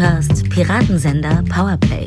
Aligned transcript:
hörst 0.00 0.48
Piratensender 0.48 1.44
Powerplay. 1.54 2.06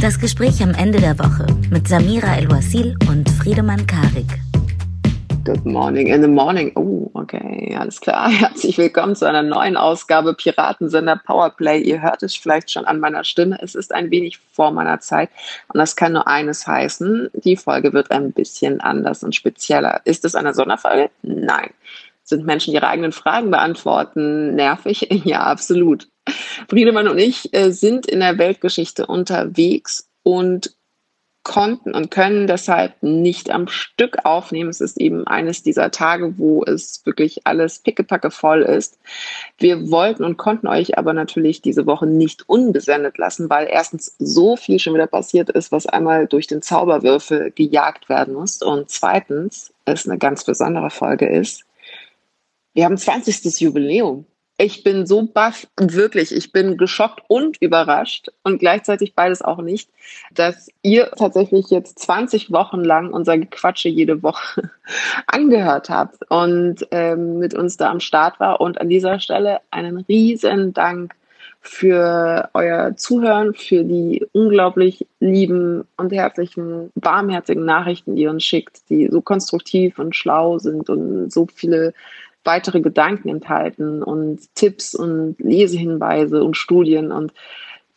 Das 0.00 0.18
Gespräch 0.18 0.62
am 0.62 0.70
Ende 0.70 0.98
der 0.98 1.18
Woche 1.18 1.44
mit 1.68 1.86
Samira 1.86 2.38
El-Wasil 2.38 2.96
und 3.06 3.28
Friedemann 3.28 3.86
Karik. 3.86 4.40
Good 5.44 5.66
morning 5.66 6.06
in 6.06 6.22
the 6.22 6.28
morning. 6.28 6.72
Oh, 6.74 7.10
okay, 7.12 7.76
alles 7.78 8.00
klar. 8.00 8.30
Herzlich 8.30 8.78
willkommen 8.78 9.14
zu 9.14 9.26
einer 9.28 9.42
neuen 9.42 9.76
Ausgabe 9.76 10.32
Piratensender 10.32 11.20
Powerplay. 11.26 11.82
Ihr 11.82 12.00
hört 12.00 12.22
es 12.22 12.34
vielleicht 12.34 12.70
schon 12.70 12.86
an 12.86 12.98
meiner 12.98 13.24
Stimme. 13.24 13.58
Es 13.60 13.74
ist 13.74 13.92
ein 13.92 14.10
wenig 14.10 14.38
vor 14.50 14.70
meiner 14.70 15.00
Zeit 15.00 15.28
und 15.68 15.76
das 15.76 15.96
kann 15.96 16.14
nur 16.14 16.26
eines 16.26 16.66
heißen. 16.66 17.28
Die 17.44 17.58
Folge 17.58 17.92
wird 17.92 18.10
ein 18.10 18.32
bisschen 18.32 18.80
anders 18.80 19.22
und 19.22 19.34
spezieller. 19.34 20.00
Ist 20.06 20.24
es 20.24 20.34
eine 20.34 20.54
Sonderfolge? 20.54 21.10
Nein. 21.20 21.68
Sind 22.24 22.46
Menschen 22.46 22.72
ihre 22.72 22.88
eigenen 22.88 23.12
Fragen 23.12 23.50
beantworten 23.50 24.54
nervig? 24.54 25.08
Ja, 25.24 25.40
absolut. 25.40 26.08
Friedemann 26.68 27.08
und 27.08 27.18
ich 27.18 27.52
äh, 27.54 27.70
sind 27.70 28.06
in 28.06 28.20
der 28.20 28.38
Weltgeschichte 28.38 29.06
unterwegs 29.06 30.08
und 30.22 30.74
konnten 31.44 31.92
und 31.92 32.10
können 32.10 32.46
deshalb 32.46 33.02
nicht 33.02 33.50
am 33.50 33.66
Stück 33.66 34.24
aufnehmen. 34.24 34.70
Es 34.70 34.80
ist 34.80 35.00
eben 35.00 35.26
eines 35.26 35.62
dieser 35.62 35.90
Tage, 35.90 36.38
wo 36.38 36.62
es 36.64 37.04
wirklich 37.04 37.46
alles 37.46 37.80
pickepacke 37.80 38.30
voll 38.30 38.62
ist. 38.62 38.98
Wir 39.58 39.90
wollten 39.90 40.24
und 40.24 40.36
konnten 40.36 40.68
euch 40.68 40.98
aber 40.98 41.12
natürlich 41.12 41.60
diese 41.60 41.86
Woche 41.86 42.06
nicht 42.06 42.48
unbesendet 42.48 43.18
lassen, 43.18 43.50
weil 43.50 43.66
erstens 43.68 44.14
so 44.18 44.56
viel 44.56 44.78
schon 44.78 44.94
wieder 44.94 45.08
passiert 45.08 45.50
ist, 45.50 45.72
was 45.72 45.86
einmal 45.86 46.28
durch 46.28 46.46
den 46.46 46.62
Zauberwürfel 46.62 47.50
gejagt 47.50 48.08
werden 48.08 48.34
muss 48.34 48.62
und 48.62 48.88
zweitens 48.88 49.72
es 49.84 50.08
eine 50.08 50.18
ganz 50.18 50.44
besondere 50.44 50.90
Folge 50.90 51.26
ist. 51.26 51.64
Wir 52.72 52.84
haben 52.84 52.96
20. 52.96 53.60
Jubiläum 53.60 54.26
ich 54.62 54.84
bin 54.84 55.06
so 55.06 55.26
baff, 55.26 55.66
wirklich, 55.76 56.32
ich 56.32 56.52
bin 56.52 56.76
geschockt 56.76 57.20
und 57.26 57.60
überrascht 57.60 58.28
und 58.44 58.60
gleichzeitig 58.60 59.14
beides 59.16 59.42
auch 59.42 59.60
nicht, 59.60 59.90
dass 60.32 60.68
ihr 60.82 61.10
tatsächlich 61.18 61.70
jetzt 61.70 61.98
20 61.98 62.52
Wochen 62.52 62.84
lang 62.84 63.12
unser 63.12 63.38
Gequatsche 63.38 63.88
jede 63.88 64.22
Woche 64.22 64.70
angehört 65.26 65.90
habt 65.90 66.30
und 66.30 66.86
ähm, 66.92 67.40
mit 67.40 67.54
uns 67.54 67.76
da 67.76 67.90
am 67.90 67.98
Start 67.98 68.38
war. 68.38 68.60
Und 68.60 68.80
an 68.80 68.88
dieser 68.88 69.18
Stelle 69.18 69.58
einen 69.72 69.96
riesen 69.96 70.72
Dank 70.72 71.16
für 71.60 72.48
euer 72.54 72.96
Zuhören, 72.96 73.54
für 73.54 73.82
die 73.82 74.24
unglaublich 74.30 75.06
lieben 75.18 75.84
und 75.96 76.12
herzlichen, 76.12 76.92
warmherzigen 76.94 77.64
Nachrichten, 77.64 78.14
die 78.14 78.22
ihr 78.22 78.30
uns 78.30 78.44
schickt, 78.44 78.88
die 78.90 79.08
so 79.10 79.22
konstruktiv 79.22 79.98
und 79.98 80.14
schlau 80.14 80.58
sind 80.58 80.88
und 80.88 81.32
so 81.32 81.48
viele 81.52 81.94
weitere 82.44 82.80
Gedanken 82.80 83.28
enthalten 83.28 84.02
und 84.02 84.54
Tipps 84.54 84.94
und 84.94 85.36
Lesehinweise 85.38 86.42
und 86.42 86.56
Studien 86.56 87.12
und 87.12 87.32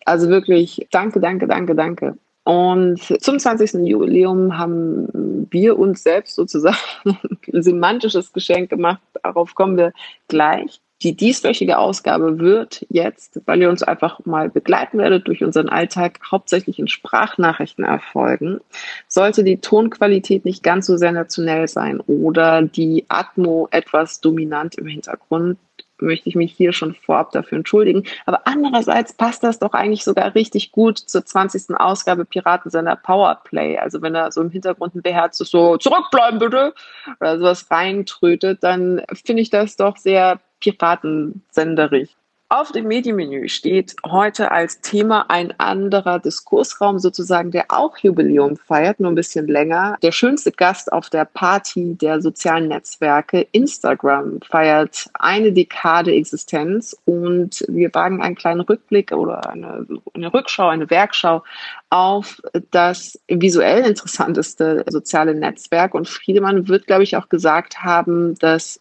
also 0.05 0.29
wirklich 0.29 0.87
danke, 0.91 1.19
danke, 1.19 1.47
danke, 1.47 1.75
danke. 1.75 2.17
Und 2.43 2.99
zum 3.23 3.39
20. 3.39 3.87
Jubiläum 3.87 4.55
haben 4.55 5.47
wir 5.49 5.79
uns 5.79 6.03
selbst 6.03 6.35
sozusagen 6.35 6.77
ein 7.51 7.63
semantisches 7.63 8.31
Geschenk 8.33 8.69
gemacht. 8.69 9.01
Darauf 9.23 9.55
kommen 9.55 9.77
wir 9.77 9.93
gleich. 10.27 10.79
Die 11.01 11.15
dieswöchige 11.15 11.77
Ausgabe 11.77 12.39
wird 12.39 12.85
jetzt, 12.89 13.41
weil 13.45 13.61
ihr 13.61 13.69
uns 13.69 13.83
einfach 13.83 14.25
mal 14.25 14.49
begleiten 14.49 14.97
werdet 14.97 15.27
durch 15.27 15.43
unseren 15.43 15.67
Alltag, 15.67 16.19
hauptsächlich 16.31 16.79
in 16.79 16.87
Sprachnachrichten 16.87 17.83
erfolgen. 17.83 18.61
Sollte 19.07 19.43
die 19.43 19.57
Tonqualität 19.57 20.45
nicht 20.45 20.63
ganz 20.63 20.85
so 20.85 20.95
sensationell 20.95 21.67
sein 21.67 21.99
oder 22.01 22.61
die 22.61 23.05
Atmo 23.09 23.67
etwas 23.71 24.21
dominant 24.21 24.75
im 24.75 24.87
Hintergrund, 24.87 25.57
möchte 26.01 26.29
ich 26.29 26.35
mich 26.35 26.53
hier 26.53 26.73
schon 26.73 26.93
vorab 26.93 27.31
dafür 27.31 27.57
entschuldigen. 27.57 28.03
Aber 28.25 28.41
andererseits 28.45 29.13
passt 29.13 29.43
das 29.43 29.59
doch 29.59 29.73
eigentlich 29.73 30.03
sogar 30.03 30.35
richtig 30.35 30.71
gut 30.71 30.97
zur 30.97 31.25
20. 31.25 31.75
Ausgabe 31.77 32.25
Piratensender 32.25 32.95
Powerplay. 32.95 33.77
Also 33.77 34.01
wenn 34.01 34.13
da 34.13 34.31
so 34.31 34.41
im 34.41 34.49
Hintergrund 34.49 34.95
ein 34.95 35.01
beherztes 35.01 35.49
so 35.49 35.77
zurückbleiben 35.77 36.39
bitte 36.39 36.73
oder 37.19 37.37
sowas 37.37 37.69
reintrötet, 37.69 38.63
dann 38.63 39.01
finde 39.25 39.41
ich 39.41 39.49
das 39.49 39.75
doch 39.75 39.97
sehr 39.97 40.39
piratensenderig. 40.59 42.15
Auf 42.47 42.71
dem 42.71 42.87
Medienmenü 42.87 43.49
steht 43.49 43.95
heute 44.05 44.51
als 44.51 44.79
Thema 44.79 45.25
ein 45.29 45.59
anderer 45.59 46.19
Diskursraum, 46.19 46.99
sozusagen, 46.99 47.49
der 47.49 47.65
auch 47.69 47.97
Jubiläum 47.97 48.55
feiert, 48.55 48.99
nur 48.99 49.11
ein 49.11 49.15
bisschen 49.15 49.47
länger. 49.47 49.97
Der 50.03 50.11
schönste 50.11 50.51
Gast 50.51 50.93
auf 50.93 51.09
der 51.09 51.25
Party 51.25 51.97
der 51.99 52.21
sozialen 52.21 52.67
Netzwerke, 52.67 53.47
Instagram, 53.51 54.41
feiert 54.47 55.09
eine 55.15 55.53
Dekade 55.53 56.13
Existenz 56.13 56.95
und 57.05 57.65
wir 57.67 57.91
wagen 57.95 58.21
einen 58.21 58.35
kleinen 58.35 58.61
Rückblick 58.61 59.11
oder 59.11 59.49
eine, 59.49 59.87
eine 60.13 60.31
Rückschau, 60.31 60.67
eine 60.67 60.87
Werkschau 60.91 61.43
auf 61.89 62.43
das 62.69 63.19
visuell 63.27 63.83
interessanteste 63.87 64.85
soziale 64.87 65.33
Netzwerk. 65.33 65.95
Und 65.95 66.07
Friedemann 66.07 66.67
wird, 66.67 66.85
glaube 66.85 67.01
ich, 67.01 67.17
auch 67.17 67.27
gesagt 67.27 67.83
haben, 67.83 68.35
dass 68.35 68.79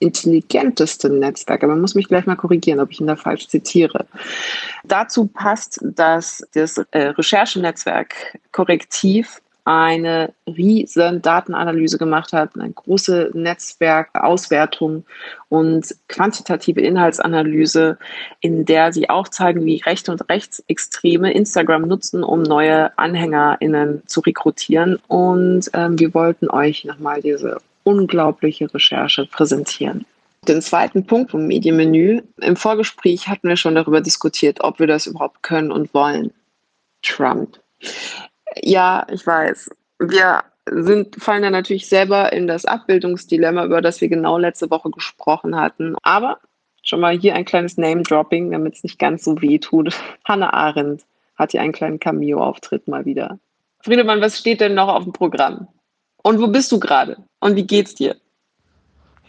intelligenteste 0.00 1.10
Netzwerke. 1.10 1.66
Man 1.66 1.80
muss 1.80 1.94
mich 1.94 2.08
gleich 2.08 2.26
mal 2.26 2.36
korrigieren, 2.36 2.80
ob 2.80 2.90
ich 2.90 3.00
ihn 3.00 3.06
da 3.06 3.16
falsch 3.16 3.48
zitiere. 3.48 4.06
Dazu 4.84 5.26
passt, 5.26 5.80
dass 5.82 6.46
das 6.54 6.78
äh, 6.92 7.08
Recherchenetzwerk 7.08 8.38
Korrektiv 8.52 9.40
eine 9.68 10.32
riesen 10.46 11.20
Datenanalyse 11.20 11.98
gemacht 11.98 12.32
hat, 12.32 12.58
eine 12.58 12.72
große 12.72 13.32
Netzwerkauswertung 13.34 15.04
und 15.50 15.94
quantitative 16.08 16.80
Inhaltsanalyse, 16.80 17.98
in 18.40 18.64
der 18.64 18.94
sie 18.94 19.10
auch 19.10 19.28
zeigen, 19.28 19.66
wie 19.66 19.82
Rechte 19.84 20.10
und 20.10 20.26
Rechtsextreme 20.30 21.34
Instagram 21.34 21.82
nutzen, 21.82 22.24
um 22.24 22.44
neue 22.44 22.96
AnhängerInnen 22.98 24.04
zu 24.06 24.20
rekrutieren. 24.20 24.98
Und 25.06 25.70
ähm, 25.74 25.98
wir 25.98 26.14
wollten 26.14 26.48
euch 26.48 26.86
nochmal 26.86 27.20
diese 27.20 27.58
unglaubliche 27.88 28.72
Recherche 28.72 29.24
präsentieren. 29.26 30.04
Den 30.46 30.60
zweiten 30.60 31.06
Punkt 31.06 31.30
vom 31.30 31.46
Medienmenü. 31.46 32.20
Im 32.40 32.56
Vorgespräch 32.56 33.28
hatten 33.28 33.48
wir 33.48 33.56
schon 33.56 33.74
darüber 33.74 34.02
diskutiert, 34.02 34.58
ob 34.60 34.78
wir 34.78 34.86
das 34.86 35.06
überhaupt 35.06 35.42
können 35.42 35.72
und 35.72 35.92
wollen. 35.94 36.32
Trump. 37.02 37.58
Ja, 38.62 39.06
ich 39.10 39.26
weiß. 39.26 39.70
Wir 40.00 40.42
sind, 40.70 41.16
fallen 41.16 41.42
da 41.42 41.50
natürlich 41.50 41.88
selber 41.88 42.32
in 42.32 42.46
das 42.46 42.66
Abbildungsdilemma, 42.66 43.64
über 43.64 43.80
das 43.80 44.00
wir 44.02 44.08
genau 44.08 44.36
letzte 44.36 44.70
Woche 44.70 44.90
gesprochen 44.90 45.56
hatten. 45.56 45.96
Aber 46.02 46.38
schon 46.82 47.00
mal 47.00 47.18
hier 47.18 47.34
ein 47.34 47.46
kleines 47.46 47.78
Name-Dropping, 47.78 48.50
damit 48.50 48.76
es 48.76 48.82
nicht 48.82 48.98
ganz 48.98 49.24
so 49.24 49.40
weh 49.40 49.58
tut. 49.58 49.94
Hannah 50.24 50.52
Arendt 50.52 51.04
hat 51.36 51.52
hier 51.52 51.62
einen 51.62 51.72
kleinen 51.72 52.00
Cameo-Auftritt 52.00 52.86
mal 52.86 53.06
wieder. 53.06 53.38
Friedemann, 53.80 54.20
was 54.20 54.38
steht 54.38 54.60
denn 54.60 54.74
noch 54.74 54.88
auf 54.88 55.04
dem 55.04 55.12
Programm? 55.12 55.68
Und 56.22 56.40
wo 56.40 56.48
bist 56.48 56.72
du 56.72 56.80
gerade? 56.80 57.16
Und 57.40 57.56
wie 57.56 57.66
geht's 57.66 57.94
dir? 57.94 58.16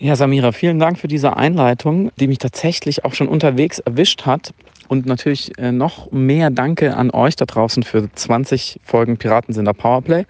Ja, 0.02 0.16
Samira, 0.16 0.54
vielen 0.54 0.80
Dank 0.80 0.98
für 0.98 1.10
diese 1.10 1.36
Einleitung, 1.36 2.12
die 2.18 2.28
mich 2.28 2.38
tatsächlich 2.38 3.04
auch 3.04 3.14
schon 3.14 3.28
unterwegs 3.28 3.80
erwischt 3.80 4.26
hat. 4.26 4.54
Und 4.88 5.06
natürlich 5.06 5.56
äh, 5.60 5.72
noch 5.72 6.10
mehr 6.12 6.50
Danke 6.50 6.96
an 6.96 7.12
euch 7.12 7.36
da 7.36 7.46
draußen 7.46 7.84
für 7.84 8.10
20 8.12 8.80
Folgen 8.82 9.18
Piratensender 9.18 9.74
Powerplay 9.74 10.26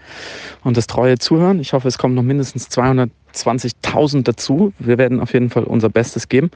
und 0.63 0.75
das 0.75 0.87
treue 0.87 1.17
Zuhören. 1.17 1.59
Ich 1.61 1.71
hoffe, 1.71 1.87
es 1.87 1.97
kommen 1.97 2.15
noch 2.15 2.23
mindestens 2.23 2.67
220.000 2.69 4.23
dazu. 4.23 4.73
Wir 4.79 4.97
werden 4.97 5.21
auf 5.21 5.33
jeden 5.33 5.49
Fall 5.49 5.63
unser 5.63 5.89
Bestes 5.89 6.27
geben. 6.27 6.51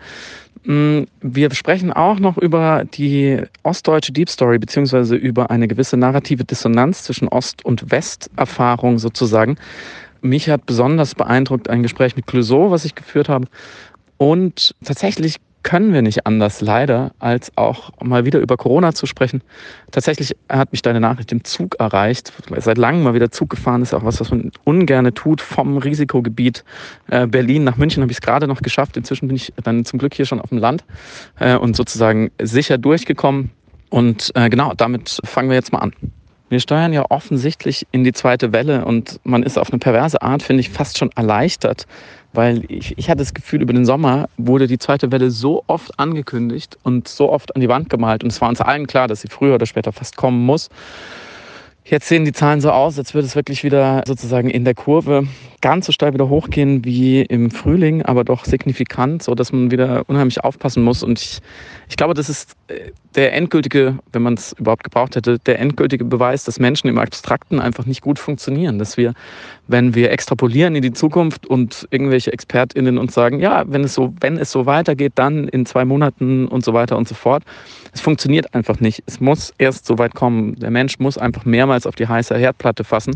Mm, 0.65 1.03
wir 1.21 1.53
sprechen 1.53 1.91
auch 1.91 2.19
noch 2.19 2.37
über 2.37 2.85
die 2.85 3.41
ostdeutsche 3.63 4.13
Deep 4.13 4.29
Story, 4.29 4.59
beziehungsweise 4.59 5.15
über 5.15 5.51
eine 5.51 5.67
gewisse 5.67 5.97
narrative 5.97 6.45
Dissonanz 6.45 7.03
zwischen 7.03 7.27
Ost- 7.27 7.65
und 7.65 7.91
West-Erfahrung 7.91 8.97
sozusagen. 8.99 9.57
Mich 10.21 10.49
hat 10.49 10.65
besonders 10.65 11.15
beeindruckt 11.15 11.69
ein 11.69 11.83
Gespräch 11.83 12.15
mit 12.15 12.27
Clouseau, 12.27 12.71
was 12.71 12.85
ich 12.85 12.95
geführt 12.95 13.27
habe. 13.27 13.47
Und 14.17 14.73
tatsächlich 14.85 15.37
können 15.63 15.93
wir 15.93 16.01
nicht 16.01 16.27
anders, 16.27 16.61
leider, 16.61 17.11
als 17.19 17.51
auch 17.57 17.91
mal 18.01 18.25
wieder 18.25 18.39
über 18.39 18.57
Corona 18.57 18.93
zu 18.93 19.05
sprechen. 19.05 19.41
Tatsächlich 19.91 20.35
hat 20.49 20.71
mich 20.71 20.81
deine 20.81 20.99
Nachricht 20.99 21.31
im 21.31 21.43
Zug 21.43 21.75
erreicht. 21.79 22.31
Seit 22.57 22.77
langem 22.77 23.03
mal 23.03 23.13
wieder 23.13 23.31
Zug 23.31 23.49
gefahren 23.49 23.81
ist 23.81 23.93
auch 23.93 24.03
was, 24.03 24.19
was 24.19 24.29
man 24.29 24.51
ungerne 24.63 25.13
tut. 25.13 25.41
Vom 25.41 25.77
Risikogebiet 25.77 26.63
äh, 27.09 27.27
Berlin 27.27 27.63
nach 27.63 27.77
München 27.77 28.01
habe 28.03 28.11
ich 28.11 28.17
es 28.17 28.21
gerade 28.21 28.47
noch 28.47 28.61
geschafft. 28.61 28.97
Inzwischen 28.97 29.27
bin 29.27 29.35
ich 29.35 29.53
dann 29.63 29.85
zum 29.85 29.99
Glück 29.99 30.13
hier 30.13 30.25
schon 30.25 30.39
auf 30.39 30.49
dem 30.49 30.59
Land 30.59 30.83
äh, 31.39 31.55
und 31.55 31.75
sozusagen 31.75 32.31
sicher 32.41 32.77
durchgekommen. 32.77 33.51
Und 33.89 34.31
äh, 34.35 34.49
genau, 34.49 34.73
damit 34.75 35.19
fangen 35.23 35.49
wir 35.49 35.55
jetzt 35.55 35.71
mal 35.71 35.79
an. 35.79 35.93
Wir 36.49 36.59
steuern 36.59 36.93
ja 36.93 37.05
offensichtlich 37.09 37.87
in 37.91 38.03
die 38.03 38.11
zweite 38.11 38.53
Welle 38.53 38.85
und 38.85 39.19
man 39.23 39.41
ist 39.41 39.57
auf 39.57 39.71
eine 39.71 39.79
perverse 39.79 40.21
Art, 40.21 40.43
finde 40.43 40.61
ich, 40.61 40.69
fast 40.69 40.99
schon 40.99 41.09
erleichtert, 41.15 41.87
weil 42.33 42.63
ich, 42.67 42.97
ich 42.97 43.09
hatte 43.09 43.19
das 43.19 43.33
Gefühl, 43.33 43.61
über 43.61 43.73
den 43.73 43.85
Sommer 43.85 44.27
wurde 44.37 44.67
die 44.67 44.79
zweite 44.79 45.11
Welle 45.11 45.31
so 45.31 45.63
oft 45.67 45.97
angekündigt 45.99 46.77
und 46.83 47.07
so 47.07 47.31
oft 47.31 47.55
an 47.55 47.61
die 47.61 47.69
Wand 47.69 47.89
gemalt. 47.89 48.23
Und 48.23 48.31
es 48.31 48.41
war 48.41 48.49
uns 48.49 48.59
allen 48.59 48.87
klar, 48.87 49.07
dass 49.07 49.21
sie 49.21 49.29
früher 49.29 49.55
oder 49.55 49.65
später 49.65 49.91
fast 49.91 50.17
kommen 50.17 50.45
muss. 50.45 50.69
Jetzt 51.85 52.07
sehen 52.07 52.23
die 52.23 52.31
Zahlen 52.31 52.61
so 52.61 52.71
aus, 52.71 52.97
als 52.97 53.13
würde 53.13 53.25
es 53.25 53.35
wirklich 53.35 53.63
wieder 53.65 54.03
sozusagen 54.07 54.49
in 54.49 54.63
der 54.63 54.73
Kurve 54.73 55.27
ganz 55.59 55.85
so 55.85 55.91
steil 55.91 56.13
wieder 56.13 56.29
hochgehen 56.29 56.83
wie 56.85 57.21
im 57.21 57.51
Frühling, 57.51 58.01
aber 58.03 58.23
doch 58.23 58.45
signifikant, 58.45 59.21
so 59.23 59.35
dass 59.35 59.51
man 59.51 59.69
wieder 59.69 60.03
unheimlich 60.07 60.43
aufpassen 60.43 60.83
muss. 60.83 61.03
Und 61.03 61.21
ich, 61.21 61.39
ich 61.89 61.97
glaube, 61.97 62.13
das 62.13 62.29
ist 62.29 62.55
äh, 62.67 62.91
der 63.15 63.33
endgültige, 63.33 63.99
wenn 64.11 64.21
man 64.21 64.33
es 64.35 64.53
überhaupt 64.53 64.83
gebraucht 64.85 65.15
hätte, 65.17 65.39
der 65.39 65.59
endgültige 65.59 66.05
Beweis, 66.05 66.45
dass 66.45 66.57
Menschen 66.57 66.87
im 66.87 66.97
Abstrakten 66.97 67.59
einfach 67.59 67.85
nicht 67.85 68.01
gut 68.01 68.19
funktionieren. 68.19 68.79
Dass 68.79 68.95
wir, 68.95 69.13
wenn 69.67 69.93
wir 69.93 70.11
extrapolieren 70.11 70.75
in 70.75 70.81
die 70.81 70.93
Zukunft 70.93 71.47
und 71.47 71.87
irgendwelche 71.91 72.31
ExpertInnen 72.31 72.97
uns 72.97 73.13
sagen, 73.13 73.39
ja, 73.39 73.63
wenn 73.67 73.83
es 73.83 73.93
so, 73.93 74.13
wenn 74.21 74.37
es 74.37 74.51
so 74.51 74.65
weitergeht, 74.65 75.13
dann 75.15 75.47
in 75.49 75.65
zwei 75.65 75.85
Monaten 75.85 76.47
und 76.47 76.63
so 76.63 76.73
weiter 76.73 76.97
und 76.97 77.07
so 77.07 77.15
fort. 77.15 77.43
Es 77.93 78.01
funktioniert 78.01 78.53
einfach 78.55 78.79
nicht. 78.79 79.03
Es 79.05 79.19
muss 79.19 79.53
erst 79.59 79.85
so 79.85 79.99
weit 79.99 80.15
kommen. 80.15 80.55
Der 80.55 80.71
Mensch 80.71 80.97
muss 80.97 81.17
einfach 81.17 81.45
mehrmals 81.45 81.85
auf 81.85 81.95
die 81.95 82.07
heiße 82.07 82.35
Herdplatte 82.35 82.83
fassen. 82.83 83.15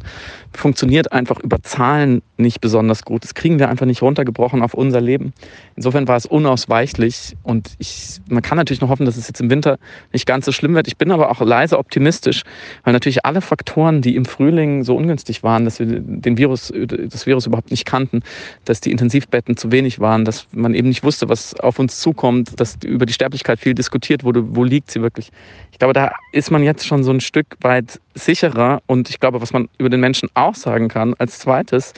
Funktioniert 0.53 1.11
einfach 1.11 1.39
über 1.39 1.61
Zahlen 1.63 2.21
nicht 2.37 2.61
besonders 2.61 3.03
gut. 3.03 3.23
Das 3.23 3.33
kriegen 3.33 3.57
wir 3.57 3.69
einfach 3.69 3.87
nicht 3.87 4.03
runtergebrochen 4.03 4.61
auf 4.61 4.75
unser 4.75 5.01
Leben. 5.01 5.33
Insofern 5.75 6.07
war 6.07 6.15
es 6.15 6.27
unausweichlich 6.27 7.35
und 7.41 7.71
ich, 7.79 8.19
man 8.29 8.43
kann 8.43 8.57
natürlich 8.57 8.79
noch 8.81 8.89
hoffen, 8.89 9.05
dass 9.07 9.17
es 9.17 9.27
jetzt 9.27 9.41
im 9.41 9.49
Winter 9.49 9.79
nicht 10.13 10.27
ganz 10.27 10.45
so 10.45 10.51
schlimm 10.51 10.75
wird. 10.75 10.87
Ich 10.87 10.97
bin 10.97 11.11
aber 11.11 11.31
auch 11.31 11.41
leise 11.41 11.79
optimistisch, 11.79 12.43
weil 12.83 12.93
natürlich 12.93 13.25
alle 13.25 13.41
Faktoren, 13.41 14.01
die 14.01 14.15
im 14.15 14.25
Frühling 14.25 14.83
so 14.83 14.95
ungünstig 14.95 15.41
waren, 15.41 15.65
dass 15.65 15.79
wir 15.79 15.87
den 15.87 16.37
Virus, 16.37 16.71
das 16.75 17.25
Virus 17.25 17.47
überhaupt 17.47 17.71
nicht 17.71 17.85
kannten, 17.85 18.21
dass 18.65 18.81
die 18.81 18.91
Intensivbetten 18.91 19.57
zu 19.57 19.71
wenig 19.71 19.99
waren, 19.99 20.23
dass 20.23 20.47
man 20.51 20.75
eben 20.75 20.89
nicht 20.89 21.03
wusste, 21.03 21.29
was 21.29 21.59
auf 21.59 21.79
uns 21.79 21.99
zukommt, 21.99 22.59
dass 22.59 22.77
über 22.85 23.07
die 23.07 23.13
Sterblichkeit 23.13 23.59
viel 23.59 23.73
diskutiert 23.73 24.23
wurde, 24.23 24.55
wo 24.55 24.66
liegt 24.67 24.91
sie 24.91 25.01
wirklich. 25.01 25.31
Ich 25.71 25.79
glaube, 25.79 25.93
da 25.93 26.11
ist 26.31 26.51
man 26.51 26.63
jetzt 26.63 26.85
schon 26.85 27.03
so 27.03 27.11
ein 27.11 27.21
Stück 27.21 27.57
weit 27.61 27.99
sicherer 28.13 28.81
und 28.87 29.09
ich 29.09 29.19
glaube, 29.19 29.41
was 29.41 29.53
man 29.53 29.69
über 29.77 29.89
den 29.89 29.99
Menschen 29.99 30.29
auch 30.33 30.55
sagen 30.55 30.87
kann, 30.87 31.13
als 31.17 31.39
zweites, 31.39 31.93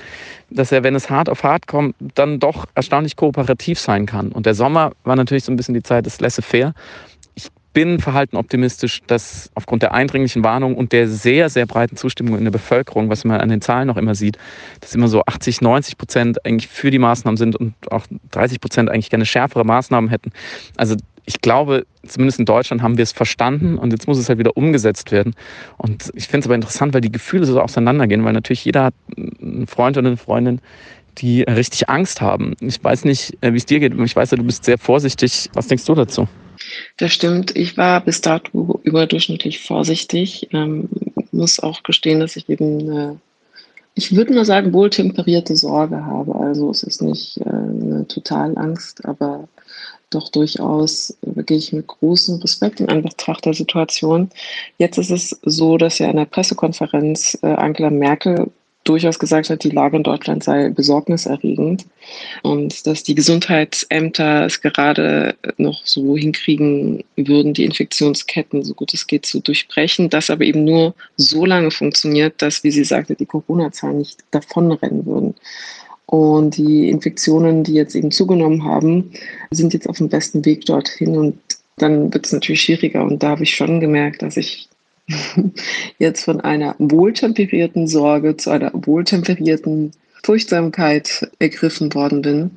dass 0.49 0.71
er, 0.71 0.83
wenn 0.83 0.95
es 0.95 1.09
hart 1.09 1.29
auf 1.29 1.43
hart 1.43 1.67
kommt, 1.67 1.95
dann 2.15 2.39
doch 2.39 2.65
erstaunlich 2.75 3.15
kooperativ 3.15 3.79
sein 3.79 4.05
kann. 4.05 4.31
Und 4.31 4.45
der 4.45 4.53
Sommer 4.53 4.91
war 5.03 5.15
natürlich 5.15 5.43
so 5.43 5.51
ein 5.51 5.55
bisschen 5.55 5.73
die 5.73 5.83
Zeit 5.83 6.05
des 6.05 6.19
Laissez-faire 6.19 6.73
bin 7.73 7.99
verhalten 7.99 8.35
optimistisch, 8.35 9.01
dass 9.07 9.51
aufgrund 9.53 9.83
der 9.83 9.93
eindringlichen 9.93 10.43
Warnung 10.43 10.75
und 10.75 10.91
der 10.91 11.07
sehr, 11.07 11.49
sehr 11.49 11.65
breiten 11.65 11.95
Zustimmung 11.95 12.37
in 12.37 12.43
der 12.43 12.51
Bevölkerung, 12.51 13.09
was 13.09 13.25
man 13.25 13.39
an 13.39 13.49
den 13.49 13.61
Zahlen 13.61 13.87
noch 13.87 13.97
immer 13.97 14.15
sieht, 14.15 14.37
dass 14.81 14.95
immer 14.95 15.07
so 15.07 15.23
80, 15.25 15.61
90 15.61 15.97
Prozent 15.97 16.45
eigentlich 16.45 16.67
für 16.67 16.89
die 16.89 16.99
Maßnahmen 16.99 17.37
sind 17.37 17.55
und 17.55 17.73
auch 17.91 18.05
30 18.31 18.59
Prozent 18.59 18.89
eigentlich 18.89 19.09
gerne 19.09 19.25
schärfere 19.25 19.63
Maßnahmen 19.63 20.09
hätten. 20.09 20.31
Also 20.77 20.95
ich 21.29 21.41
glaube, 21.41 21.85
zumindest 22.07 22.39
in 22.39 22.45
Deutschland 22.45 22.81
haben 22.81 22.97
wir 22.97 23.03
es 23.03 23.11
verstanden 23.11 23.77
und 23.77 23.91
jetzt 23.91 24.07
muss 24.07 24.17
es 24.17 24.29
halt 24.29 24.39
wieder 24.39 24.57
umgesetzt 24.57 25.11
werden. 25.11 25.35
Und 25.77 26.09
ich 26.15 26.25
finde 26.25 26.39
es 26.39 26.45
aber 26.47 26.55
interessant, 26.55 26.95
weil 26.95 27.01
die 27.01 27.11
Gefühle 27.11 27.45
so 27.45 27.61
auseinandergehen, 27.61 28.25
weil 28.25 28.33
natürlich 28.33 28.65
jeder 28.65 28.85
hat 28.85 28.95
einen 29.15 29.67
Freund 29.67 29.95
oder 29.95 30.07
eine 30.07 30.17
Freundin, 30.17 30.59
die 31.19 31.43
richtig 31.43 31.87
Angst 31.87 32.19
haben. 32.19 32.55
Ich 32.61 32.83
weiß 32.83 33.05
nicht, 33.05 33.37
äh, 33.41 33.53
wie 33.53 33.57
es 33.57 33.67
dir 33.67 33.79
geht. 33.79 33.93
Ich 33.93 34.15
weiß 34.15 34.31
ja, 34.31 34.37
du 34.37 34.43
bist 34.43 34.65
sehr 34.65 34.79
vorsichtig. 34.79 35.51
Was 35.53 35.67
denkst 35.67 35.85
du 35.85 35.93
dazu? 35.93 36.27
Das 36.97 37.13
stimmt. 37.13 37.55
Ich 37.55 37.77
war 37.77 38.01
bis 38.01 38.21
dato 38.21 38.79
überdurchschnittlich 38.81 39.59
vorsichtig. 39.59 40.49
Ähm, 40.51 40.89
muss 41.31 41.59
auch 41.59 41.83
gestehen, 41.83 42.21
dass 42.21 42.37
ich 42.37 42.49
eben 42.49 42.79
eine, 42.79 43.19
ich 43.93 44.15
würde 44.15 44.33
mal 44.33 44.45
sagen, 44.45 44.73
wohltemperierte 44.73 45.55
Sorge 45.55 46.03
habe. 46.03 46.33
Also 46.33 46.71
es 46.71 46.81
ist 46.81 47.03
nicht 47.03 47.37
äh, 47.37 47.49
eine 47.49 48.07
Totalangst, 48.07 49.05
aber 49.05 49.47
doch 50.09 50.29
durchaus 50.29 51.17
wirklich 51.21 51.71
mit 51.73 51.87
großem 51.87 52.35
Respekt 52.41 52.79
in 52.79 52.89
Anbetracht 52.89 53.45
der 53.45 53.53
Situation. 53.53 54.29
Jetzt 54.77 54.97
ist 54.97 55.11
es 55.11 55.39
so, 55.43 55.77
dass 55.77 55.99
ja 55.99 56.09
in 56.09 56.17
der 56.17 56.25
Pressekonferenz 56.25 57.37
äh, 57.41 57.47
Angela 57.47 57.89
Merkel 57.89 58.47
durchaus 58.89 59.19
gesagt 59.19 59.49
hat, 59.49 59.63
die 59.63 59.69
Lage 59.69 59.97
in 59.97 60.03
Deutschland 60.03 60.43
sei 60.43 60.69
besorgniserregend 60.69 61.85
und 62.41 62.87
dass 62.87 63.03
die 63.03 63.13
Gesundheitsämter 63.13 64.45
es 64.45 64.61
gerade 64.61 65.35
noch 65.57 65.85
so 65.85 66.17
hinkriegen 66.17 67.03
würden, 67.15 67.53
die 67.53 67.65
Infektionsketten 67.65 68.63
so 68.63 68.73
gut 68.73 68.93
es 68.93 69.05
geht 69.05 69.25
zu 69.25 69.41
durchbrechen, 69.41 70.09
das 70.09 70.29
aber 70.29 70.43
eben 70.43 70.63
nur 70.63 70.95
so 71.17 71.45
lange 71.45 71.71
funktioniert, 71.71 72.41
dass, 72.41 72.63
wie 72.63 72.71
sie 72.71 72.83
sagte, 72.83 73.15
die 73.15 73.27
Corona-Zahlen 73.27 73.99
nicht 73.99 74.23
davonrennen 74.31 75.05
würden. 75.05 75.35
Und 76.09 76.57
die 76.57 76.89
Infektionen, 76.89 77.63
die 77.63 77.75
jetzt 77.75 77.93
eben 77.93 78.09
zugenommen 78.09 78.63
haben, 78.63 79.11
sind 79.51 79.75
jetzt 79.75 79.87
auf 79.87 79.99
dem 79.99 80.09
besten 80.09 80.43
Weg 80.43 80.65
dorthin 80.65 81.15
und 81.15 81.37
dann 81.77 82.11
wird 82.11 82.25
es 82.25 82.33
natürlich 82.33 82.61
schwieriger. 82.63 83.03
Und 83.03 83.21
da 83.21 83.29
habe 83.29 83.43
ich 83.43 83.53
schon 83.53 83.79
gemerkt, 83.79 84.23
dass 84.23 84.35
ich 84.35 84.69
jetzt 85.99 86.23
von 86.25 86.41
einer 86.41 86.75
wohltemperierten 86.79 87.87
Sorge 87.87 88.35
zu 88.37 88.49
einer 88.49 88.71
wohltemperierten 88.73 89.91
Furchtsamkeit 90.23 91.29
ergriffen 91.37 91.93
worden 91.93 92.23
bin. 92.23 92.51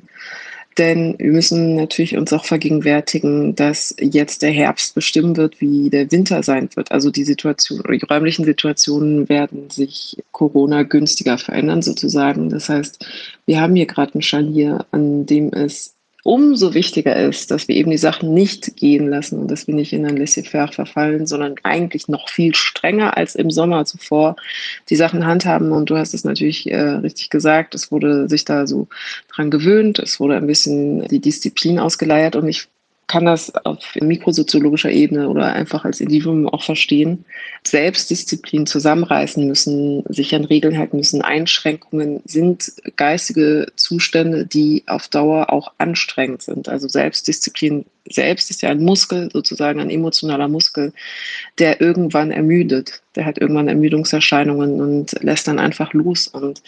Denn 0.77 1.15
wir 1.19 1.31
müssen 1.31 1.75
natürlich 1.75 2.17
uns 2.17 2.33
auch 2.33 2.45
vergegenwärtigen, 2.45 3.55
dass 3.55 3.95
jetzt 3.99 4.41
der 4.41 4.51
Herbst 4.51 4.95
bestimmen 4.95 5.37
wird, 5.37 5.61
wie 5.61 5.89
der 5.89 6.11
Winter 6.11 6.41
sein 6.41 6.69
wird. 6.75 6.91
Also 6.91 7.11
die 7.11 7.23
Situation 7.23 7.83
die 7.91 8.05
räumlichen 8.05 8.45
Situationen 8.45 9.29
werden 9.29 9.69
sich 9.69 10.17
Corona 10.31 10.83
günstiger 10.83 11.37
verändern 11.37 11.81
sozusagen. 11.81 12.49
Das 12.49 12.69
heißt, 12.69 13.05
wir 13.45 13.61
haben 13.61 13.75
hier 13.75 13.85
gerade 13.85 14.17
ein 14.17 14.21
Schalier, 14.21 14.85
an 14.91 15.25
dem 15.25 15.53
es 15.53 15.93
umso 16.23 16.73
wichtiger 16.73 17.15
ist, 17.15 17.51
dass 17.51 17.67
wir 17.67 17.75
eben 17.75 17.91
die 17.91 17.97
Sachen 17.97 18.33
nicht 18.33 18.77
gehen 18.77 19.09
lassen 19.09 19.39
und 19.39 19.51
dass 19.51 19.67
wir 19.67 19.75
nicht 19.75 19.91
in 19.91 20.05
ein 20.05 20.15
Laissez-faire 20.15 20.69
verfallen, 20.69 21.27
sondern 21.27 21.55
eigentlich 21.63 22.07
noch 22.07 22.29
viel 22.29 22.55
strenger 22.55 23.17
als 23.17 23.35
im 23.35 23.51
Sommer 23.51 23.83
zuvor 23.83 24.37
die 24.89 24.95
Sachen 24.95 25.25
handhaben. 25.25 25.73
Und 25.73 25.89
du 25.89 25.97
hast 25.97 26.13
es 26.13 26.23
natürlich 26.23 26.71
äh, 26.71 26.79
richtig 26.79 27.29
gesagt, 27.29 27.75
es 27.75 27.91
wurde 27.91 28.29
sich 28.29 28.45
da 28.45 28.65
so 28.67 28.87
dran 29.33 29.51
gewöhnt, 29.51 29.99
es 29.99 30.19
wurde 30.21 30.37
ein 30.37 30.47
bisschen 30.47 31.05
die 31.09 31.19
Disziplin 31.19 31.77
ausgeleiert. 31.77 32.37
Und 32.37 32.47
ich 32.47 32.69
kann 33.07 33.25
das 33.25 33.53
auf 33.65 33.79
mikrosoziologischer 33.99 34.89
Ebene 34.89 35.29
oder 35.29 35.53
einfach 35.53 35.85
als 35.85 35.99
Individuum 35.99 36.47
auch 36.47 36.63
verstehen. 36.63 37.25
Selbstdisziplin 37.65 38.65
zusammenreißen 38.65 39.45
müssen, 39.45 40.03
sich 40.07 40.33
an 40.33 40.45
Regeln 40.45 40.77
halten 40.77 40.97
müssen. 40.97 41.21
Einschränkungen 41.21 42.21
sind 42.25 42.73
geistige 42.95 43.67
Zustände, 43.75 44.45
die 44.45 44.83
auf 44.87 45.07
Dauer 45.09 45.51
auch 45.51 45.73
anstrengend 45.77 46.41
sind. 46.41 46.69
Also 46.69 46.87
Selbstdisziplin 46.87 47.85
selbst 48.09 48.49
ist 48.49 48.61
ja 48.61 48.69
ein 48.69 48.83
Muskel, 48.83 49.29
sozusagen 49.31 49.79
ein 49.79 49.89
emotionaler 49.89 50.47
Muskel, 50.47 50.93
der 51.59 51.81
irgendwann 51.81 52.31
ermüdet. 52.31 53.01
Der 53.15 53.25
hat 53.25 53.37
irgendwann 53.37 53.67
Ermüdungserscheinungen 53.67 54.81
und 54.81 55.11
lässt 55.21 55.47
dann 55.47 55.59
einfach 55.59 55.93
los. 55.93 56.27
Und 56.27 56.61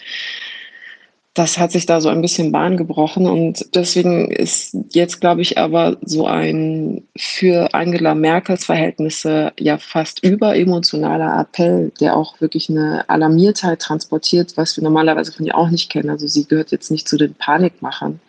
das 1.35 1.57
hat 1.57 1.73
sich 1.73 1.85
da 1.85 1.99
so 1.99 2.07
ein 2.07 2.21
bisschen 2.21 2.53
Bahn 2.53 2.77
gebrochen 2.77 3.27
und 3.27 3.65
deswegen 3.75 4.31
ist 4.31 4.75
jetzt, 4.93 5.19
glaube 5.19 5.41
ich, 5.41 5.57
aber 5.57 5.97
so 6.01 6.25
ein 6.25 7.03
für 7.17 7.73
Angela 7.73 8.15
Merkels 8.15 8.63
Verhältnisse 8.63 9.51
ja 9.59 9.77
fast 9.77 10.23
überemotionaler 10.23 11.41
Appell, 11.41 11.91
der 11.99 12.15
auch 12.15 12.39
wirklich 12.39 12.69
eine 12.69 13.03
Alarmiertheit 13.09 13.81
transportiert, 13.81 14.55
was 14.55 14.77
wir 14.77 14.83
normalerweise 14.85 15.33
von 15.33 15.45
ihr 15.45 15.57
auch 15.57 15.69
nicht 15.69 15.91
kennen. 15.91 16.09
Also 16.09 16.25
sie 16.25 16.45
gehört 16.45 16.71
jetzt 16.71 16.89
nicht 16.89 17.09
zu 17.09 17.17
den 17.17 17.33
Panikmachern 17.33 18.21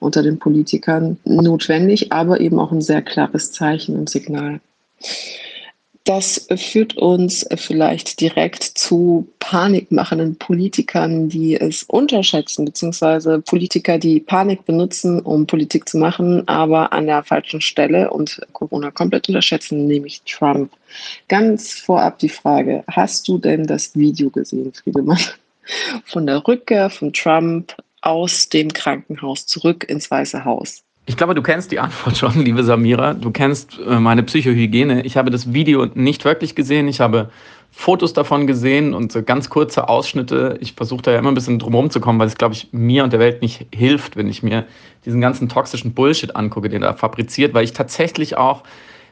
unter 0.00 0.22
den 0.22 0.38
Politikern 0.38 1.18
notwendig, 1.24 2.12
aber 2.12 2.40
eben 2.40 2.58
auch 2.58 2.72
ein 2.72 2.80
sehr 2.80 3.02
klares 3.02 3.52
Zeichen 3.52 3.94
und 3.94 4.08
Signal. 4.08 4.60
Das 6.04 6.46
führt 6.54 6.98
uns 6.98 7.46
vielleicht 7.56 8.20
direkt 8.20 8.62
zu 8.62 9.26
panikmachenden 9.38 10.36
Politikern, 10.36 11.30
die 11.30 11.56
es 11.56 11.82
unterschätzen, 11.84 12.66
beziehungsweise 12.66 13.40
Politiker, 13.40 13.96
die 13.96 14.20
Panik 14.20 14.66
benutzen, 14.66 15.20
um 15.20 15.46
Politik 15.46 15.88
zu 15.88 15.96
machen, 15.96 16.46
aber 16.46 16.92
an 16.92 17.06
der 17.06 17.24
falschen 17.24 17.62
Stelle 17.62 18.10
und 18.10 18.38
Corona 18.52 18.90
komplett 18.90 19.28
unterschätzen, 19.28 19.86
nämlich 19.86 20.20
Trump. 20.26 20.70
Ganz 21.28 21.72
vorab 21.72 22.18
die 22.18 22.28
Frage, 22.28 22.84
hast 22.86 23.26
du 23.26 23.38
denn 23.38 23.66
das 23.66 23.96
Video 23.96 24.28
gesehen, 24.28 24.74
Friedemann, 24.74 25.18
von 26.04 26.26
der 26.26 26.46
Rückkehr 26.46 26.90
von 26.90 27.14
Trump 27.14 27.74
aus 28.02 28.50
dem 28.50 28.70
Krankenhaus 28.70 29.46
zurück 29.46 29.88
ins 29.88 30.10
Weiße 30.10 30.44
Haus? 30.44 30.82
Ich 31.06 31.18
glaube, 31.18 31.34
du 31.34 31.42
kennst 31.42 31.70
die 31.70 31.80
Antwort 31.80 32.16
schon, 32.16 32.44
liebe 32.44 32.64
Samira. 32.64 33.12
Du 33.14 33.30
kennst 33.30 33.78
äh, 33.86 34.00
meine 34.00 34.22
Psychohygiene. 34.22 35.02
Ich 35.02 35.16
habe 35.16 35.30
das 35.30 35.52
Video 35.52 35.86
nicht 35.94 36.24
wirklich 36.24 36.54
gesehen. 36.54 36.88
Ich 36.88 37.00
habe 37.00 37.30
Fotos 37.70 38.14
davon 38.14 38.46
gesehen 38.46 38.94
und 38.94 39.12
so 39.12 39.22
ganz 39.22 39.50
kurze 39.50 39.88
Ausschnitte. 39.88 40.56
Ich 40.60 40.72
versuche 40.74 41.02
da 41.02 41.12
ja 41.12 41.18
immer 41.18 41.30
ein 41.30 41.34
bisschen 41.34 41.58
drumherum 41.58 41.90
zu 41.90 42.00
kommen, 42.00 42.18
weil 42.18 42.28
es, 42.28 42.36
glaube 42.36 42.54
ich, 42.54 42.68
mir 42.72 43.04
und 43.04 43.12
der 43.12 43.20
Welt 43.20 43.42
nicht 43.42 43.66
hilft, 43.74 44.16
wenn 44.16 44.28
ich 44.28 44.42
mir 44.42 44.64
diesen 45.04 45.20
ganzen 45.20 45.48
toxischen 45.48 45.92
Bullshit 45.92 46.34
angucke, 46.36 46.68
den 46.68 46.82
er 46.82 46.94
fabriziert, 46.94 47.52
weil 47.52 47.64
ich 47.64 47.72
tatsächlich 47.72 48.36
auch 48.36 48.62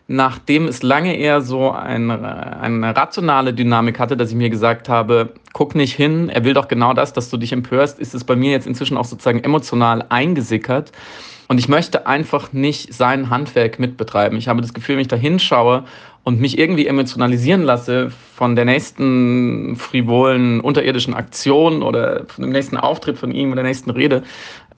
nachdem 0.08 0.66
es 0.66 0.82
lange 0.82 1.16
eher 1.16 1.40
so 1.40 1.70
eine, 1.70 2.60
eine 2.60 2.94
rationale 2.94 3.54
Dynamik 3.54 3.98
hatte, 3.98 4.16
dass 4.16 4.30
ich 4.30 4.36
mir 4.36 4.50
gesagt 4.50 4.88
habe, 4.88 5.32
guck 5.52 5.74
nicht 5.74 5.94
hin, 5.94 6.28
er 6.28 6.44
will 6.44 6.54
doch 6.54 6.68
genau 6.68 6.92
das, 6.92 7.12
dass 7.12 7.30
du 7.30 7.36
dich 7.36 7.52
empörst, 7.52 7.98
ist 7.98 8.14
es 8.14 8.24
bei 8.24 8.36
mir 8.36 8.50
jetzt 8.50 8.66
inzwischen 8.66 8.96
auch 8.96 9.04
sozusagen 9.04 9.42
emotional 9.42 10.04
eingesickert. 10.08 10.92
Und 11.52 11.58
ich 11.58 11.68
möchte 11.68 12.06
einfach 12.06 12.54
nicht 12.54 12.94
sein 12.94 13.28
Handwerk 13.28 13.78
mitbetreiben. 13.78 14.38
Ich 14.38 14.48
habe 14.48 14.62
das 14.62 14.72
Gefühl, 14.72 14.94
wenn 14.94 15.02
ich 15.02 15.08
da 15.08 15.16
hinschaue 15.16 15.84
und 16.24 16.40
mich 16.40 16.56
irgendwie 16.56 16.86
emotionalisieren 16.86 17.60
lasse 17.60 18.08
von 18.08 18.56
der 18.56 18.64
nächsten 18.64 19.76
frivolen 19.76 20.62
unterirdischen 20.62 21.12
Aktion 21.12 21.82
oder 21.82 22.24
von 22.26 22.44
dem 22.44 22.52
nächsten 22.52 22.78
Auftritt 22.78 23.18
von 23.18 23.32
ihm 23.32 23.48
oder 23.48 23.56
der 23.56 23.68
nächsten 23.68 23.90
Rede, 23.90 24.22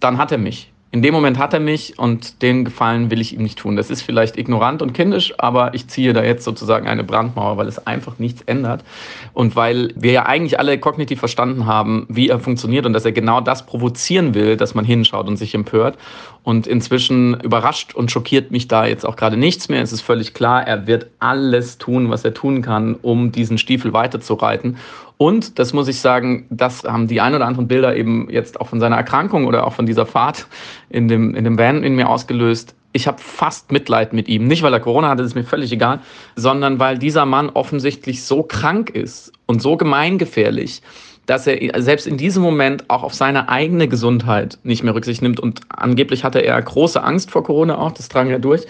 dann 0.00 0.18
hat 0.18 0.32
er 0.32 0.38
mich 0.38 0.72
in 0.94 1.02
dem 1.02 1.12
Moment 1.12 1.38
hat 1.38 1.52
er 1.52 1.58
mich 1.58 1.98
und 1.98 2.40
den 2.40 2.64
Gefallen 2.64 3.10
will 3.10 3.20
ich 3.20 3.34
ihm 3.34 3.42
nicht 3.42 3.58
tun. 3.58 3.74
Das 3.74 3.90
ist 3.90 4.02
vielleicht 4.02 4.38
ignorant 4.38 4.80
und 4.80 4.92
kindisch, 4.92 5.34
aber 5.38 5.74
ich 5.74 5.88
ziehe 5.88 6.12
da 6.12 6.22
jetzt 6.22 6.44
sozusagen 6.44 6.86
eine 6.86 7.02
Brandmauer, 7.02 7.56
weil 7.56 7.66
es 7.66 7.84
einfach 7.84 8.20
nichts 8.20 8.42
ändert. 8.42 8.84
Und 9.32 9.56
weil 9.56 9.92
wir 9.96 10.12
ja 10.12 10.26
eigentlich 10.26 10.56
alle 10.60 10.78
kognitiv 10.78 11.18
verstanden 11.18 11.66
haben, 11.66 12.06
wie 12.08 12.28
er 12.28 12.38
funktioniert 12.38 12.86
und 12.86 12.92
dass 12.92 13.04
er 13.04 13.10
genau 13.10 13.40
das 13.40 13.66
provozieren 13.66 14.34
will, 14.34 14.56
dass 14.56 14.76
man 14.76 14.84
hinschaut 14.84 15.26
und 15.26 15.36
sich 15.36 15.56
empört. 15.56 15.98
Und 16.44 16.68
inzwischen 16.68 17.40
überrascht 17.40 17.96
und 17.96 18.12
schockiert 18.12 18.52
mich 18.52 18.68
da 18.68 18.86
jetzt 18.86 19.04
auch 19.04 19.16
gerade 19.16 19.36
nichts 19.36 19.68
mehr. 19.68 19.82
Es 19.82 19.92
ist 19.92 20.02
völlig 20.02 20.32
klar, 20.32 20.64
er 20.64 20.86
wird 20.86 21.08
alles 21.18 21.78
tun, 21.78 22.08
was 22.08 22.24
er 22.24 22.34
tun 22.34 22.62
kann, 22.62 22.94
um 22.94 23.32
diesen 23.32 23.58
Stiefel 23.58 23.92
weiterzureiten. 23.92 24.76
Und 25.24 25.58
das 25.58 25.72
muss 25.72 25.88
ich 25.88 26.00
sagen, 26.00 26.44
das 26.50 26.84
haben 26.84 27.06
die 27.06 27.22
ein 27.22 27.34
oder 27.34 27.46
anderen 27.46 27.66
Bilder 27.66 27.96
eben 27.96 28.28
jetzt 28.28 28.60
auch 28.60 28.68
von 28.68 28.78
seiner 28.78 28.96
Erkrankung 28.96 29.46
oder 29.46 29.66
auch 29.66 29.72
von 29.72 29.86
dieser 29.86 30.04
Fahrt 30.04 30.46
in 30.90 31.08
dem, 31.08 31.34
in 31.34 31.44
dem 31.44 31.58
Van 31.58 31.82
in 31.82 31.96
mir 31.96 32.10
ausgelöst. 32.10 32.74
Ich 32.92 33.06
habe 33.06 33.16
fast 33.22 33.72
Mitleid 33.72 34.12
mit 34.12 34.28
ihm. 34.28 34.46
Nicht, 34.46 34.62
weil 34.62 34.74
er 34.74 34.80
Corona 34.80 35.08
hatte, 35.08 35.22
das 35.22 35.30
ist 35.30 35.34
mir 35.34 35.44
völlig 35.44 35.72
egal, 35.72 36.00
sondern 36.36 36.78
weil 36.78 36.98
dieser 36.98 37.24
Mann 37.24 37.48
offensichtlich 37.48 38.22
so 38.22 38.42
krank 38.42 38.90
ist 38.90 39.32
und 39.46 39.62
so 39.62 39.78
gemeingefährlich, 39.78 40.82
dass 41.24 41.46
er 41.46 41.80
selbst 41.80 42.06
in 42.06 42.18
diesem 42.18 42.42
Moment 42.42 42.90
auch 42.90 43.02
auf 43.02 43.14
seine 43.14 43.48
eigene 43.48 43.88
Gesundheit 43.88 44.58
nicht 44.62 44.82
mehr 44.82 44.94
Rücksicht 44.94 45.22
nimmt. 45.22 45.40
Und 45.40 45.62
angeblich 45.70 46.22
hatte 46.22 46.40
er 46.40 46.60
große 46.60 47.02
Angst 47.02 47.30
vor 47.30 47.44
Corona 47.44 47.78
auch, 47.78 47.92
das 47.92 48.10
drang 48.10 48.28
er 48.28 48.40
durch. 48.40 48.66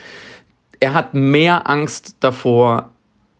Er 0.78 0.94
hat 0.94 1.14
mehr 1.14 1.68
Angst 1.68 2.14
davor, 2.20 2.90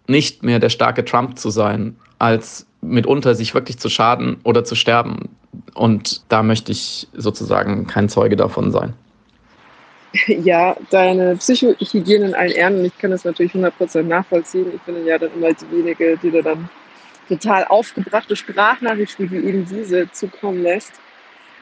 nicht 0.09 0.43
mehr 0.43 0.59
der 0.59 0.69
starke 0.69 1.05
Trump 1.05 1.39
zu 1.39 1.51
sein, 1.51 1.95
als 2.19 2.67
mitunter 2.85 3.35
sich 3.35 3.55
wirklich 3.55 3.79
zu 3.79 3.89
schaden 3.89 4.39
oder 4.45 4.65
zu 4.65 4.75
sterben. 4.75 5.29
Und 5.75 6.23
da 6.29 6.43
möchte 6.43 6.73
ich 6.73 7.09
sozusagen 7.15 7.87
kein 7.87 8.09
Zeuge 8.09 8.37
davon 8.37 8.71
sein. 8.71 8.95
Ja, 10.29 10.77
deine 10.91 11.35
Psychohygiene 11.35 12.27
in 12.27 12.35
allen 12.35 12.53
Ehren, 12.53 12.85
ich 12.85 12.97
kann 12.99 13.11
das 13.11 13.25
natürlich 13.25 13.53
100% 13.53 14.03
nachvollziehen. 14.05 14.67
Ich 14.73 14.81
bin 14.83 15.05
ja 15.05 15.19
dann 15.19 15.31
immer 15.35 15.53
diejenige, 15.53 16.17
die 16.23 16.31
dir 16.31 16.43
dann 16.43 16.69
total 17.29 17.65
aufgebrachte 17.65 18.37
Sprachnachrichten 18.37 19.31
wie 19.31 19.39
eben 19.39 19.67
diese 19.67 20.11
zukommen 20.13 20.63
lässt. 20.63 20.93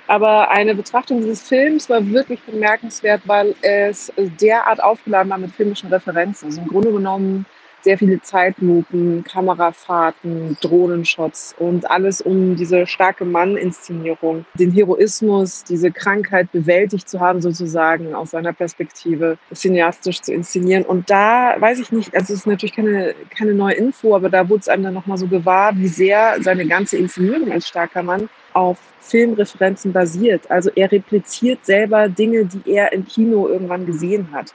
Aber 0.06 0.50
eine 0.50 0.74
Betrachtung 0.74 1.20
dieses 1.20 1.48
Films 1.48 1.88
war 1.88 2.06
wirklich 2.06 2.40
bemerkenswert, 2.42 3.22
weil 3.24 3.54
es 3.62 4.12
derart 4.40 4.82
aufgeladen 4.82 5.30
war 5.30 5.38
mit 5.38 5.52
filmischen 5.52 5.88
Referenzen. 5.88 6.48
Also 6.48 6.60
im 6.60 6.68
Grunde 6.68 6.92
genommen 6.92 7.46
sehr 7.82 7.98
viele 7.98 8.20
Zeitlupen, 8.22 9.24
Kamerafahrten, 9.24 10.56
Drohnenshots 10.60 11.54
und 11.58 11.90
alles 11.90 12.20
um 12.20 12.56
diese 12.56 12.86
starke 12.86 13.24
Mann-Inszenierung, 13.24 14.44
den 14.54 14.72
Heroismus, 14.72 15.64
diese 15.64 15.90
Krankheit 15.90 16.50
bewältigt 16.52 17.08
zu 17.08 17.20
haben, 17.20 17.40
sozusagen 17.40 18.14
aus 18.14 18.30
seiner 18.30 18.52
Perspektive 18.52 19.36
cineastisch 19.52 20.22
zu 20.22 20.32
inszenieren. 20.32 20.84
Und 20.84 21.10
da 21.10 21.56
weiß 21.58 21.80
ich 21.80 21.92
nicht, 21.92 22.14
also 22.14 22.32
es 22.32 22.40
ist 22.40 22.46
natürlich 22.46 22.74
keine, 22.74 23.14
keine 23.36 23.54
neue 23.54 23.74
Info, 23.74 24.14
aber 24.14 24.30
da 24.30 24.48
wurde 24.48 24.60
es 24.60 24.68
einem 24.68 24.84
dann 24.84 24.94
nochmal 24.94 25.18
so 25.18 25.26
gewahr, 25.26 25.72
wie 25.76 25.88
sehr 25.88 26.36
seine 26.40 26.66
ganze 26.66 26.96
Inszenierung 26.96 27.50
als 27.50 27.68
starker 27.68 28.02
Mann 28.02 28.28
auf 28.52 28.78
Filmreferenzen 29.00 29.92
basiert. 29.92 30.50
Also 30.50 30.70
er 30.74 30.90
repliziert 30.90 31.64
selber 31.66 32.08
Dinge, 32.08 32.44
die 32.44 32.70
er 32.70 32.92
im 32.92 33.04
Kino 33.04 33.48
irgendwann 33.48 33.86
gesehen 33.86 34.28
hat 34.32 34.54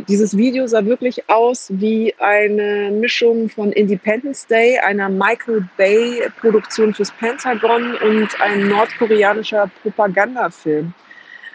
dieses 0.00 0.36
Video 0.36 0.66
sah 0.66 0.84
wirklich 0.84 1.28
aus 1.28 1.68
wie 1.70 2.14
eine 2.18 2.90
Mischung 2.90 3.48
von 3.48 3.72
Independence 3.72 4.46
Day, 4.46 4.78
einer 4.78 5.08
Michael 5.08 5.68
Bay 5.76 6.22
Produktion 6.40 6.94
fürs 6.94 7.10
Pentagon 7.12 7.94
und 7.96 8.28
ein 8.40 8.68
nordkoreanischer 8.68 9.70
Propagandafilm, 9.82 10.94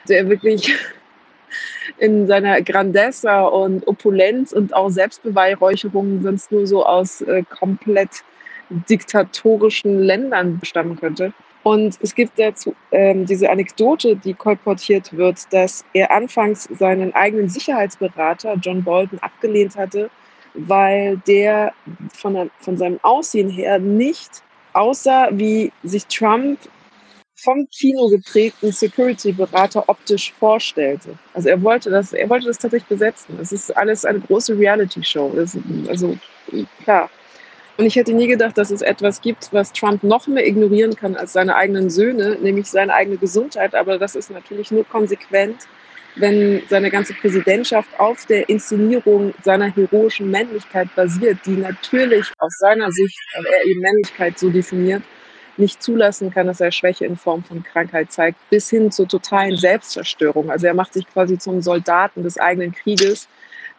der 0.08 0.30
wirklich 0.30 0.74
in 1.98 2.28
seiner 2.28 2.62
Grandezza 2.62 3.44
und 3.46 3.88
Opulenz 3.88 4.52
und 4.52 4.74
auch 4.74 4.90
Selbstbeweihräucherung 4.90 6.22
sonst 6.22 6.52
nur 6.52 6.68
so 6.68 6.86
aus 6.86 7.22
äh, 7.22 7.44
komplett 7.44 8.24
diktatorischen 8.70 10.00
Ländern 10.00 10.60
bestammen 10.60 11.00
könnte. 11.00 11.34
Und 11.68 11.98
es 12.02 12.16
gibt 12.16 12.40
dazu 12.40 12.74
ähm, 12.92 13.26
diese 13.26 13.50
Anekdote, 13.50 14.16
die 14.16 14.34
kolportiert 14.34 15.12
wird, 15.12 15.52
dass 15.52 15.84
er 15.92 16.12
anfangs 16.12 16.64
seinen 16.80 17.14
eigenen 17.14 17.50
Sicherheitsberater 17.50 18.56
John 18.62 18.86
Bolton 18.86 19.20
abgelehnt 19.20 19.76
hatte, 19.76 20.10
weil 20.54 21.18
der 21.28 21.74
von, 22.14 22.50
von 22.62 22.78
seinem 22.78 23.02
Aussehen 23.04 23.50
her 23.50 23.80
nicht 23.80 24.44
aussah, 24.72 25.28
wie 25.34 25.74
sich 25.84 26.06
Trump 26.06 26.58
vom 27.36 27.68
Kino 27.78 28.08
geprägten 28.08 28.72
Security-Berater 28.72 29.90
optisch 29.90 30.32
vorstellte. 30.40 31.20
Also 31.34 31.50
er 31.50 31.62
wollte 31.62 31.90
das, 31.90 32.14
er 32.14 32.30
wollte 32.30 32.48
das 32.48 32.60
tatsächlich 32.60 32.88
besetzen. 32.88 33.38
Es 33.42 33.52
ist 33.52 33.76
alles 33.76 34.06
eine 34.06 34.22
große 34.22 34.58
Reality-Show. 34.58 35.36
Also 35.90 36.18
klar, 36.86 37.10
und 37.78 37.86
ich 37.86 37.96
hätte 37.96 38.14
nie 38.14 38.28
gedacht, 38.28 38.58
dass 38.58 38.72
es 38.72 38.82
etwas 38.82 39.22
gibt, 39.22 39.50
was 39.54 39.72
Trump 39.72 40.04
noch 40.04 40.28
mehr 40.28 40.48
ignorieren 40.48 40.96
kann 40.96 41.16
als 41.16 41.34
seine 41.34 41.56
eigenen 41.56 41.90
Söhne, 41.90 42.38
nämlich 42.42 42.68
seine 42.68 42.94
eigene 42.94 43.18
Gesundheit. 43.18 43.76
Aber 43.76 44.00
das 44.00 44.16
ist 44.16 44.32
natürlich 44.32 44.72
nur 44.72 44.84
konsequent, 44.84 45.68
wenn 46.16 46.64
seine 46.70 46.90
ganze 46.90 47.14
Präsidentschaft 47.14 48.00
auf 48.00 48.26
der 48.26 48.50
Inszenierung 48.50 49.34
seiner 49.44 49.74
heroischen 49.76 50.32
Männlichkeit 50.32 50.94
basiert, 50.96 51.38
die 51.46 51.52
natürlich 51.52 52.26
aus 52.40 52.58
seiner 52.58 52.92
Sicht, 52.92 53.18
weil 53.36 53.46
er 53.46 53.66
eben 53.66 53.82
Männlichkeit 53.82 54.40
so 54.40 54.50
definiert, 54.50 55.04
nicht 55.58 55.82
zulassen 55.82 56.32
kann, 56.32 56.48
dass 56.48 56.60
er 56.60 56.72
Schwäche 56.72 57.06
in 57.06 57.18
Form 57.18 57.44
von 57.44 57.64
Krankheit 57.64 58.12
zeigt, 58.12 58.38
bis 58.50 58.70
hin 58.70 58.92
zur 58.92 59.08
totalen 59.08 59.56
Selbstzerstörung. 59.56 60.50
Also 60.50 60.66
er 60.68 60.74
macht 60.74 60.94
sich 60.94 61.06
quasi 61.08 61.38
zum 61.38 61.62
Soldaten 61.62 62.24
des 62.24 62.40
eigenen 62.40 62.74
Krieges 62.74 63.28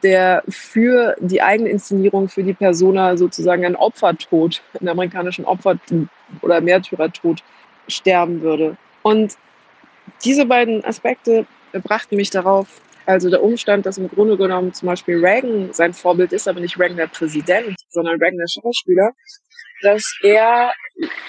der 0.02 0.42
für 0.48 1.16
die 1.20 1.42
eigene 1.42 1.70
Inszenierung, 1.70 2.28
für 2.28 2.42
die 2.42 2.54
Persona 2.54 3.16
sozusagen 3.16 3.64
ein 3.64 3.76
Opfertod, 3.76 4.62
einen 4.78 4.88
amerikanischen 4.88 5.44
Opfer- 5.44 5.78
oder 6.42 6.60
Märtyrertod 6.60 7.42
sterben 7.88 8.42
würde. 8.42 8.76
Und 9.02 9.36
diese 10.24 10.46
beiden 10.46 10.84
Aspekte 10.84 11.46
brachten 11.72 12.16
mich 12.16 12.30
darauf, 12.30 12.80
also 13.06 13.30
der 13.30 13.42
Umstand, 13.42 13.86
dass 13.86 13.98
im 13.98 14.08
Grunde 14.08 14.36
genommen 14.36 14.72
zum 14.74 14.86
Beispiel 14.86 15.24
Reagan 15.24 15.72
sein 15.72 15.94
Vorbild 15.94 16.32
ist, 16.32 16.46
aber 16.46 16.60
nicht 16.60 16.78
Reagan 16.78 16.96
der 16.96 17.06
Präsident, 17.06 17.76
sondern 17.88 18.20
Reagan 18.20 18.38
der 18.38 18.46
Schauspieler, 18.48 19.12
dass 19.82 20.02
er 20.22 20.72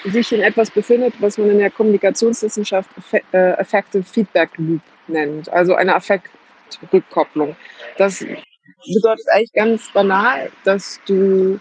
sich 0.04 0.32
in 0.32 0.40
etwas 0.40 0.70
befindet, 0.70 1.14
was 1.20 1.38
man 1.38 1.50
in 1.50 1.58
der 1.58 1.70
Kommunikationswissenschaft 1.70 2.90
Affective 3.32 4.04
äh, 4.04 4.12
Feedback 4.12 4.50
Loop 4.56 4.82
nennt, 5.06 5.48
also 5.48 5.74
eine 5.74 5.94
Affektrückkopplung. 5.94 7.56
Das 7.96 8.24
bedeutet 8.94 9.26
eigentlich 9.30 9.52
ganz 9.52 9.92
banal, 9.92 10.50
dass 10.64 11.00
du 11.06 11.60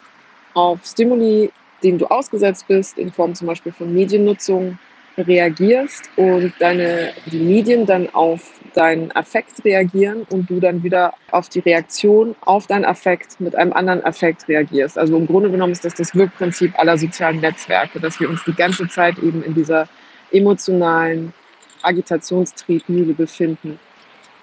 auf 0.53 0.79
Stimuli, 0.85 1.51
denen 1.83 1.97
du 1.97 2.05
ausgesetzt 2.07 2.67
bist, 2.67 2.97
in 2.97 3.11
Form 3.11 3.35
zum 3.35 3.47
Beispiel 3.47 3.71
von 3.71 3.93
Mediennutzung, 3.93 4.77
reagierst 5.17 6.09
und 6.15 6.53
deine, 6.59 7.11
die 7.25 7.39
Medien 7.39 7.85
dann 7.85 8.09
auf 8.13 8.59
deinen 8.73 9.11
Affekt 9.11 9.63
reagieren 9.65 10.25
und 10.31 10.49
du 10.49 10.59
dann 10.59 10.83
wieder 10.83 11.13
auf 11.31 11.49
die 11.49 11.59
Reaktion 11.59 12.35
auf 12.41 12.67
deinen 12.67 12.85
Affekt 12.85 13.39
mit 13.41 13.55
einem 13.55 13.73
anderen 13.73 14.03
Affekt 14.03 14.47
reagierst. 14.47 14.97
Also 14.97 15.17
im 15.17 15.27
Grunde 15.27 15.51
genommen 15.51 15.73
ist 15.73 15.83
das 15.83 15.95
das 15.95 16.15
Wirkprinzip 16.15 16.77
aller 16.77 16.97
sozialen 16.97 17.41
Netzwerke, 17.41 17.99
dass 17.99 18.19
wir 18.19 18.29
uns 18.29 18.43
die 18.45 18.53
ganze 18.53 18.87
Zeit 18.87 19.17
eben 19.19 19.43
in 19.43 19.53
dieser 19.55 19.87
emotionalen 20.31 21.33
Agitationstriebmühle 21.81 23.13
befinden. 23.13 23.79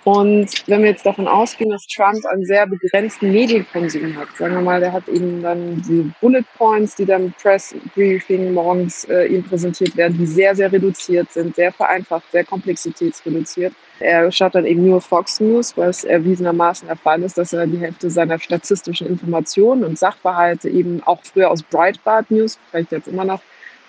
Und 0.06 0.68
wenn 0.68 0.82
wir 0.82 0.90
jetzt 0.90 1.04
davon 1.04 1.26
ausgehen, 1.26 1.70
dass 1.70 1.84
Trump 1.88 2.24
einen 2.26 2.44
sehr 2.44 2.64
begrenzten 2.68 3.32
Medienkonsum 3.32 4.16
hat, 4.16 4.28
sagen 4.38 4.54
wir 4.54 4.60
mal, 4.60 4.78
der 4.78 4.92
hat 4.92 5.08
eben 5.08 5.42
dann 5.42 5.82
die 5.82 6.12
Bullet 6.20 6.44
Points, 6.56 6.94
die 6.94 7.04
dann 7.04 7.24
im 7.24 7.32
Press 7.32 7.74
Briefing 7.92 8.54
morgens 8.54 9.02
äh, 9.06 9.24
ihm 9.24 9.42
präsentiert 9.42 9.96
werden, 9.96 10.16
die 10.16 10.26
sehr, 10.26 10.54
sehr 10.54 10.70
reduziert 10.70 11.32
sind, 11.32 11.56
sehr 11.56 11.72
vereinfacht, 11.72 12.22
sehr 12.30 12.44
komplexitätsreduziert. 12.44 13.74
Er 13.98 14.30
schaut 14.30 14.54
dann 14.54 14.64
eben 14.64 14.86
nur 14.86 15.00
Fox 15.00 15.40
News, 15.40 15.76
was 15.76 16.04
erwiesenermaßen 16.04 16.88
Fall 16.98 17.24
ist, 17.24 17.36
dass 17.36 17.52
er 17.52 17.66
die 17.66 17.78
Hälfte 17.78 18.08
seiner 18.08 18.38
statistischen 18.38 19.08
Informationen 19.08 19.82
und 19.82 19.98
Sachverhalte 19.98 20.68
eben 20.68 21.02
auch 21.02 21.18
früher 21.24 21.50
aus 21.50 21.64
Breitbart 21.64 22.30
News, 22.30 22.60
vielleicht 22.70 22.92
jetzt 22.92 23.08
immer 23.08 23.24
noch, 23.24 23.40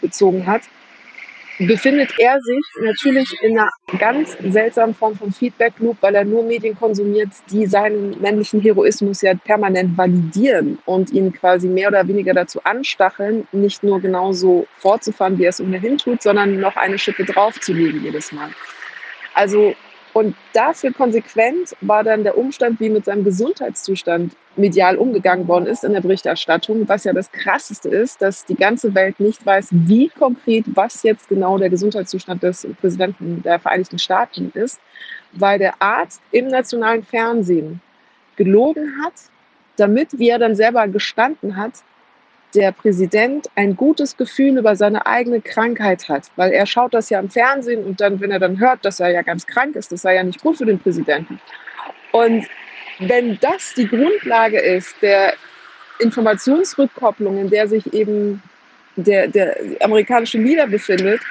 bezogen 0.01 0.47
hat. 0.47 0.63
Befindet 1.59 2.11
er 2.19 2.39
sich 2.41 2.63
natürlich 2.81 3.27
in 3.41 3.57
einer 3.57 3.69
ganz 3.97 4.37
seltsamen 4.49 4.93
Form 4.93 5.15
von 5.15 5.31
Feedback 5.31 5.73
Loop, 5.79 5.97
weil 6.01 6.15
er 6.15 6.23
nur 6.23 6.43
Medien 6.43 6.77
konsumiert, 6.77 7.29
die 7.49 7.65
seinen 7.65 8.19
männlichen 8.21 8.61
Heroismus 8.61 9.21
ja 9.21 9.33
permanent 9.33 9.97
validieren 9.97 10.77
und 10.85 11.11
ihn 11.11 11.33
quasi 11.33 11.67
mehr 11.67 11.87
oder 11.87 12.07
weniger 12.07 12.33
dazu 12.33 12.61
anstacheln, 12.63 13.47
nicht 13.51 13.83
nur 13.83 13.99
genauso 13.99 14.67
fortzufahren, 14.77 15.37
wie 15.39 15.45
er 15.45 15.49
es 15.49 15.61
ohnehin 15.61 15.97
tut, 15.97 16.21
sondern 16.21 16.59
noch 16.59 16.75
eine 16.75 16.99
Schippe 16.99 17.25
draufzulegen 17.25 18.03
jedes 18.03 18.31
Mal. 18.31 18.49
Also 19.33 19.75
und 20.17 20.35
dafür 20.53 20.91
konsequent 20.91 21.75
war 21.81 22.03
dann 22.03 22.23
der 22.23 22.39
Umstand, 22.39 22.79
wie 22.79 22.89
mit 22.89 23.05
seinem 23.05 23.23
Gesundheitszustand 23.23 24.35
medial 24.55 24.97
umgegangen 24.97 25.47
worden 25.47 25.67
ist 25.67 25.83
in 25.83 25.93
der 25.93 26.01
Berichterstattung, 26.01 26.89
was 26.89 27.03
ja 27.03 27.13
das 27.13 27.31
Krasseste 27.31 27.89
ist, 27.89 28.19
dass 28.19 28.43
die 28.43 28.55
ganze 28.55 28.95
Welt 28.95 29.19
nicht 29.19 29.45
weiß, 29.45 29.67
wie 29.69 30.09
konkret, 30.09 30.65
was 30.73 31.03
jetzt 31.03 31.29
genau 31.29 31.59
der 31.59 31.69
Gesundheitszustand 31.69 32.41
des 32.41 32.67
Präsidenten 32.81 33.43
der 33.43 33.59
Vereinigten 33.59 33.99
Staaten 33.99 34.51
ist, 34.55 34.79
weil 35.33 35.59
der 35.59 35.79
Arzt 35.83 36.19
im 36.31 36.47
nationalen 36.47 37.03
Fernsehen 37.03 37.79
gelogen 38.37 38.93
hat, 39.05 39.13
damit, 39.75 40.17
wie 40.17 40.29
er 40.29 40.39
dann 40.39 40.55
selber 40.55 40.87
gestanden 40.87 41.57
hat, 41.57 41.73
der 42.55 42.71
Präsident 42.71 43.49
ein 43.55 43.75
gutes 43.75 44.15
Gefühl 44.17 44.57
über 44.57 44.75
seine 44.75 45.05
eigene 45.05 45.41
Krankheit 45.41 46.07
hat, 46.07 46.31
weil 46.35 46.51
er 46.51 46.65
schaut 46.65 46.93
das 46.93 47.09
ja 47.09 47.19
im 47.19 47.29
Fernsehen 47.29 47.83
und 47.83 47.99
dann, 47.99 48.19
wenn 48.19 48.31
er 48.31 48.39
dann 48.39 48.59
hört, 48.59 48.85
dass 48.85 48.99
er 48.99 49.09
ja 49.09 49.21
ganz 49.21 49.45
krank 49.45 49.75
ist, 49.75 49.91
das 49.91 50.01
sei 50.01 50.15
ja 50.15 50.23
nicht 50.23 50.41
gut 50.41 50.57
für 50.57 50.65
den 50.65 50.79
Präsidenten. 50.79 51.39
Und 52.11 52.45
wenn 52.99 53.37
das 53.39 53.73
die 53.75 53.87
Grundlage 53.87 54.59
ist 54.59 54.95
der 55.01 55.33
Informationsrückkopplung, 55.99 57.37
in 57.37 57.49
der 57.49 57.67
sich 57.67 57.93
eben 57.93 58.41
der, 58.95 59.27
der 59.27 59.57
amerikanische 59.81 60.37
Leader 60.37 60.67
befindet, 60.67 61.21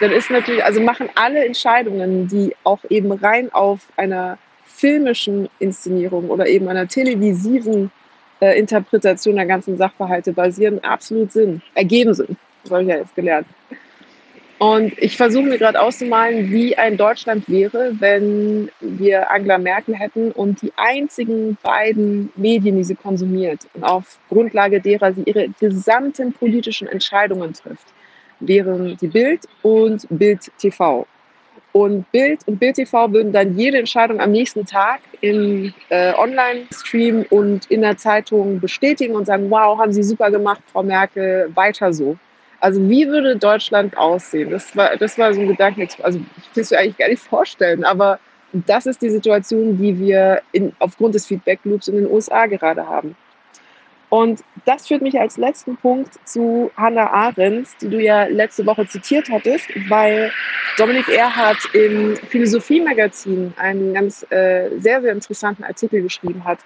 dann 0.00 0.10
ist 0.12 0.30
natürlich, 0.30 0.62
also 0.62 0.80
machen 0.80 1.08
alle 1.14 1.44
Entscheidungen, 1.44 2.28
die 2.28 2.54
auch 2.64 2.80
eben 2.90 3.12
rein 3.12 3.52
auf 3.52 3.80
einer 3.96 4.38
filmischen 4.66 5.48
Inszenierung 5.58 6.28
oder 6.28 6.46
eben 6.46 6.68
einer 6.68 6.86
televisiven 6.86 7.90
äh, 8.40 8.58
Interpretation 8.58 9.36
der 9.36 9.46
ganzen 9.46 9.76
Sachverhalte 9.76 10.32
basieren, 10.32 10.82
absolut 10.84 11.32
Sinn, 11.32 11.62
ergeben 11.74 12.14
Sinn. 12.14 12.36
Das 12.62 12.72
habe 12.72 12.82
ich 12.82 12.88
ja 12.88 12.96
jetzt 12.96 13.14
gelernt. 13.14 13.46
Und 14.58 14.98
ich 14.98 15.18
versuche 15.18 15.44
mir 15.44 15.58
gerade 15.58 15.78
auszumalen, 15.80 16.50
wie 16.50 16.76
ein 16.78 16.96
Deutschland 16.96 17.46
wäre, 17.46 17.92
wenn 17.98 18.70
wir 18.80 19.30
Angela 19.30 19.58
Merkel 19.58 19.94
hätten 19.94 20.32
und 20.32 20.62
die 20.62 20.72
einzigen 20.76 21.58
beiden 21.62 22.32
Medien, 22.36 22.76
die 22.76 22.84
sie 22.84 22.94
konsumiert 22.94 23.60
und 23.74 23.84
auf 23.84 24.18
Grundlage 24.30 24.80
derer 24.80 25.12
sie 25.12 25.24
ihre 25.24 25.48
gesamten 25.60 26.32
politischen 26.32 26.88
Entscheidungen 26.88 27.52
trifft, 27.52 27.92
wären 28.40 28.96
die 28.96 29.08
Bild 29.08 29.42
und 29.62 30.06
Bild 30.08 30.50
TV. 30.58 31.06
Und 31.76 32.10
Bild 32.10 32.40
und 32.46 32.58
Bild 32.58 32.76
TV 32.76 33.12
würden 33.12 33.34
dann 33.34 33.58
jede 33.58 33.76
Entscheidung 33.76 34.18
am 34.18 34.32
nächsten 34.32 34.64
Tag 34.64 35.00
im 35.20 35.74
äh, 35.90 36.14
Online-Stream 36.14 37.26
und 37.28 37.66
in 37.70 37.82
der 37.82 37.98
Zeitung 37.98 38.60
bestätigen 38.60 39.14
und 39.14 39.26
sagen, 39.26 39.50
wow, 39.50 39.78
haben 39.78 39.92
Sie 39.92 40.02
super 40.02 40.30
gemacht, 40.30 40.62
Frau 40.72 40.82
Merkel, 40.82 41.50
weiter 41.54 41.92
so. 41.92 42.16
Also 42.60 42.80
wie 42.88 43.06
würde 43.06 43.36
Deutschland 43.36 43.94
aussehen? 43.98 44.48
Das 44.48 44.74
war, 44.74 44.96
das 44.96 45.18
war 45.18 45.34
so 45.34 45.42
ein 45.42 45.48
Gedanke, 45.48 45.86
also 46.02 46.18
ich 46.18 46.56
will 46.56 46.62
es 46.62 46.70
mir 46.70 46.78
eigentlich 46.78 46.96
gar 46.96 47.10
nicht 47.10 47.22
vorstellen, 47.22 47.84
aber 47.84 48.20
das 48.54 48.86
ist 48.86 49.02
die 49.02 49.10
Situation, 49.10 49.76
die 49.76 49.98
wir 49.98 50.40
in, 50.52 50.72
aufgrund 50.78 51.14
des 51.14 51.26
Feedback 51.26 51.60
Loops 51.64 51.88
in 51.88 51.96
den 51.96 52.10
USA 52.10 52.46
gerade 52.46 52.88
haben. 52.88 53.14
Und 54.08 54.44
das 54.64 54.86
führt 54.86 55.02
mich 55.02 55.18
als 55.18 55.36
letzten 55.36 55.76
Punkt 55.76 56.14
zu 56.28 56.70
Hannah 56.76 57.10
Arendt, 57.10 57.68
die 57.80 57.88
du 57.88 58.00
ja 58.00 58.24
letzte 58.24 58.64
Woche 58.64 58.86
zitiert 58.86 59.28
hattest, 59.30 59.68
weil 59.88 60.30
Dominik 60.78 61.08
Erhardt 61.08 61.74
im 61.74 62.16
Philosophie-Magazin 62.16 63.52
einen 63.56 63.94
ganz 63.94 64.24
äh, 64.30 64.70
sehr, 64.78 65.02
sehr 65.02 65.12
interessanten 65.12 65.64
Artikel 65.64 66.02
geschrieben 66.02 66.44
hat 66.44 66.58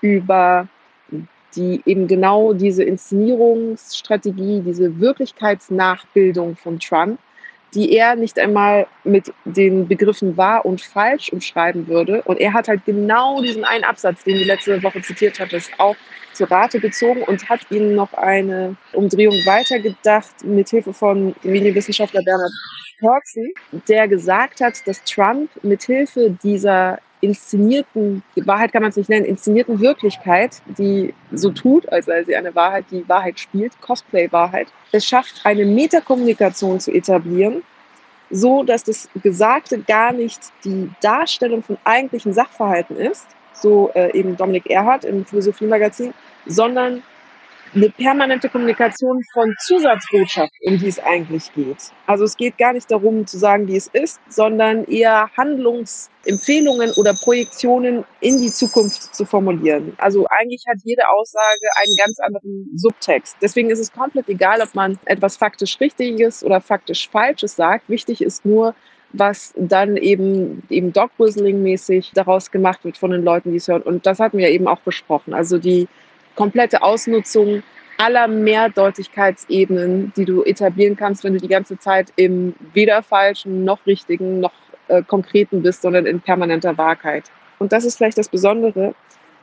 über 0.00 0.66
die 1.56 1.80
eben 1.86 2.06
genau 2.06 2.52
diese 2.52 2.84
Inszenierungsstrategie, 2.84 4.60
diese 4.60 5.00
Wirklichkeitsnachbildung 5.00 6.56
von 6.56 6.78
Trump 6.78 7.18
die 7.74 7.92
er 7.94 8.16
nicht 8.16 8.38
einmal 8.38 8.86
mit 9.04 9.32
den 9.44 9.88
Begriffen 9.88 10.36
wahr 10.36 10.64
und 10.64 10.80
falsch 10.80 11.32
umschreiben 11.32 11.86
würde. 11.86 12.22
Und 12.22 12.40
er 12.40 12.52
hat 12.52 12.68
halt 12.68 12.84
genau 12.84 13.42
diesen 13.42 13.64
einen 13.64 13.84
Absatz, 13.84 14.24
den 14.24 14.38
du 14.38 14.44
letzte 14.44 14.82
Woche 14.82 15.02
zitiert 15.02 15.38
hattest, 15.38 15.70
auch 15.78 15.96
zur 16.32 16.50
Rate 16.50 16.80
gezogen 16.80 17.22
und 17.22 17.48
hat 17.48 17.60
ihnen 17.70 17.94
noch 17.94 18.12
eine 18.14 18.76
Umdrehung 18.92 19.34
weitergedacht 19.44 20.44
mit 20.44 20.68
Hilfe 20.68 20.92
von 20.92 21.34
Medienwissenschaftler 21.42 22.22
Bernhard 22.22 22.52
Pörksen, 23.00 23.52
der 23.88 24.08
gesagt 24.08 24.60
hat, 24.60 24.86
dass 24.86 25.02
Trump 25.04 25.50
mit 25.62 25.84
Hilfe 25.84 26.36
dieser 26.42 26.98
inszenierten, 27.20 28.22
Wahrheit 28.36 28.72
kann 28.72 28.82
man 28.82 28.90
es 28.90 28.96
nicht 28.96 29.08
nennen, 29.08 29.24
inszenierten 29.24 29.80
Wirklichkeit, 29.80 30.62
die 30.78 31.14
so 31.32 31.50
tut, 31.50 31.90
als 31.92 32.06
sei 32.06 32.24
sie 32.24 32.36
eine 32.36 32.54
Wahrheit, 32.54 32.86
die 32.90 33.08
Wahrheit 33.08 33.38
spielt, 33.40 33.80
Cosplay-Wahrheit, 33.80 34.68
es 34.92 35.04
schafft, 35.04 35.40
eine 35.44 35.64
Metakommunikation 35.64 36.80
zu 36.80 36.92
etablieren, 36.92 37.62
so 38.30 38.62
dass 38.62 38.84
das 38.84 39.08
Gesagte 39.22 39.80
gar 39.80 40.12
nicht 40.12 40.40
die 40.64 40.90
Darstellung 41.00 41.62
von 41.62 41.78
eigentlichen 41.84 42.32
Sachverhalten 42.32 42.96
ist, 42.96 43.26
so 43.52 43.90
äh, 43.94 44.16
eben 44.16 44.36
Dominik 44.36 44.70
Erhardt 44.70 45.04
im 45.04 45.24
Philosophie-Magazin, 45.24 46.14
sondern 46.46 47.02
eine 47.74 47.90
permanente 47.90 48.48
Kommunikation 48.48 49.22
von 49.32 49.54
Zusatzbotschaft, 49.60 50.52
um 50.66 50.78
die 50.78 50.88
es 50.88 50.98
eigentlich 50.98 51.52
geht. 51.54 51.92
Also 52.06 52.24
es 52.24 52.36
geht 52.36 52.58
gar 52.58 52.72
nicht 52.72 52.90
darum 52.90 53.26
zu 53.26 53.38
sagen, 53.38 53.68
wie 53.68 53.76
es 53.76 53.86
ist, 53.88 54.20
sondern 54.28 54.84
eher 54.84 55.30
Handlungsempfehlungen 55.36 56.92
oder 56.96 57.14
Projektionen 57.14 58.04
in 58.20 58.40
die 58.40 58.50
Zukunft 58.50 59.14
zu 59.14 59.24
formulieren. 59.24 59.94
Also 59.98 60.26
eigentlich 60.30 60.64
hat 60.68 60.78
jede 60.84 61.02
Aussage 61.08 61.68
einen 61.76 61.96
ganz 61.96 62.18
anderen 62.20 62.70
Subtext. 62.76 63.36
Deswegen 63.42 63.70
ist 63.70 63.80
es 63.80 63.92
komplett 63.92 64.28
egal, 64.28 64.60
ob 64.60 64.74
man 64.74 64.98
etwas 65.04 65.36
faktisch 65.36 65.78
Richtiges 65.80 66.42
oder 66.44 66.60
faktisch 66.60 67.08
Falsches 67.08 67.56
sagt. 67.56 67.88
Wichtig 67.88 68.22
ist 68.22 68.44
nur, 68.44 68.74
was 69.12 69.54
dann 69.56 69.96
eben, 69.96 70.62
eben 70.68 70.92
Dog-Whistling-mäßig 70.92 72.12
daraus 72.14 72.50
gemacht 72.50 72.84
wird 72.84 72.98
von 72.98 73.10
den 73.10 73.24
Leuten, 73.24 73.52
die 73.52 73.56
es 73.56 73.68
hören. 73.68 73.82
Und 73.82 74.06
das 74.06 74.18
hatten 74.18 74.38
wir 74.38 74.50
eben 74.50 74.68
auch 74.68 74.80
besprochen. 74.80 75.32
Also 75.34 75.58
die 75.58 75.88
komplette 76.38 76.82
Ausnutzung 76.82 77.64
aller 77.96 78.28
Mehrdeutigkeitsebenen, 78.28 80.12
die 80.16 80.24
du 80.24 80.44
etablieren 80.44 80.94
kannst, 80.94 81.24
wenn 81.24 81.32
du 81.32 81.40
die 81.40 81.48
ganze 81.48 81.80
Zeit 81.80 82.12
im 82.14 82.54
weder 82.72 83.02
falschen 83.02 83.64
noch 83.64 83.84
richtigen 83.86 84.38
noch 84.38 84.52
äh, 84.86 85.02
konkreten 85.02 85.62
bist, 85.62 85.82
sondern 85.82 86.06
in 86.06 86.20
permanenter 86.20 86.78
Wahrheit. 86.78 87.24
Und 87.58 87.72
das 87.72 87.84
ist 87.84 87.96
vielleicht 87.96 88.18
das 88.18 88.28
Besondere, 88.28 88.94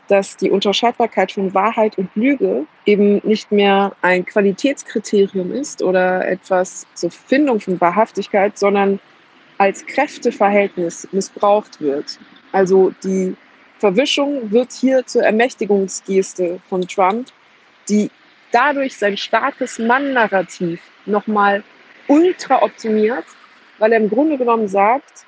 dass 0.08 0.38
die 0.38 0.50
Unterscheidbarkeit 0.50 1.34
von 1.34 1.54
Wahrheit 1.54 1.98
und 1.98 2.16
Lüge 2.16 2.66
eben 2.86 3.20
nicht 3.26 3.52
mehr 3.52 3.92
ein 4.02 4.26
Qualitätskriterium 4.26 5.52
ist 5.52 5.84
oder 5.84 6.26
etwas 6.26 6.88
zur 6.94 7.12
Findung 7.12 7.60
von 7.60 7.82
Wahrhaftigkeit, 7.82 8.58
sondern 8.58 9.02
als 9.58 9.86
Kräfteverhältnis 9.86 11.10
missbraucht 11.12 11.82
wird. 11.82 12.20
Also 12.54 12.94
die 13.04 13.36
Verwischung 13.80 14.52
wird 14.52 14.72
hier 14.72 15.06
zur 15.06 15.24
Ermächtigungsgeste 15.24 16.60
von 16.70 16.82
Trump, 16.88 17.28
die 17.90 18.10
dadurch 18.52 18.98
sein 18.98 19.18
starkes 19.18 19.80
Mann-Narrativ 19.80 20.80
nochmal 21.06 21.64
ultra 22.08 22.62
optimiert, 22.62 23.26
weil 23.80 23.92
er 23.92 24.00
im 24.00 24.10
Grunde 24.10 24.38
genommen 24.38 24.68
sagt, 24.68 25.26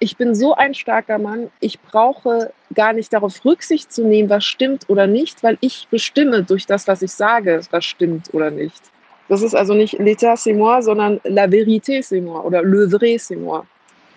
ich 0.00 0.16
bin 0.16 0.34
so 0.34 0.54
ein 0.54 0.74
starker 0.74 1.18
Mann, 1.18 1.50
ich 1.60 1.80
brauche 1.80 2.52
gar 2.72 2.92
nicht 2.92 3.12
darauf 3.12 3.44
Rücksicht 3.44 3.92
zu 3.92 4.04
nehmen, 4.04 4.30
was 4.30 4.44
stimmt 4.44 4.88
oder 4.88 5.06
nicht, 5.06 5.42
weil 5.42 5.58
ich 5.60 5.88
bestimme 5.90 6.44
durch 6.44 6.66
das, 6.66 6.86
was 6.86 7.02
ich 7.02 7.12
sage, 7.12 7.60
was 7.70 7.84
stimmt 7.84 8.32
oder 8.32 8.50
nicht. 8.50 8.80
Das 9.28 9.42
ist 9.42 9.54
also 9.54 9.74
nicht 9.74 9.98
l'état 9.98 10.36
c'est 10.36 10.54
moi, 10.54 10.80
sondern 10.80 11.20
la 11.24 11.46
vérité 11.46 12.00
c'est 12.00 12.22
moi 12.22 12.42
oder 12.44 12.62
le 12.62 12.86
vrai 12.86 13.18
c'est 13.18 13.36
moi. 13.36 13.66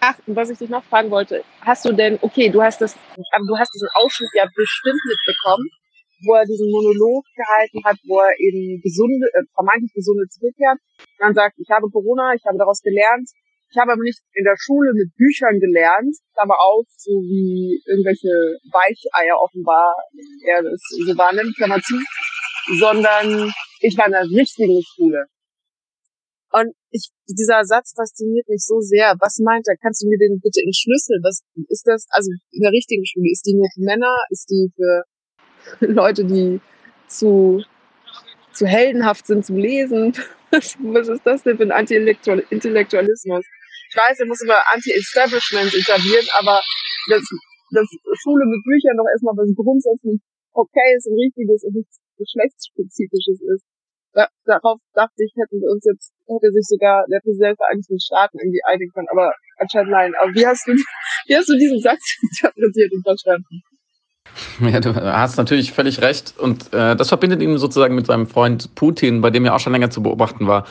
Ach, 0.04 0.18
und 0.26 0.36
was 0.36 0.50
ich 0.50 0.58
dich 0.58 0.70
noch 0.70 0.84
fragen 0.84 1.12
wollte, 1.12 1.44
hast 1.62 1.86
du 1.86 1.94
denn, 1.94 2.18
okay, 2.22 2.50
du 2.50 2.60
hast 2.60 2.82
das, 2.82 2.96
du 2.96 3.58
hast 3.58 3.72
diesen 3.72 3.88
Ausschnitt 3.94 4.32
ja 4.34 4.50
bestimmt 4.56 5.00
mitbekommen, 5.06 5.70
wo 6.26 6.34
er 6.34 6.46
diesen 6.46 6.72
Monolog 6.72 7.24
gehalten 7.36 7.86
hat, 7.86 7.98
wo 8.10 8.18
er 8.18 8.34
eben 8.40 8.82
gesunde, 8.82 9.28
äh, 9.34 9.46
vermeintlich 9.54 9.94
gesunde 9.94 10.26
zurückkehrt. 10.28 10.80
Und 10.98 11.22
dann 11.22 11.34
sagt, 11.36 11.54
ich 11.60 11.70
habe 11.70 11.86
Corona, 11.94 12.34
ich 12.34 12.42
habe 12.48 12.58
daraus 12.58 12.82
gelernt. 12.82 13.30
Ich 13.70 13.78
habe 13.78 13.94
aber 13.94 14.02
nicht 14.02 14.20
in 14.34 14.44
der 14.44 14.58
Schule 14.58 14.92
mit 14.94 15.16
Büchern 15.16 15.60
gelernt, 15.60 16.18
aber 16.34 16.58
auch 16.60 16.84
so 16.98 17.22
wie 17.22 17.80
irgendwelche 17.86 18.58
Weicheier 18.74 19.38
offenbar, 19.40 19.94
er 20.44 20.64
das 20.64 20.82
so 20.90 21.16
wahrnimmt, 21.16 21.56
Klammer 21.56 21.80
zu, 21.80 21.96
sondern 22.80 23.54
ich 23.80 23.96
war 23.98 24.08
in 24.08 24.18
der 24.18 24.26
richtigen 24.26 24.82
Schule. 24.82 25.26
Und 26.52 26.76
ich, 26.92 27.10
dieser 27.28 27.64
Satz 27.64 27.94
fasziniert 27.96 28.48
mich 28.50 28.66
so 28.66 28.82
sehr. 28.82 29.16
Was 29.20 29.40
meint 29.40 29.68
er? 29.68 29.78
Kannst 29.82 30.04
du 30.04 30.08
mir 30.08 30.18
den 30.18 30.40
bitte 30.44 30.60
entschlüsseln? 30.62 31.24
Was 31.24 31.44
ist 31.70 31.88
das? 31.88 32.06
Also 32.10 32.30
in 32.52 32.62
der 32.62 32.72
richtigen 32.72 33.06
Schule, 33.06 33.32
ist 33.32 33.46
die 33.48 33.56
nur 33.56 33.68
für 33.74 33.84
Männer? 33.84 34.16
Ist 34.30 34.50
die 34.50 34.70
für 34.76 35.04
Leute, 35.88 36.26
die 36.26 36.60
zu, 37.08 37.64
zu 38.52 38.66
heldenhaft 38.68 39.28
sind 39.28 39.46
zum 39.46 39.58
Lesen? 39.58 40.14
Was, 40.52 41.08
ist 41.08 41.24
das 41.24 41.44
denn 41.44 41.56
für 41.56 41.64
ein 41.64 41.72
Anti-Intellektualismus? 41.72 43.46
Ich 43.90 43.96
weiß, 43.96 44.20
er 44.20 44.26
muss 44.28 44.42
immer 44.42 44.60
Anti-Establishment 44.74 45.74
etablieren, 45.74 46.28
aber 46.40 46.60
das, 47.08 47.24
das 47.72 47.88
Schule 48.20 48.44
mit 48.44 48.60
Büchern 48.64 49.00
doch 49.00 49.08
erstmal 49.08 49.36
was 49.40 49.48
grundsätzlich 49.56 50.20
okayes 50.52 51.08
und 51.08 51.16
richtiges 51.16 51.64
und 51.64 51.76
nichts 51.76 52.00
geschlechtsspezifisches 52.20 53.40
ist. 53.40 53.64
Da, 54.13 54.28
darauf 54.45 54.80
dachte 54.93 55.24
ich, 55.24 55.32
hätten 55.39 55.62
wir 55.62 55.71
uns 55.71 55.86
jetzt, 55.86 56.12
hätte 56.28 56.52
sich 56.52 56.67
sogar 56.67 57.06
der 57.08 57.19
Präsident 57.19 57.58
der 57.60 57.65
Vereinigten 57.65 58.00
Staaten 58.00 58.39
irgendwie 58.39 58.62
einigen 58.65 58.91
können, 58.91 59.08
aber 59.10 59.32
anscheinend 59.58 59.91
nein. 59.91 60.13
Aber 60.21 60.32
wie 60.34 60.45
hast 60.45 60.67
du, 60.67 60.74
wie 61.28 61.36
hast 61.36 61.50
du 61.50 61.58
diesen 61.58 61.80
Satz 61.80 62.17
interpretiert 62.21 62.91
und 62.91 63.04
verstanden? 63.04 63.62
Ja, 64.62 64.80
du 64.80 64.95
hast 64.95 65.38
natürlich 65.38 65.71
völlig 65.71 66.02
recht. 66.02 66.36
Und 66.38 66.74
äh, 66.74 66.95
das 66.95 67.10
verbindet 67.10 67.41
ihn 67.41 67.58
sozusagen 67.58 67.95
mit 67.95 68.06
seinem 68.06 68.28
Freund 68.28 68.76
Putin, 68.76 69.21
bei 69.21 69.30
dem 69.30 69.45
ja 69.45 69.56
auch 69.56 69.60
schon 69.60 69.74
länger 69.74 69.89
zu 69.89 70.04
beobachten 70.04 70.47
war, 70.47 70.65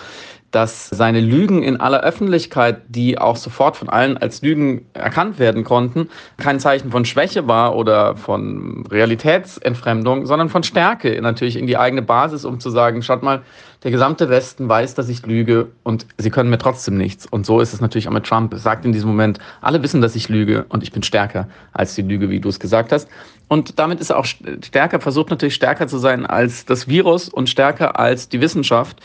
dass 0.50 0.88
seine 0.88 1.20
Lügen 1.20 1.62
in 1.62 1.80
aller 1.80 2.00
Öffentlichkeit, 2.00 2.82
die 2.88 3.18
auch 3.18 3.36
sofort 3.36 3.76
von 3.76 3.88
allen 3.88 4.16
als 4.16 4.42
Lügen 4.42 4.86
erkannt 4.94 5.38
werden 5.38 5.62
konnten, 5.64 6.08
kein 6.38 6.58
Zeichen 6.58 6.90
von 6.90 7.04
Schwäche 7.04 7.46
war 7.46 7.76
oder 7.76 8.16
von 8.16 8.84
Realitätsentfremdung, 8.90 10.26
sondern 10.26 10.48
von 10.48 10.62
Stärke 10.62 11.20
natürlich 11.22 11.56
in 11.56 11.66
die 11.66 11.76
eigene 11.76 12.02
Basis, 12.02 12.44
um 12.44 12.58
zu 12.58 12.70
sagen, 12.70 13.02
schaut 13.02 13.22
mal, 13.22 13.42
der 13.82 13.90
gesamte 13.90 14.28
Westen 14.28 14.68
weiß, 14.68 14.94
dass 14.94 15.08
ich 15.08 15.24
lüge 15.24 15.68
und 15.84 16.06
sie 16.18 16.30
können 16.30 16.50
mir 16.50 16.58
trotzdem 16.58 16.98
nichts. 16.98 17.26
Und 17.26 17.46
so 17.46 17.60
ist 17.60 17.72
es 17.72 17.80
natürlich 17.80 18.08
auch 18.08 18.12
mit 18.12 18.26
Trump. 18.26 18.52
Er 18.52 18.58
sagt 18.58 18.84
in 18.84 18.92
diesem 18.92 19.08
Moment, 19.08 19.38
alle 19.62 19.82
wissen, 19.82 20.02
dass 20.02 20.16
ich 20.16 20.28
lüge 20.28 20.66
und 20.68 20.82
ich 20.82 20.92
bin 20.92 21.02
stärker 21.02 21.48
als 21.72 21.94
die 21.94 22.02
Lüge, 22.02 22.28
wie 22.28 22.40
du 22.40 22.48
es 22.48 22.60
gesagt 22.60 22.92
hast. 22.92 23.08
Und 23.48 23.78
damit 23.78 24.00
ist 24.00 24.10
er 24.10 24.18
auch 24.18 24.26
stärker, 24.26 25.00
versucht 25.00 25.30
natürlich 25.30 25.54
stärker 25.54 25.88
zu 25.88 25.98
sein 25.98 26.26
als 26.26 26.66
das 26.66 26.88
Virus 26.88 27.28
und 27.28 27.48
stärker 27.48 27.98
als 27.98 28.28
die 28.28 28.40
Wissenschaft. 28.40 29.00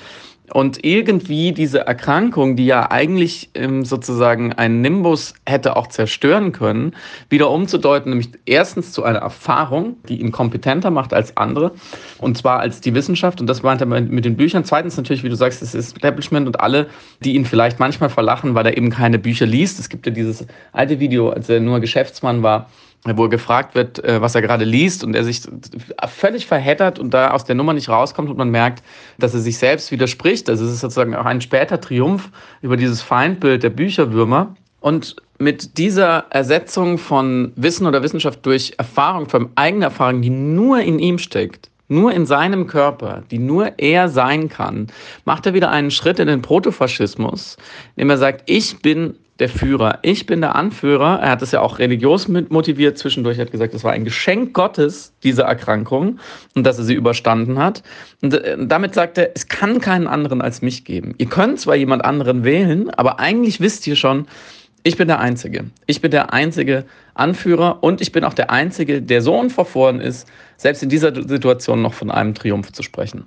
Und 0.53 0.83
irgendwie 0.83 1.53
diese 1.53 1.87
Erkrankung, 1.87 2.55
die 2.55 2.65
ja 2.65 2.91
eigentlich 2.91 3.49
ähm, 3.55 3.83
sozusagen 3.83 4.53
einen 4.53 4.81
Nimbus 4.81 5.33
hätte 5.45 5.75
auch 5.75 5.87
zerstören 5.87 6.51
können, 6.51 6.95
wieder 7.29 7.49
umzudeuten, 7.49 8.11
nämlich 8.11 8.29
erstens 8.45 8.91
zu 8.91 9.03
einer 9.03 9.19
Erfahrung, 9.19 9.97
die 10.07 10.21
ihn 10.21 10.31
kompetenter 10.31 10.91
macht 10.91 11.13
als 11.13 11.35
andere, 11.35 11.71
und 12.19 12.37
zwar 12.37 12.59
als 12.59 12.79
die 12.79 12.93
Wissenschaft. 12.93 13.41
Und 13.41 13.47
das 13.47 13.63
meint 13.63 13.81
er 13.81 13.87
mit 13.87 14.25
den 14.25 14.37
Büchern. 14.37 14.63
Zweitens 14.63 14.97
natürlich, 14.97 15.23
wie 15.23 15.29
du 15.29 15.35
sagst, 15.35 15.61
das 15.61 15.73
Establishment 15.73 16.47
und 16.47 16.59
alle, 16.59 16.87
die 17.23 17.35
ihn 17.35 17.45
vielleicht 17.45 17.79
manchmal 17.79 18.09
verlachen, 18.09 18.53
weil 18.53 18.67
er 18.67 18.77
eben 18.77 18.91
keine 18.91 19.17
Bücher 19.17 19.45
liest. 19.45 19.79
Es 19.79 19.89
gibt 19.89 20.05
ja 20.05 20.11
dieses 20.11 20.45
alte 20.71 20.99
Video, 20.99 21.29
als 21.29 21.49
er 21.49 21.59
nur 21.59 21.79
Geschäftsmann 21.79 22.43
war, 22.43 22.69
wo 23.05 23.23
er 23.23 23.29
gefragt 23.29 23.75
wird, 23.75 24.03
äh, 24.03 24.21
was 24.21 24.35
er 24.35 24.41
gerade 24.41 24.65
liest 24.65 25.03
und 25.03 25.15
er 25.15 25.23
sich 25.23 25.41
völlig 26.07 26.47
verheddert 26.47 26.97
und 26.99 27.13
da 27.13 27.31
aus 27.31 27.45
der 27.45 27.55
Nummer 27.55 27.73
nicht 27.73 27.89
rauskommt 27.89 28.29
und 28.29 28.37
man 28.37 28.49
merkt, 28.49 28.83
dass 29.19 29.33
er 29.33 29.39
sich 29.39 29.57
selbst 29.57 29.91
widerspricht. 29.91 30.49
Also 30.49 30.65
es 30.65 30.71
ist 30.71 30.79
sozusagen 30.81 31.15
auch 31.15 31.25
ein 31.25 31.41
später 31.41 31.79
Triumph 31.79 32.29
über 32.61 32.77
dieses 32.77 33.01
Feindbild 33.01 33.63
der 33.63 33.69
Bücherwürmer. 33.69 34.55
Und 34.79 35.15
mit 35.37 35.77
dieser 35.77 36.25
Ersetzung 36.29 36.97
von 36.97 37.51
Wissen 37.55 37.85
oder 37.87 38.03
Wissenschaft 38.03 38.45
durch 38.45 38.73
Erfahrung, 38.77 39.27
von 39.27 39.49
eigener 39.55 39.87
Erfahrung, 39.87 40.21
die 40.21 40.29
nur 40.29 40.79
in 40.79 40.99
ihm 40.99 41.17
steckt, 41.17 41.69
nur 41.87 42.13
in 42.13 42.25
seinem 42.25 42.67
Körper, 42.67 43.23
die 43.29 43.39
nur 43.39 43.77
er 43.77 44.09
sein 44.09 44.49
kann, 44.49 44.87
macht 45.25 45.45
er 45.45 45.53
wieder 45.53 45.69
einen 45.69 45.91
Schritt 45.91 46.19
in 46.19 46.27
den 46.27 46.41
Protofaschismus, 46.41 47.57
indem 47.95 48.09
er 48.09 48.17
sagt, 48.17 48.43
ich 48.49 48.79
bin 48.81 49.15
der 49.39 49.49
Führer. 49.49 49.99
Ich 50.01 50.25
bin 50.25 50.41
der 50.41 50.55
Anführer. 50.55 51.19
Er 51.21 51.31
hat 51.31 51.41
es 51.41 51.51
ja 51.51 51.61
auch 51.61 51.79
religiös 51.79 52.27
motiviert 52.27 52.97
zwischendurch. 52.97 53.37
Er 53.37 53.45
hat 53.45 53.51
gesagt, 53.51 53.73
es 53.73 53.83
war 53.83 53.91
ein 53.91 54.05
Geschenk 54.05 54.53
Gottes, 54.53 55.13
diese 55.23 55.43
Erkrankung, 55.43 56.19
und 56.55 56.65
dass 56.65 56.77
er 56.77 56.85
sie 56.85 56.93
überstanden 56.93 57.59
hat. 57.59 57.83
Und 58.21 58.33
äh, 58.33 58.57
damit 58.59 58.93
sagt 58.93 59.17
er, 59.17 59.31
es 59.35 59.47
kann 59.47 59.81
keinen 59.81 60.07
anderen 60.07 60.41
als 60.41 60.61
mich 60.61 60.85
geben. 60.85 61.15
Ihr 61.17 61.27
könnt 61.27 61.59
zwar 61.59 61.75
jemand 61.75 62.05
anderen 62.05 62.43
wählen, 62.45 62.89
aber 62.91 63.19
eigentlich 63.19 63.59
wisst 63.59 63.85
ihr 63.87 63.97
schon, 63.97 64.27
ich 64.83 64.97
bin 64.97 65.07
der 65.07 65.19
Einzige. 65.19 65.65
Ich 65.87 65.99
bin 65.99 66.11
der 66.11 66.31
einzige 66.31 66.85
Anführer 67.15 67.79
und 67.81 68.01
ich 68.01 68.11
bin 68.11 68.23
auch 68.23 68.35
der 68.35 68.51
Einzige, 68.51 69.01
der 69.01 69.21
so 69.21 69.37
unverfroren 69.37 69.99
ist, 69.99 70.27
selbst 70.57 70.83
in 70.83 70.89
dieser 70.89 71.13
Situation 71.27 71.81
noch 71.81 71.93
von 71.93 72.11
einem 72.11 72.35
Triumph 72.35 72.71
zu 72.71 72.83
sprechen. 72.83 73.25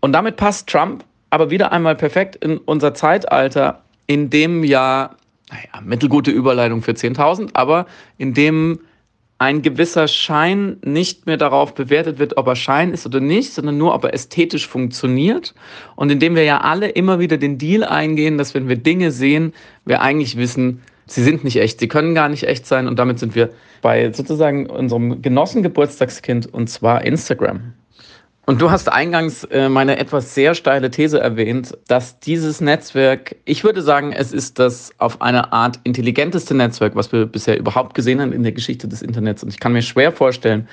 Und 0.00 0.12
damit 0.12 0.36
passt 0.36 0.68
Trump 0.68 1.04
aber 1.30 1.50
wieder 1.50 1.72
einmal 1.72 1.96
perfekt 1.96 2.36
in 2.36 2.58
unser 2.58 2.94
Zeitalter, 2.94 3.83
in 4.06 4.30
dem 4.30 4.64
ja, 4.64 5.16
naja, 5.50 5.84
mittelgute 5.84 6.30
Überleitung 6.30 6.82
für 6.82 6.92
10.000, 6.92 7.50
aber 7.54 7.86
in 8.18 8.34
dem 8.34 8.80
ein 9.38 9.62
gewisser 9.62 10.06
Schein 10.08 10.76
nicht 10.84 11.26
mehr 11.26 11.36
darauf 11.36 11.74
bewertet 11.74 12.18
wird, 12.18 12.36
ob 12.36 12.46
er 12.46 12.56
Schein 12.56 12.92
ist 12.92 13.04
oder 13.04 13.20
nicht, 13.20 13.52
sondern 13.52 13.76
nur, 13.76 13.94
ob 13.94 14.04
er 14.04 14.14
ästhetisch 14.14 14.68
funktioniert. 14.68 15.54
Und 15.96 16.10
indem 16.10 16.36
wir 16.36 16.44
ja 16.44 16.60
alle 16.60 16.88
immer 16.88 17.18
wieder 17.18 17.36
den 17.36 17.58
Deal 17.58 17.84
eingehen, 17.84 18.38
dass 18.38 18.54
wenn 18.54 18.68
wir 18.68 18.76
Dinge 18.76 19.10
sehen, 19.10 19.52
wir 19.84 20.02
eigentlich 20.02 20.36
wissen, 20.36 20.82
sie 21.06 21.22
sind 21.22 21.42
nicht 21.44 21.56
echt, 21.56 21.80
sie 21.80 21.88
können 21.88 22.14
gar 22.14 22.28
nicht 22.28 22.44
echt 22.44 22.66
sein. 22.66 22.86
Und 22.86 22.98
damit 22.98 23.18
sind 23.18 23.34
wir 23.34 23.50
bei 23.82 24.12
sozusagen 24.12 24.70
unserem 24.70 25.20
Genossengeburtstagskind 25.20 26.52
und 26.54 26.70
zwar 26.70 27.04
Instagram. 27.04 27.74
Und 28.46 28.60
du 28.60 28.70
hast 28.70 28.92
eingangs 28.92 29.44
äh, 29.44 29.70
meine 29.70 29.98
etwas 29.98 30.34
sehr 30.34 30.54
steile 30.54 30.90
These 30.90 31.18
erwähnt, 31.18 31.78
dass 31.88 32.20
dieses 32.20 32.60
Netzwerk, 32.60 33.36
ich 33.46 33.64
würde 33.64 33.80
sagen, 33.80 34.12
es 34.12 34.32
ist 34.32 34.58
das 34.58 34.92
auf 34.98 35.22
eine 35.22 35.52
Art 35.52 35.80
intelligenteste 35.84 36.54
Netzwerk, 36.54 36.94
was 36.94 37.10
wir 37.10 37.24
bisher 37.24 37.58
überhaupt 37.58 37.94
gesehen 37.94 38.20
haben 38.20 38.32
in 38.32 38.42
der 38.42 38.52
Geschichte 38.52 38.86
des 38.86 39.00
Internets. 39.00 39.42
Und 39.42 39.48
ich 39.48 39.60
kann 39.60 39.72
mir 39.72 39.80
schwer 39.80 40.12
vorstellen, 40.12 40.68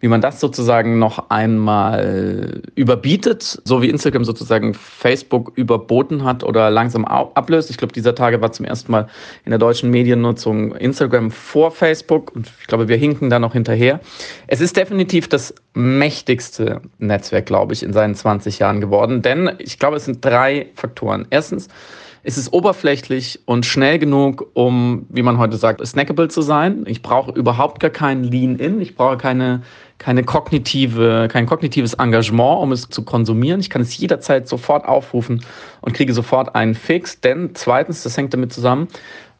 wie 0.00 0.08
man 0.08 0.20
das 0.20 0.38
sozusagen 0.38 0.98
noch 0.98 1.30
einmal 1.30 2.62
überbietet, 2.74 3.62
so 3.64 3.80
wie 3.80 3.88
Instagram 3.88 4.24
sozusagen 4.24 4.74
Facebook 4.74 5.52
überboten 5.54 6.24
hat 6.24 6.44
oder 6.44 6.70
langsam 6.70 7.06
ablöst. 7.06 7.70
Ich 7.70 7.78
glaube, 7.78 7.94
dieser 7.94 8.14
Tage 8.14 8.42
war 8.42 8.52
zum 8.52 8.66
ersten 8.66 8.92
Mal 8.92 9.08
in 9.46 9.50
der 9.50 9.58
deutschen 9.58 9.90
Mediennutzung 9.90 10.74
Instagram 10.74 11.30
vor 11.30 11.70
Facebook 11.70 12.34
und 12.34 12.50
ich 12.60 12.66
glaube, 12.66 12.88
wir 12.88 12.96
hinken 12.96 13.30
da 13.30 13.38
noch 13.38 13.54
hinterher. 13.54 14.00
Es 14.46 14.60
ist 14.60 14.76
definitiv 14.76 15.28
das 15.28 15.54
mächtigste 15.74 16.82
Netzwerk, 16.98 17.13
glaube 17.44 17.72
ich, 17.72 17.82
in 17.82 17.92
seinen 17.92 18.14
20 18.14 18.58
Jahren 18.58 18.80
geworden. 18.80 19.22
Denn 19.22 19.52
ich 19.58 19.78
glaube, 19.78 19.96
es 19.96 20.04
sind 20.04 20.24
drei 20.24 20.66
Faktoren. 20.74 21.26
Erstens, 21.30 21.68
es 22.26 22.38
ist 22.38 22.54
oberflächlich 22.54 23.40
und 23.44 23.66
schnell 23.66 23.98
genug, 23.98 24.50
um, 24.54 25.04
wie 25.10 25.22
man 25.22 25.36
heute 25.36 25.58
sagt, 25.58 25.86
snackable 25.86 26.28
zu 26.28 26.40
sein. 26.40 26.84
Ich 26.86 27.02
brauche 27.02 27.32
überhaupt 27.32 27.80
gar 27.80 27.90
kein 27.90 28.24
Lean-In. 28.24 28.80
Ich 28.80 28.96
brauche 28.96 29.18
keine, 29.18 29.62
keine 29.98 30.24
kognitive, 30.24 31.28
kein 31.30 31.44
kognitives 31.44 31.92
Engagement, 31.92 32.62
um 32.62 32.72
es 32.72 32.88
zu 32.88 33.04
konsumieren. 33.04 33.60
Ich 33.60 33.68
kann 33.68 33.82
es 33.82 33.96
jederzeit 33.98 34.48
sofort 34.48 34.86
aufrufen 34.86 35.44
und 35.82 35.92
kriege 35.92 36.14
sofort 36.14 36.54
einen 36.54 36.74
Fix. 36.74 37.20
Denn 37.20 37.50
zweitens, 37.52 38.02
das 38.02 38.16
hängt 38.16 38.32
damit 38.32 38.54
zusammen, 38.54 38.88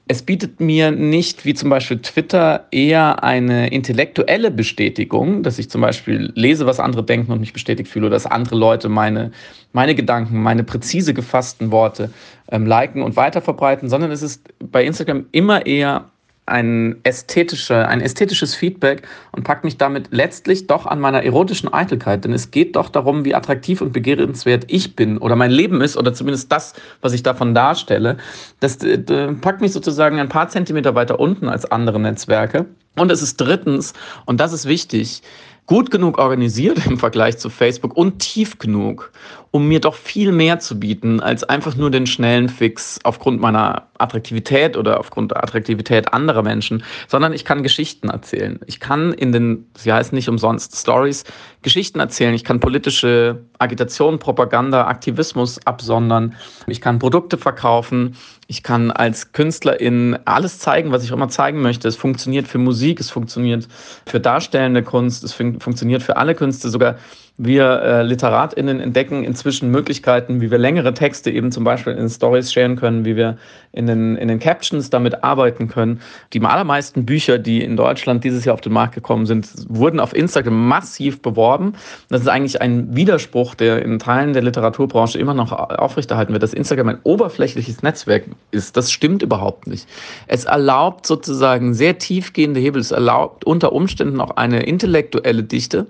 es 0.07 0.23
bietet 0.23 0.61
mir 0.61 0.91
nicht, 0.91 1.47
wie 1.47 1.55
zum 1.55 1.71
Beispiel 1.71 1.99
Twitter, 1.99 2.67
eher 2.71 3.25
eine 3.25 3.69
intellektuelle 3.69 4.51
Bestätigung, 4.51 5.43
dass 5.43 5.59
ich 5.59 5.71
zum 5.71 5.81
Beispiel 5.81 6.31
lese, 6.35 6.67
was 6.67 6.79
andere 6.79 7.03
denken 7.03 7.33
und 7.33 7.41
mich 7.41 7.55
bestätigt 7.55 7.89
fühle, 7.89 8.11
dass 8.11 8.27
andere 8.27 8.57
Leute 8.57 8.91
meine, 8.91 9.33
meine 9.73 9.95
Gedanken, 9.95 10.43
meine 10.43 10.63
präzise 10.63 11.15
gefassten 11.15 11.71
Worte 11.71 12.11
ähm, 12.51 12.67
liken 12.67 13.03
und 13.03 13.17
weiterverbreiten, 13.17 13.89
sondern 13.89 14.11
es 14.11 14.21
ist 14.21 14.43
bei 14.59 14.85
Instagram 14.85 15.25
immer 15.33 15.65
eher 15.65 16.11
ein, 16.47 16.97
ästhetische, 17.05 17.89
ein 17.89 18.01
ästhetisches 18.01 18.55
Feedback 18.55 19.07
und 19.33 19.45
packt 19.45 19.65
mich 19.65 19.79
damit 19.79 20.09
letztlich 20.11 20.67
doch 20.67 20.87
an 20.87 21.01
meiner 21.01 21.23
erotischen 21.23 21.73
Eitelkeit. 21.73 22.25
Denn 22.25 22.33
es 22.33 22.51
geht 22.51 22.77
doch 22.77 22.91
darum, 22.91 23.25
wie 23.25 23.35
attraktiv 23.35 23.81
und 23.81 23.93
begehrenswert 23.93 24.65
ich 24.69 24.95
bin 24.95 25.19
oder 25.19 25.37
mein 25.37 25.51
Leben 25.51 25.81
ist 25.81 25.97
oder 25.97 26.13
zumindest 26.13 26.53
das, 26.53 26.75
was 27.01 27.13
ich 27.13 27.23
davon 27.23 27.55
darstelle. 27.55 28.19
Das 28.61 28.77
äh, 28.83 28.99
packt 29.41 29.61
mich 29.61 29.73
sozusagen 29.73 30.21
ein 30.21 30.29
paar 30.29 30.49
Zentimeter 30.49 30.95
weiter 30.95 31.19
unten 31.19 31.49
als 31.49 31.65
andere 31.71 31.99
Netzwerke. 31.99 32.67
Und 32.97 33.11
es 33.11 33.23
ist 33.23 33.39
drittens, 33.39 33.93
und 34.25 34.39
das 34.39 34.53
ist 34.53 34.67
wichtig, 34.67 35.23
gut 35.67 35.91
genug 35.91 36.19
organisiert 36.19 36.87
im 36.87 36.99
Vergleich 36.99 37.39
zu 37.39 37.49
Facebook 37.49 37.97
und 37.97 38.19
tief 38.19 38.59
genug, 38.59 39.13
um 39.51 39.69
mir 39.69 39.81
doch 39.81 39.95
viel 39.95 40.33
mehr 40.33 40.59
zu 40.59 40.79
bieten 40.79 41.21
als 41.21 41.45
einfach 41.45 41.77
nur 41.77 41.91
den 41.91 42.07
schnellen 42.07 42.49
Fix 42.49 42.99
aufgrund 43.05 43.41
meiner 43.41 43.87
Attraktivität 43.99 44.77
oder 44.77 44.99
aufgrund 44.99 45.31
der 45.31 45.43
Attraktivität 45.43 46.13
anderer 46.13 46.43
Menschen, 46.43 46.83
sondern 47.09 47.33
ich 47.33 47.45
kann 47.45 47.63
Geschichten 47.63 48.11
erzählen. 48.11 48.59
Ich 48.67 48.81
kann 48.81 49.13
in 49.13 49.33
den, 49.33 49.67
sie 49.77 49.93
heißen 49.93 50.15
nicht 50.15 50.29
umsonst 50.29 50.77
Stories, 50.77 51.25
Geschichten 51.63 52.01
erzählen. 52.01 52.35
Ich 52.35 52.45
kann 52.45 52.61
politische 52.61 53.45
Agitation, 53.59 54.19
Propaganda, 54.19 54.87
Aktivismus 54.87 55.65
absondern. 55.67 56.35
Ich 56.67 56.81
kann 56.81 56.99
Produkte 56.99 57.39
verkaufen. 57.39 58.17
Ich 58.47 58.63
kann 58.63 58.91
als 58.91 59.33
Künstlerin 59.33 60.19
alles 60.25 60.59
zeigen, 60.59 60.93
was 60.93 61.05
ich 61.05 61.11
immer 61.11 61.29
zeigen 61.29 61.63
möchte. 61.63 61.89
Es 61.89 61.97
funktioniert 61.97 62.47
für 62.47 62.59
Musik, 62.59 63.01
es 63.01 63.11
funktioniert 63.11 63.67
für 64.07 64.21
darstellende 64.21 64.83
Kunst, 64.83 65.25
es 65.25 65.33
fun 65.33 65.61
funktioniert 65.61 66.03
für 66.03 66.17
alle 66.17 66.35
Künste, 66.35 66.69
sogar 66.69 66.97
Wir 67.37 67.83
äh, 67.83 68.03
LiteratInnen 68.03 68.79
entdecken 68.79 69.25
inzwischen 69.25 69.69
Möglichkeiten, 69.73 70.41
wie 70.41 70.53
wir 70.53 70.59
längere 70.59 70.95
Texte 70.95 71.33
eben 71.33 71.51
zum 71.51 71.65
Beispiel 71.65 71.95
in 71.95 72.09
Stories 72.09 72.53
scheren 72.53 72.77
können, 72.77 73.05
wie 73.05 73.17
wir 73.17 73.39
in 73.73 73.89
den, 73.89 74.15
in 74.15 74.29
den 74.29 74.39
Captions 74.39 74.89
damit 74.89 75.25
arbeiten 75.25 75.67
können. 75.67 76.01
Die 76.33 76.41
allermeisten 76.41 77.05
Bücher, 77.05 77.39
die 77.39 77.61
in 77.61 77.77
Deutschland 77.77 78.23
dieses 78.23 78.45
Jahr 78.45 78.55
auf 78.55 78.61
den 78.61 78.73
Markt 78.73 78.95
gekommen 78.95 79.27
sind, 79.27 79.49
wurden 79.69 79.99
auf 79.99 80.15
Instagram 80.15 80.69
massiv 80.69 81.23
beworben. 81.23 81.73
Das 82.09 82.21
ist 82.21 82.29
eigentlich 82.29 82.63
ein 82.63 82.95
Widerspruch, 82.95 83.57
der 83.57 83.83
in 83.83 83.99
Teilen 83.99 84.33
der 84.33 84.43
Literaturbranche 84.43 85.19
immer 85.19 85.35
noch 85.35 85.51
aufrechterhalten 85.51 86.33
wird, 86.35 86.45
dass 86.45 86.55
Instagram 86.55 86.91
ein 86.91 86.99
oberflächliches 87.03 87.83
Netzwerk 87.83 88.27
ist. 88.53 88.77
Das 88.77 88.93
stimmt 88.93 89.23
überhaupt 89.23 89.67
nicht. 89.67 89.89
Es 90.29 90.45
erlaubt 90.45 91.05
sozusagen 91.05 91.75
sehr 91.75 91.99
tiefgehende 91.99 92.61
Hebel. 92.61 92.81
Es 92.81 92.93
erlaubt 92.93 93.45
unter 93.45 93.73
Umständen 93.73 94.21
auch 94.21 94.37
eine 94.37 94.63
intellektuelle 94.63 95.43
Dichte. 95.43 95.89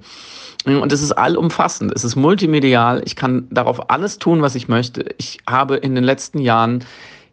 Und 0.64 0.92
es 0.92 1.02
ist 1.02 1.12
allumfassend, 1.12 1.92
es 1.94 2.04
ist 2.04 2.16
multimedial. 2.16 3.02
Ich 3.04 3.16
kann 3.16 3.46
darauf 3.50 3.90
alles 3.90 4.18
tun, 4.18 4.40
was 4.40 4.54
ich 4.54 4.68
möchte. 4.68 5.04
Ich 5.18 5.38
habe 5.46 5.76
in 5.76 5.94
den 5.94 6.04
letzten 6.04 6.38
Jahren 6.38 6.84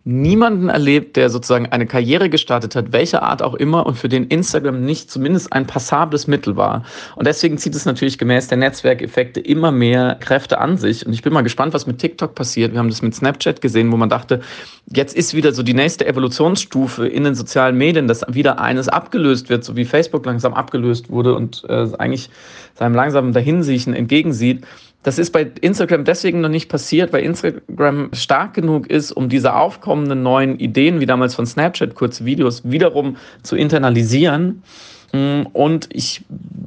niemanden 0.04 0.70
erlebt, 0.70 1.16
der 1.16 1.30
sozusagen 1.30 1.68
eine 1.68 1.86
Karriere 1.86 2.30
gestartet 2.30 2.76
hat, 2.76 2.92
welcher 2.92 3.22
Art 3.22 3.44
auch 3.44 3.54
immer, 3.54 3.86
und 3.86 3.96
für 3.96 4.10
den 4.10 4.26
Instagram 4.28 4.84
nicht 4.84 5.12
zumindest 5.12 5.54
ein 5.54 5.68
passables 5.68 6.26
Mittel 6.26 6.56
war. 6.58 6.84
Und 7.16 7.28
deswegen 7.28 7.58
zieht 7.58 7.76
es 7.76 7.86
natürlich 7.86 8.18
gemäß 8.18 8.48
der 8.48 8.58
Netzwerkeffekte 8.58 9.40
immer 9.40 9.72
mehr 9.72 10.18
Kräfte 10.20 10.60
an 10.60 10.78
sich. 10.78 11.06
Und 11.06 11.14
ich 11.14 11.22
bin 11.22 11.34
mal 11.34 11.42
gespannt, 11.42 11.74
was 11.74 11.86
mit 11.86 12.00
TikTok 12.00 12.34
passiert. 12.34 12.72
Wir 12.72 12.80
haben 12.80 12.90
das 12.90 13.04
mit 13.04 13.14
Snapchat 13.14 13.62
gesehen, 13.62 13.92
wo 13.92 13.98
man 13.98 14.10
dachte, 14.10 14.42
jetzt 14.92 15.16
ist 15.16 15.36
wieder 15.36 15.54
so 15.54 15.62
die 15.62 15.76
nächste 15.76 16.08
Evolutionsstufe 16.08 17.08
in 17.08 17.24
den 17.24 17.36
sozialen 17.36 17.78
Medien, 17.78 18.08
dass 18.08 18.26
wieder 18.28 18.60
eines 18.60 18.88
abgelöst 18.88 19.50
wird, 19.50 19.64
so 19.64 19.76
wie 19.76 19.86
Facebook 19.86 20.26
langsam 20.26 20.56
abgelöst 20.56 21.12
wurde 21.12 21.36
und 21.36 21.64
äh, 21.70 21.88
eigentlich 22.00 22.30
seinem 22.74 22.96
langsamen 22.96 23.34
Dahinsiechen 23.34 23.94
entgegensieht. 23.94 24.66
Das 25.04 25.18
ist 25.18 25.32
bei 25.32 25.52
Instagram 25.62 26.04
deswegen 26.04 26.42
noch 26.42 26.50
nicht 26.50 26.70
passiert, 26.70 27.12
weil 27.12 27.24
Instagram 27.24 28.10
stark 28.14 28.54
genug 28.54 28.88
ist, 28.88 29.12
um 29.12 29.30
diese 29.30 29.56
aufkommenden 29.56 30.22
neuen 30.22 30.60
Ideen, 30.60 31.00
wie 31.00 31.08
damals 31.08 31.34
von 31.34 31.46
Snapchat, 31.46 31.96
kurze 31.96 32.26
Videos, 32.26 32.62
wiederum 32.64 33.18
zu 33.42 33.56
internalisieren. 33.56 34.62
Mm, 35.12 35.44
und 35.54 35.90
ich 35.92 36.24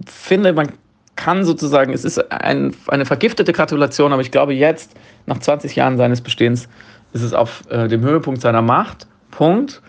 finde, 0.06 0.52
man 0.52 0.72
kann 1.16 1.44
sozusagen, 1.44 1.92
es 1.92 2.04
ist 2.04 2.32
ein, 2.32 2.74
eine 2.88 3.04
vergiftete 3.04 3.52
Gratulation, 3.52 4.12
aber 4.12 4.22
ich 4.22 4.32
glaube 4.32 4.52
jetzt, 4.52 4.94
nach 5.26 5.38
20 5.38 5.76
Jahren 5.76 5.96
seines 5.96 6.20
Bestehens, 6.20 6.68
ist 7.12 7.22
es 7.22 7.32
auf 7.32 7.62
äh, 7.70 7.86
dem 7.86 8.02
Höhepunkt 8.02 8.40
seiner 8.40 8.62
Macht. 8.62 9.06
Punkt. 9.30 9.80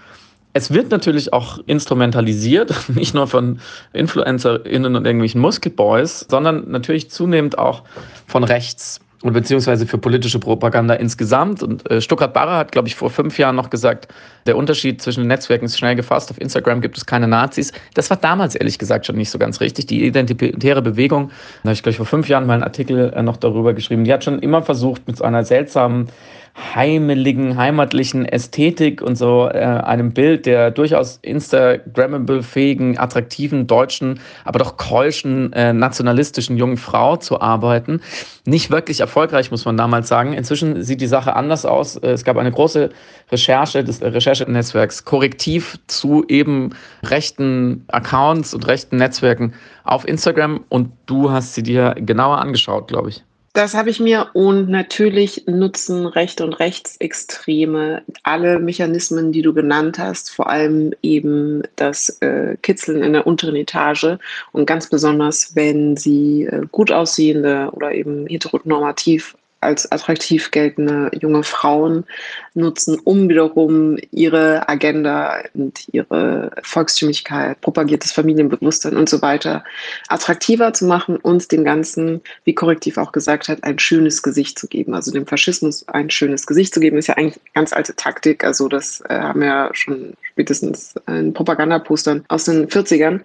Es 0.58 0.74
wird 0.74 0.90
natürlich 0.90 1.34
auch 1.34 1.60
instrumentalisiert, 1.66 2.74
nicht 2.96 3.14
nur 3.14 3.28
von 3.28 3.60
InfluencerInnen 3.92 4.96
und 4.96 5.06
irgendwelchen 5.06 5.42
Muskelboys, 5.42 6.28
sondern 6.30 6.72
natürlich 6.72 7.12
zunehmend 7.12 7.58
auch 7.58 7.84
von 8.26 8.46
rechts 8.46 9.02
und 9.22 9.34
beziehungsweise 9.34 9.86
für 9.86 9.98
politische 9.98 10.40
Propaganda 10.40 10.94
insgesamt. 10.94 11.62
Und 11.62 11.92
äh, 11.92 12.00
Stuttgart-Barre 12.00 12.56
hat, 12.56 12.72
glaube 12.72 12.88
ich, 12.88 12.96
vor 12.96 13.10
fünf 13.10 13.38
Jahren 13.38 13.58
noch 13.58 13.70
gesagt, 13.70 14.08
der 14.48 14.56
Unterschied 14.56 15.02
zwischen 15.02 15.22
den 15.22 15.28
Netzwerken 15.28 15.66
ist 15.66 15.78
schnell 15.78 15.98
gefasst. 15.98 16.32
Auf 16.32 16.40
Instagram 16.40 16.80
gibt 16.80 16.96
es 16.96 17.06
keine 17.06 17.28
Nazis. 17.28 17.74
Das 17.94 18.10
war 18.10 18.16
damals 18.16 18.56
ehrlich 18.56 18.80
gesagt 18.80 19.08
schon 19.08 19.18
nicht 19.18 19.32
so 19.32 19.38
ganz 19.38 19.60
richtig. 19.60 19.88
Die 19.88 20.06
identitäre 20.06 20.82
Bewegung, 20.82 21.32
da 21.64 21.70
habe 21.70 21.74
ich, 21.74 21.84
glaube 21.84 21.92
ich, 21.92 21.98
vor 21.98 22.06
fünf 22.06 22.30
Jahren 22.30 22.46
mal 22.46 22.54
einen 22.54 22.64
Artikel 22.64 23.12
äh, 23.14 23.22
noch 23.22 23.36
darüber 23.36 23.74
geschrieben, 23.74 24.06
die 24.06 24.14
hat 24.14 24.24
schon 24.24 24.40
immer 24.40 24.62
versucht, 24.62 25.06
mit 25.06 25.18
so 25.18 25.26
einer 25.26 25.44
seltsamen 25.44 26.08
heimeligen, 26.56 27.58
heimatlichen 27.58 28.26
Ästhetik 28.26 29.02
und 29.02 29.18
so 29.18 29.50
äh, 29.50 29.60
einem 29.60 30.14
Bild 30.14 30.46
der 30.46 30.72
durchaus 30.72 31.20
Instagrammable-fähigen, 31.22 32.98
attraktiven, 32.98 33.68
deutschen, 33.68 34.22
aber 34.46 34.60
doch 34.60 34.78
keuschen, 34.78 35.52
äh, 35.52 35.74
nationalistischen 35.74 36.56
jungen 36.56 36.78
Frau 36.78 37.18
zu 37.18 37.42
arbeiten. 37.42 38.00
Nicht 38.46 38.72
wirklich 38.72 39.02
erfolgreich, 39.02 39.52
muss 39.52 39.66
man 39.66 39.76
damals 39.76 40.08
sagen. 40.08 40.32
Inzwischen 40.32 40.82
sieht 40.82 41.02
die 41.02 41.08
Sache 41.08 41.36
anders 41.36 41.66
aus. 41.66 41.98
Äh, 41.98 42.12
es 42.12 42.24
gab 42.24 42.38
eine 42.38 42.52
große 42.52 42.90
Recherche 43.32 43.84
des 43.84 44.02
Recherchenetzwerks 44.02 45.04
Korrektiv 45.04 45.78
zu 45.88 46.24
eben 46.30 46.70
rechten 47.04 47.84
Accounts 47.88 48.54
und 48.54 48.66
rechten 48.68 48.96
Netzwerken 48.96 49.54
auf 49.84 50.08
Instagram 50.08 50.64
und 50.70 50.92
du 51.06 51.32
hast 51.32 51.54
sie 51.54 51.64
dir 51.64 51.96
genauer 51.98 52.38
angeschaut, 52.38 52.88
glaube 52.88 53.10
ich. 53.10 53.24
Das 53.56 53.74
habe 53.74 53.90
ich 53.90 54.02
mir 54.02 54.32
und 54.34 54.68
natürlich 54.70 55.44
nutzen 55.48 56.06
Rechte 56.08 56.44
und 56.44 56.52
Rechtsextreme 56.60 58.04
alle 58.22 58.60
Mechanismen, 58.60 59.32
die 59.32 59.42
du 59.42 59.54
genannt 59.54 59.98
hast, 59.98 60.30
vor 60.30 60.50
allem 60.50 60.92
eben 61.02 61.64
das 61.78 62.10
äh, 62.20 62.58
Kitzeln 62.62 63.02
in 63.02 63.14
der 63.14 63.26
unteren 63.26 63.56
Etage 63.56 64.18
und 64.52 64.66
ganz 64.66 64.90
besonders, 64.90 65.56
wenn 65.56 65.96
sie 65.96 66.44
äh, 66.44 66.64
gut 66.70 66.92
aussehende 66.92 67.70
oder 67.72 67.94
eben 67.94 68.28
heteronormativ 68.28 69.38
als 69.66 69.92
attraktiv 69.92 70.52
geltende 70.52 71.12
junge 71.20 71.44
Frauen 71.44 72.06
nutzen, 72.54 73.00
um 73.04 73.28
wiederum 73.28 73.98
ihre 74.12 74.70
Agenda 74.70 75.44
und 75.54 75.88
ihre 75.92 76.52
Volkstümlichkeit, 76.64 77.60
propagiertes 77.62 78.12
Familienbewusstsein 78.12 78.96
und 78.96 79.10
so 79.10 79.22
weiter 79.22 79.64
attraktiver 80.08 80.72
zu 80.74 80.86
machen 80.86 81.18
und 81.18 81.52
dem 81.52 81.64
Ganzen, 81.64 82.22
wie 82.46 82.56
korrektiv 82.56 82.98
auch 82.98 83.12
gesagt 83.12 83.50
hat, 83.50 83.64
ein 83.64 83.78
schönes 83.80 84.24
Gesicht 84.24 84.58
zu 84.58 84.68
geben. 84.68 84.94
Also 84.94 85.12
dem 85.12 85.28
Faschismus 85.28 85.88
ein 85.90 86.10
schönes 86.10 86.48
Gesicht 86.48 86.74
zu 86.74 86.80
geben, 86.80 86.98
ist 86.98 87.08
ja 87.08 87.18
eigentlich 87.18 87.40
ganz 87.54 87.74
alte 87.74 87.96
Taktik. 87.96 88.44
Also 88.44 88.70
das 88.70 89.02
äh, 89.10 89.20
haben 89.20 89.42
wir 89.42 89.48
ja 89.48 89.70
schon 89.74 90.14
spätestens 90.24 90.96
in 91.08 91.34
Propagandapostern 91.34 92.24
aus 92.28 92.46
den 92.46 92.68
40ern 92.68 93.22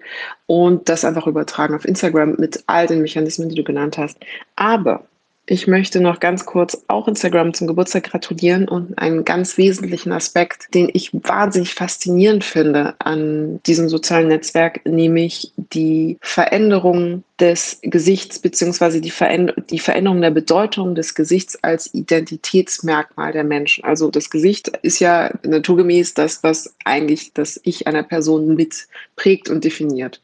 und 0.47 0.89
das 0.89 1.05
einfach 1.05 1.27
übertragen 1.27 1.75
auf 1.75 1.85
Instagram 1.85 2.35
mit 2.39 2.65
all 2.67 2.87
den 2.87 3.03
Mechanismen, 3.03 3.49
die 3.49 3.55
du 3.55 3.65
genannt 3.65 3.99
hast. 3.99 4.19
Aber 4.57 5.05
ich 5.51 5.67
möchte 5.67 6.01
noch 6.01 6.21
ganz 6.21 6.47
kurz 6.47 6.85
auch 6.87 7.09
Instagram 7.09 7.53
zum 7.55 7.67
Geburtstag 7.67 8.05
gratulieren 8.05 8.69
und 8.69 8.97
einen 8.97 9.25
ganz 9.25 9.59
wesentlichen 9.59 10.13
Aspekt, 10.13 10.73
den 10.75 10.89
ich 10.93 11.11
wahnsinnig 11.13 11.75
faszinierend 11.75 12.45
finde 12.45 12.95
an 13.01 13.61
diesem 13.67 13.89
sozialen 13.89 14.29
Netzwerk, 14.29 14.87
nämlich 14.87 15.51
die 15.57 16.19
Veränderung 16.21 17.25
des 17.41 17.81
Gesichts 17.83 18.39
beziehungsweise 18.39 19.01
die, 19.01 19.11
Veränder 19.11 19.55
die 19.55 19.81
Veränderung 19.81 20.21
der 20.21 20.31
Bedeutung 20.31 20.95
des 20.95 21.17
Gesichts 21.17 21.59
als 21.65 21.93
Identitätsmerkmal 21.93 23.33
der 23.33 23.43
Menschen. 23.43 23.83
Also 23.83 24.13
das 24.13 24.31
Gesicht 24.31 24.69
ist 24.83 25.01
ja 25.01 25.33
naturgemäß 25.43 26.15
das, 26.15 26.45
was 26.45 26.77
eigentlich 26.85 27.33
das 27.33 27.59
Ich 27.65 27.89
einer 27.89 28.05
Person 28.05 28.55
mitprägt 28.55 29.51
und 29.51 29.65
definiert. 29.65 30.21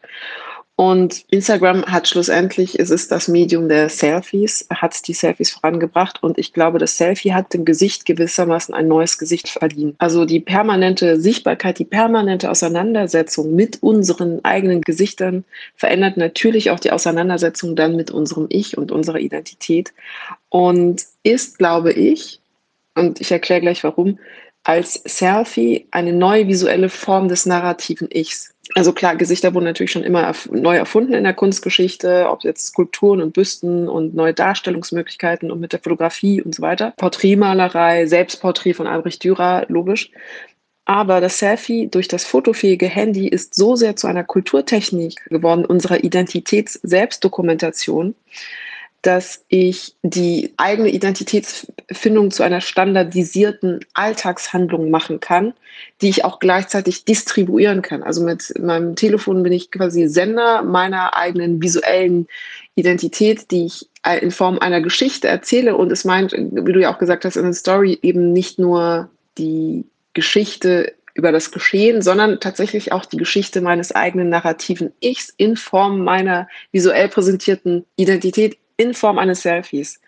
Und 0.79 1.25
Instagram 1.31 1.87
hat 1.87 2.07
schlussendlich, 2.07 2.79
es 2.79 2.91
ist 2.91 3.11
das 3.11 3.29
Medium 3.29 3.67
der 3.71 3.89
Selfies, 3.89 4.67
hat 4.69 5.09
die 5.09 5.15
Selfies 5.15 5.53
vorangebracht 5.53 6.23
und 6.23 6.37
ich 6.37 6.53
glaube, 6.53 6.79
das 6.79 6.99
Selfie 6.99 7.33
hat 7.33 7.55
dem 7.55 7.65
Gesicht 7.65 8.05
gewissermaßen 8.05 8.75
ein 8.75 8.87
neues 8.87 9.17
Gesicht 9.17 9.49
verliehen. 9.49 9.95
Also 9.97 10.27
die 10.27 10.39
permanente 10.39 11.19
Sichtbarkeit, 11.19 11.79
die 11.79 11.87
permanente 11.87 12.51
Auseinandersetzung 12.51 13.55
mit 13.55 13.83
unseren 13.83 14.45
eigenen 14.45 14.83
Gesichtern 14.83 15.45
verändert 15.77 16.19
natürlich 16.19 16.71
auch 16.71 16.79
die 16.79 16.93
Auseinandersetzung 16.93 17.75
dann 17.75 17.97
mit 17.97 18.11
unserem 18.11 18.45
Ich 18.51 18.77
und 18.77 18.93
unserer 18.93 19.19
Identität 19.19 19.95
und 20.51 21.07
ist, 21.23 21.57
glaube 21.57 21.95
ich, 21.95 22.41
und 22.95 23.19
ich 23.23 23.33
erkläre 23.33 23.63
gleich 23.63 23.83
warum, 23.83 24.19
als 24.63 25.01
Selfie 25.05 25.87
eine 25.91 26.13
neue 26.13 26.49
visuelle 26.49 26.89
Form 26.89 27.29
des 27.29 27.47
narrativen 27.47 28.09
Ichs. 28.13 28.53
Also 28.75 28.93
klar, 28.93 29.17
Gesichter 29.17 29.55
wurden 29.55 29.65
natürlich 29.65 29.93
schon 29.93 30.03
immer 30.03 30.23
erf 30.23 30.49
neu 30.51 30.77
erfunden 30.77 31.15
in 31.15 31.25
der 31.25 31.35
Kunstgeschichte, 31.35 32.29
ob 32.29 32.43
jetzt 32.43 32.67
Skulpturen 32.67 33.23
und 33.23 33.33
Büsten 33.33 33.89
und 33.89 34.15
neue 34.15 34.35
Darstellungsmöglichkeiten 34.35 35.51
und 35.51 35.61
mit 35.61 35.73
der 35.73 35.81
Fotografie 35.81 36.43
und 36.43 36.55
so 36.55 36.63
weiter. 36.63 36.93
Porträtmalerei, 36.97 38.07
Selbstporträt 38.07 38.75
von 38.75 38.87
Albrecht 38.87 39.23
Dürer, 39.23 39.67
logisch. 39.69 40.11
Aber 40.85 41.21
das 41.21 41.39
Selfie 41.39 41.89
durch 41.89 42.09
das 42.09 42.25
fotofähige 42.25 42.87
Handy 42.87 43.29
ist 43.29 43.55
so 43.55 43.77
sehr 43.77 43.97
zu 43.97 44.07
einer 44.07 44.25
Kulturtechnik 44.25 45.25
geworden, 45.27 45.65
unserer 45.65 46.05
Identitäts-Selbstdokumentation, 46.05 48.15
dass 49.03 49.45
ich 49.49 49.95
die 50.03 50.53
eigene 50.57 50.89
Identitätsfindung 50.89 52.31
zu 52.31 52.43
einer 52.43 52.61
standardisierten 52.61 53.85
Alltagshandlung 53.95 54.91
machen 54.91 55.21
kann, 55.21 55.55
die 56.03 56.09
ich 56.09 56.25
auch 56.25 56.41
gleichzeitig 56.41 57.05
distribuieren 57.05 57.83
kann. 57.83 58.03
Also 58.03 58.25
mit 58.25 58.53
meinem 58.59 58.97
Telefon 58.97 59.43
bin 59.43 59.53
ich 59.53 59.71
quasi 59.71 60.09
Sender 60.09 60.63
meiner 60.63 61.17
eigenen 61.17 61.63
visuellen 61.63 62.27
Identität, 62.75 63.51
die 63.51 63.67
ich 63.67 63.89
in 64.21 64.31
Form 64.31 64.59
einer 64.59 64.81
Geschichte 64.81 65.29
erzähle. 65.29 65.77
Und 65.77 65.93
es 65.93 66.05
meint, 66.05 66.33
wie 66.33 66.73
du 66.73 66.81
ja 66.81 66.93
auch 66.93 66.99
gesagt 66.99 67.25
hast 67.25 67.37
in 67.37 67.45
der 67.45 67.53
Story, 67.53 67.99
eben 68.03 68.33
nicht 68.33 68.59
nur 68.59 69.09
die 69.39 69.85
Geschichte 70.15 70.95
über 71.15 71.33
das 71.33 71.51
Geschehen, 71.51 72.03
sondern 72.03 72.41
tatsächlich 72.41 72.93
auch 72.93 73.07
die 73.07 73.17
Geschichte 73.17 73.61
meines 73.61 73.93
eigenen 73.93 74.29
narrativen 74.29 74.93
Ichs 75.01 75.33
in 75.37 75.57
Form 75.57 76.05
meiner 76.05 76.49
visuell 76.73 77.09
präsentierten 77.09 77.87
Identität 77.97 78.59
in 78.77 78.95
Form 78.95 79.19
eines 79.19 79.43
Selfies. 79.43 80.01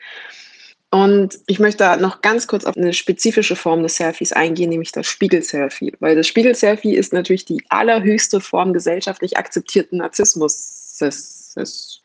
Und 0.90 1.38
ich 1.46 1.58
möchte 1.58 1.78
da 1.78 1.96
noch 1.96 2.22
ganz 2.22 2.46
kurz 2.46 2.64
auf 2.64 2.76
eine 2.76 2.94
spezifische 2.94 3.56
Form 3.56 3.82
des 3.82 3.96
Selfies 3.96 4.32
eingehen, 4.32 4.70
nämlich 4.70 4.92
das 4.92 5.06
Spiegel-Selfie. 5.06 5.92
Weil 6.00 6.16
das 6.16 6.26
Spiegel-Selfie 6.26 6.94
ist 6.94 7.12
natürlich 7.12 7.44
die 7.44 7.62
allerhöchste 7.68 8.40
Form 8.40 8.72
gesellschaftlich 8.72 9.36
akzeptierten 9.36 9.98
Narzissmus. 9.98 10.98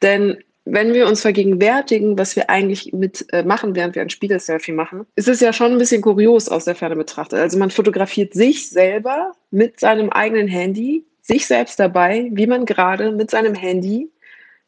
Denn 0.02 0.38
wenn 0.66 0.94
wir 0.94 1.08
uns 1.08 1.22
vergegenwärtigen, 1.22 2.18
was 2.18 2.36
wir 2.36 2.50
eigentlich 2.50 2.94
mit 2.94 3.26
äh, 3.34 3.44
machen, 3.44 3.76
während 3.76 3.96
wir 3.96 4.02
ein 4.02 4.10
Spiegelselfie 4.10 4.72
machen, 4.72 5.06
ist 5.16 5.28
es 5.28 5.40
ja 5.40 5.52
schon 5.52 5.74
ein 5.74 5.78
bisschen 5.78 6.02
kurios 6.02 6.48
aus 6.48 6.66
der 6.66 6.76
Ferne 6.76 6.96
betrachtet. 6.96 7.40
Also 7.40 7.58
man 7.58 7.70
fotografiert 7.70 8.34
sich 8.34 8.70
selber 8.70 9.34
mit 9.52 9.80
seinem 9.80 10.10
eigenen 10.10 10.48
Handy, 10.48 11.06
sich 11.22 11.48
selbst 11.48 11.80
dabei, 11.80 12.30
wie 12.32 12.48
man 12.48 12.66
gerade 12.66 13.12
mit 13.12 13.32
seinem 13.32 13.56
Handy 13.56 14.10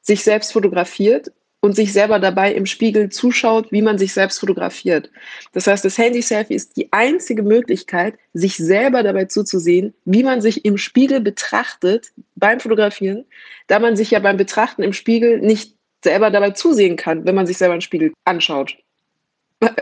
sich 0.01 0.23
selbst 0.23 0.53
fotografiert 0.53 1.31
und 1.65 1.75
sich 1.75 1.93
selber 1.93 2.19
dabei 2.19 2.54
im 2.54 2.67
Spiegel 2.67 3.10
zuschaut, 3.10 3.71
wie 3.71 3.82
man 3.82 3.97
sich 3.97 4.13
selbst 4.13 4.39
fotografiert. 4.39 5.10
Das 5.51 5.65
heißt, 5.65 5.84
das 5.84 5.97
Handy-Selfie 5.97 6.54
ist 6.54 6.78
die 6.78 6.93
einzige 6.93 7.41
Möglichkeit, 7.41 8.13
sich 8.34 8.56
selber 8.56 9.01
dabei 9.01 9.25
zuzusehen, 9.25 9.95
wie 10.06 10.21
man 10.21 10.41
sich 10.41 10.63
im 10.63 10.78
Spiegel 10.78 11.21
betrachtet 11.21 12.12
beim 12.36 12.60
Fotografieren, 12.60 13.25
da 13.65 13.80
man 13.80 13.95
sich 13.95 14.12
ja 14.12 14.19
beim 14.19 14.38
Betrachten 14.38 14.84
im 14.84 14.93
Spiegel 14.93 15.39
nicht 15.39 15.73
selber 16.04 16.30
dabei 16.30 16.51
zusehen 16.51 16.97
kann, 16.97 17.25
wenn 17.25 17.34
man 17.34 17.47
sich 17.47 17.58
selber 17.58 17.73
im 17.73 17.82
Spiegel 17.82 18.13
anschaut. 18.25 18.78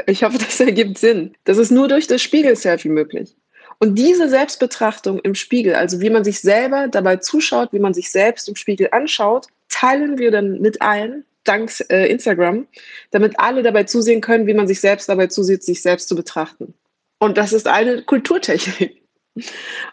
Ich 0.07 0.23
hoffe, 0.23 0.37
das 0.37 0.61
ergibt 0.61 0.97
Sinn. 0.97 1.35
Das 1.43 1.57
ist 1.57 1.69
nur 1.69 1.89
durch 1.89 2.07
das 2.07 2.21
Spiegel-Selfie 2.21 2.87
möglich. 2.87 3.35
Und 3.79 3.95
diese 3.95 4.29
Selbstbetrachtung 4.29 5.19
im 5.19 5.35
Spiegel, 5.35 5.75
also 5.75 5.99
wie 5.99 6.09
man 6.09 6.23
sich 6.23 6.39
selber 6.39 6.87
dabei 6.87 7.17
zuschaut, 7.17 7.73
wie 7.73 7.79
man 7.79 7.93
sich 7.93 8.09
selbst 8.09 8.47
im 8.47 8.55
Spiegel 8.55 8.87
anschaut, 8.91 9.47
teilen 9.67 10.17
wir 10.17 10.31
dann 10.31 10.61
mit 10.61 10.81
allen, 10.81 11.25
dank 11.43 11.71
äh, 11.89 12.07
Instagram, 12.07 12.67
damit 13.11 13.39
alle 13.39 13.63
dabei 13.63 13.83
zusehen 13.83 14.21
können, 14.21 14.47
wie 14.47 14.53
man 14.53 14.67
sich 14.67 14.79
selbst 14.79 15.09
dabei 15.09 15.27
zusieht, 15.27 15.63
sich 15.63 15.81
selbst 15.81 16.07
zu 16.09 16.15
betrachten. 16.15 16.73
Und 17.19 17.37
das 17.37 17.53
ist 17.53 17.67
eine 17.67 18.03
Kulturtechnik. 18.03 19.01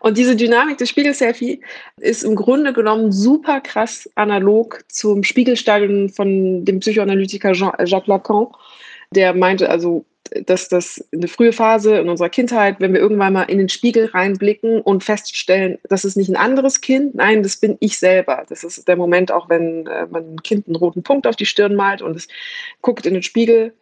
Und 0.01 0.19
diese 0.19 0.37
Dynamik 0.37 0.77
des 0.79 0.91
Spiegelselfie 0.91 1.63
ist 1.99 2.25
im 2.25 2.37
Grunde 2.37 2.73
genommen 2.75 3.11
super 3.11 3.61
krass 3.61 4.09
analog 4.15 4.85
zum 4.89 5.25
Spiegelstadion 5.25 6.11
von 6.11 6.65
dem 6.65 6.81
Psychoanalytiker 6.81 7.53
Jean, 7.53 7.73
Jacques 7.85 8.07
Lacan, 8.07 8.49
der 9.15 9.35
meinte 9.35 9.69
also, 9.69 10.05
dass 10.47 10.69
das 10.69 11.05
eine 11.13 11.27
frühe 11.27 11.53
Phase 11.53 11.99
in 11.99 12.09
unserer 12.09 12.29
Kindheit, 12.29 12.77
wenn 12.79 12.93
wir 12.93 13.01
irgendwann 13.01 13.33
mal 13.33 13.43
in 13.45 13.59
den 13.59 13.69
Spiegel 13.69 14.07
reinblicken 14.07 14.81
und 14.81 15.03
feststellen, 15.03 15.79
das 15.89 16.05
ist 16.05 16.17
nicht 16.17 16.29
ein 16.29 16.37
anderes 16.37 16.81
Kind, 16.81 17.17
nein, 17.17 17.43
das 17.43 17.57
bin 17.57 17.77
ich 17.81 17.99
selber. 17.99 18.45
Das 18.49 18.63
ist 18.63 18.87
der 18.87 18.97
Moment 18.97 19.33
auch, 19.33 19.49
wenn 19.49 19.87
äh, 19.87 20.07
man 20.09 20.35
ein 20.35 20.43
Kind 20.43 20.69
einen 20.69 20.77
roten 20.77 21.03
Punkt 21.03 21.27
auf 21.27 21.37
die 21.37 21.47
Stirn 21.47 21.75
malt 21.75 22.01
und 22.01 22.17
es 22.17 22.29
guckt 22.81 23.07
in 23.07 23.15
den 23.15 23.25
Spiegel, 23.25 23.75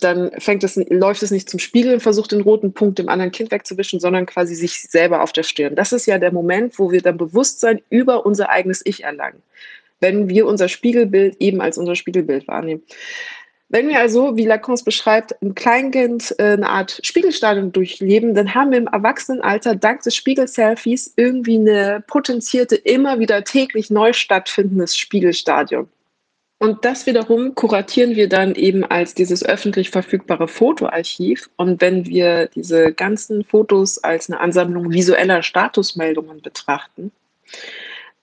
dann 0.00 0.30
fängt 0.38 0.62
es, 0.62 0.76
läuft 0.76 1.22
es 1.22 1.32
nicht 1.32 1.50
zum 1.50 1.58
Spiegel 1.58 1.94
und 1.94 2.00
versucht 2.00 2.30
den 2.30 2.42
roten 2.42 2.72
Punkt 2.72 2.98
dem 3.00 3.08
anderen 3.08 3.32
Kind 3.32 3.50
wegzuwischen, 3.50 3.98
sondern 3.98 4.26
quasi 4.26 4.54
sich 4.54 4.82
selber 4.82 5.22
auf 5.22 5.32
der 5.32 5.42
Stirn. 5.42 5.74
Das 5.74 5.92
ist 5.92 6.06
ja 6.06 6.18
der 6.18 6.32
Moment, 6.32 6.78
wo 6.78 6.92
wir 6.92 7.02
dann 7.02 7.16
Bewusstsein 7.16 7.80
über 7.90 8.24
unser 8.24 8.50
eigenes 8.50 8.82
Ich 8.84 9.02
erlangen, 9.02 9.42
wenn 9.98 10.28
wir 10.28 10.46
unser 10.46 10.68
Spiegelbild 10.68 11.36
eben 11.40 11.60
als 11.60 11.78
unser 11.78 11.96
Spiegelbild 11.96 12.46
wahrnehmen. 12.46 12.82
Wenn 13.70 13.88
wir 13.88 13.98
also, 13.98 14.34
wie 14.36 14.46
Lacan 14.46 14.76
beschreibt, 14.82 15.34
im 15.42 15.54
Kleinkind 15.54 16.34
äh, 16.38 16.54
eine 16.54 16.70
Art 16.70 17.00
Spiegelstadium 17.02 17.70
durchleben, 17.70 18.34
dann 18.34 18.54
haben 18.54 18.70
wir 18.70 18.78
im 18.78 18.86
Erwachsenenalter 18.86 19.74
dank 19.74 20.02
des 20.02 20.16
Spiegel-Selfies 20.16 21.12
irgendwie 21.16 21.58
eine 21.58 22.02
potenzierte, 22.06 22.76
immer 22.76 23.18
wieder 23.18 23.44
täglich 23.44 23.90
neu 23.90 24.14
stattfindendes 24.14 24.96
Spiegelstadium. 24.96 25.88
Und 26.60 26.84
das 26.84 27.06
wiederum 27.06 27.54
kuratieren 27.54 28.16
wir 28.16 28.28
dann 28.28 28.54
eben 28.54 28.84
als 28.84 29.14
dieses 29.14 29.44
öffentlich 29.44 29.90
verfügbare 29.90 30.48
Fotoarchiv. 30.48 31.50
Und 31.56 31.80
wenn 31.80 32.06
wir 32.06 32.46
diese 32.46 32.92
ganzen 32.92 33.44
Fotos 33.44 33.98
als 34.02 34.28
eine 34.28 34.40
Ansammlung 34.40 34.90
visueller 34.90 35.42
Statusmeldungen 35.42 36.40
betrachten, 36.40 37.12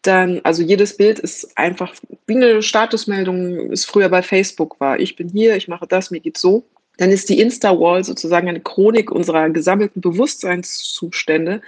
dann, 0.08 0.42
also 0.44 0.62
jedes 0.62 0.98
Bild 0.98 1.20
ist 1.20 1.58
einfach 1.58 1.94
wie 2.28 2.36
eine 2.36 2.62
Statusmeldung, 2.62 3.72
es 3.72 3.86
früher 3.86 4.10
bei 4.10 4.22
Facebook 4.22 4.80
war. 4.80 5.00
Ich 5.00 5.16
bin 5.16 5.30
hier, 5.30 5.56
ich 5.56 5.68
mache 5.68 5.88
das, 5.88 6.12
mir 6.12 6.20
geht's 6.20 6.42
so. 6.42 6.66
Dann 6.98 7.12
ist 7.12 7.30
die 7.30 7.40
Insta-Wall 7.40 8.04
sozusagen 8.04 8.48
eine 8.48 8.62
Chronik 8.62 9.12
unserer 9.12 9.50
gesammelten 9.50 10.02
Bewusstseinszustände 10.02 11.62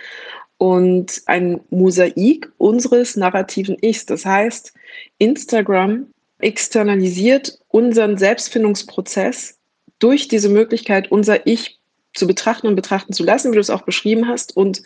und 0.58 1.22
ein 1.26 1.60
Mosaik 1.70 2.52
unseres 2.58 3.16
narrativen 3.16 3.78
Ichs. 3.82 4.06
Das 4.06 4.26
heißt, 4.26 4.74
Instagram 5.18 6.08
externalisiert 6.40 7.60
unseren 7.68 8.18
Selbstfindungsprozess 8.18 9.58
durch 10.00 10.28
diese 10.28 10.50
Möglichkeit, 10.50 11.12
unser 11.12 11.46
Ich 11.46 11.80
zu 12.14 12.28
betrachten 12.28 12.68
und 12.68 12.76
betrachten 12.76 13.14
zu 13.14 13.24
lassen, 13.24 13.52
wie 13.52 13.56
du 13.56 13.62
es 13.62 13.70
auch 13.70 13.84
beschrieben 13.84 14.28
hast, 14.28 14.56
und 14.56 14.82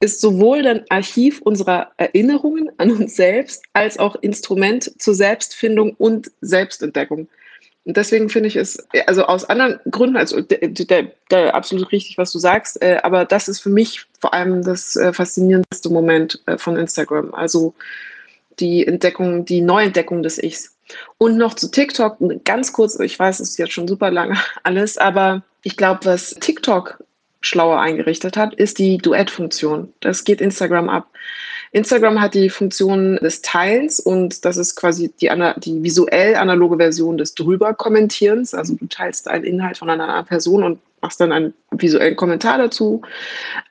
ist 0.00 0.20
sowohl 0.20 0.66
ein 0.66 0.84
Archiv 0.88 1.40
unserer 1.42 1.92
Erinnerungen 1.98 2.70
an 2.78 2.90
uns 2.90 3.16
selbst 3.16 3.62
als 3.74 3.98
auch 3.98 4.16
Instrument 4.16 5.00
zur 5.00 5.14
Selbstfindung 5.14 5.94
und 5.98 6.30
Selbstentdeckung. 6.40 7.28
Und 7.84 7.96
deswegen 7.96 8.28
finde 8.28 8.48
ich 8.48 8.56
es, 8.56 8.86
also 9.06 9.24
aus 9.24 9.44
anderen 9.44 9.80
Gründen, 9.90 10.16
also 10.16 10.40
der, 10.40 10.68
der, 10.68 11.12
der 11.30 11.54
absolut 11.54 11.92
richtig, 11.92 12.18
was 12.18 12.32
du 12.32 12.38
sagst, 12.38 12.82
äh, 12.82 12.98
aber 13.02 13.24
das 13.24 13.48
ist 13.48 13.60
für 13.60 13.70
mich 13.70 14.06
vor 14.20 14.34
allem 14.34 14.62
das 14.62 14.96
äh, 14.96 15.12
faszinierendste 15.12 15.90
Moment 15.90 16.42
äh, 16.46 16.58
von 16.58 16.76
Instagram. 16.76 17.34
Also 17.34 17.74
die 18.58 18.86
Entdeckung, 18.86 19.44
die 19.44 19.62
Neuentdeckung 19.62 20.22
des 20.22 20.42
Ichs. 20.42 20.76
Und 21.18 21.36
noch 21.36 21.54
zu 21.54 21.70
TikTok, 21.70 22.16
ganz 22.44 22.72
kurz, 22.72 22.98
ich 23.00 23.18
weiß, 23.18 23.40
es 23.40 23.50
ist 23.50 23.58
jetzt 23.58 23.72
schon 23.72 23.88
super 23.88 24.10
lange 24.10 24.36
alles, 24.62 24.98
aber 24.98 25.42
ich 25.62 25.76
glaube, 25.76 26.00
was 26.04 26.30
TikTok 26.34 27.02
schlauer 27.40 27.80
eingerichtet 27.80 28.36
hat, 28.36 28.54
ist 28.54 28.78
die 28.78 28.98
Duett-Funktion. 28.98 29.92
Das 30.00 30.24
geht 30.24 30.40
Instagram 30.40 30.88
ab. 30.88 31.08
Instagram 31.72 32.20
hat 32.20 32.34
die 32.34 32.50
Funktion 32.50 33.16
des 33.16 33.42
Teils 33.42 34.00
und 34.00 34.44
das 34.44 34.56
ist 34.56 34.74
quasi 34.74 35.12
die, 35.20 35.30
die 35.58 35.82
visuell 35.82 36.34
analoge 36.34 36.78
Version 36.78 37.16
des 37.16 37.34
Drüber-Kommentierens. 37.34 38.54
Also 38.54 38.74
du 38.74 38.86
teilst 38.86 39.28
einen 39.28 39.44
Inhalt 39.44 39.78
von 39.78 39.88
einer 39.88 40.04
anderen 40.04 40.26
Person 40.26 40.64
und 40.64 40.80
machst 41.00 41.20
dann 41.20 41.32
einen 41.32 41.54
visuellen 41.70 42.16
Kommentar 42.16 42.58
dazu. 42.58 43.02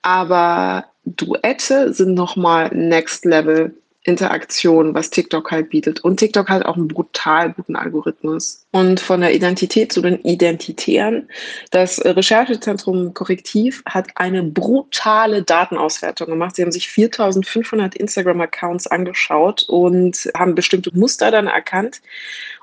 Aber 0.02 0.86
Duette 1.04 1.94
sind 1.94 2.14
nochmal 2.14 2.70
Next 2.74 3.26
Level 3.26 3.74
Interaktion, 4.10 4.94
was 4.94 5.10
TikTok 5.10 5.52
halt 5.52 5.70
bietet. 5.70 6.04
Und 6.04 6.18
TikTok 6.18 6.50
hat 6.50 6.66
auch 6.66 6.76
einen 6.76 6.88
brutal 6.88 7.54
guten 7.54 7.76
Algorithmus. 7.76 8.66
Und 8.72 9.00
von 9.00 9.22
der 9.22 9.34
Identität 9.34 9.94
zu 9.94 10.02
den 10.02 10.20
Identitären, 10.22 11.30
das 11.72 12.04
Recherchezentrum 12.04 13.14
Korrektiv 13.14 13.84
hat 13.86 14.10
eine 14.16 14.44
brutale 14.44 15.44
Datenauswertung 15.44 16.28
gemacht. 16.28 16.56
Sie 16.56 16.64
haben 16.64 16.72
sich 16.72 16.90
4500 16.90 17.96
Instagram-Accounts 17.96 18.88
angeschaut 18.88 19.64
und 19.70 20.30
haben 20.36 20.56
bestimmte 20.56 20.96
Muster 20.98 21.32
dann 21.32 21.48
erkannt 21.48 22.02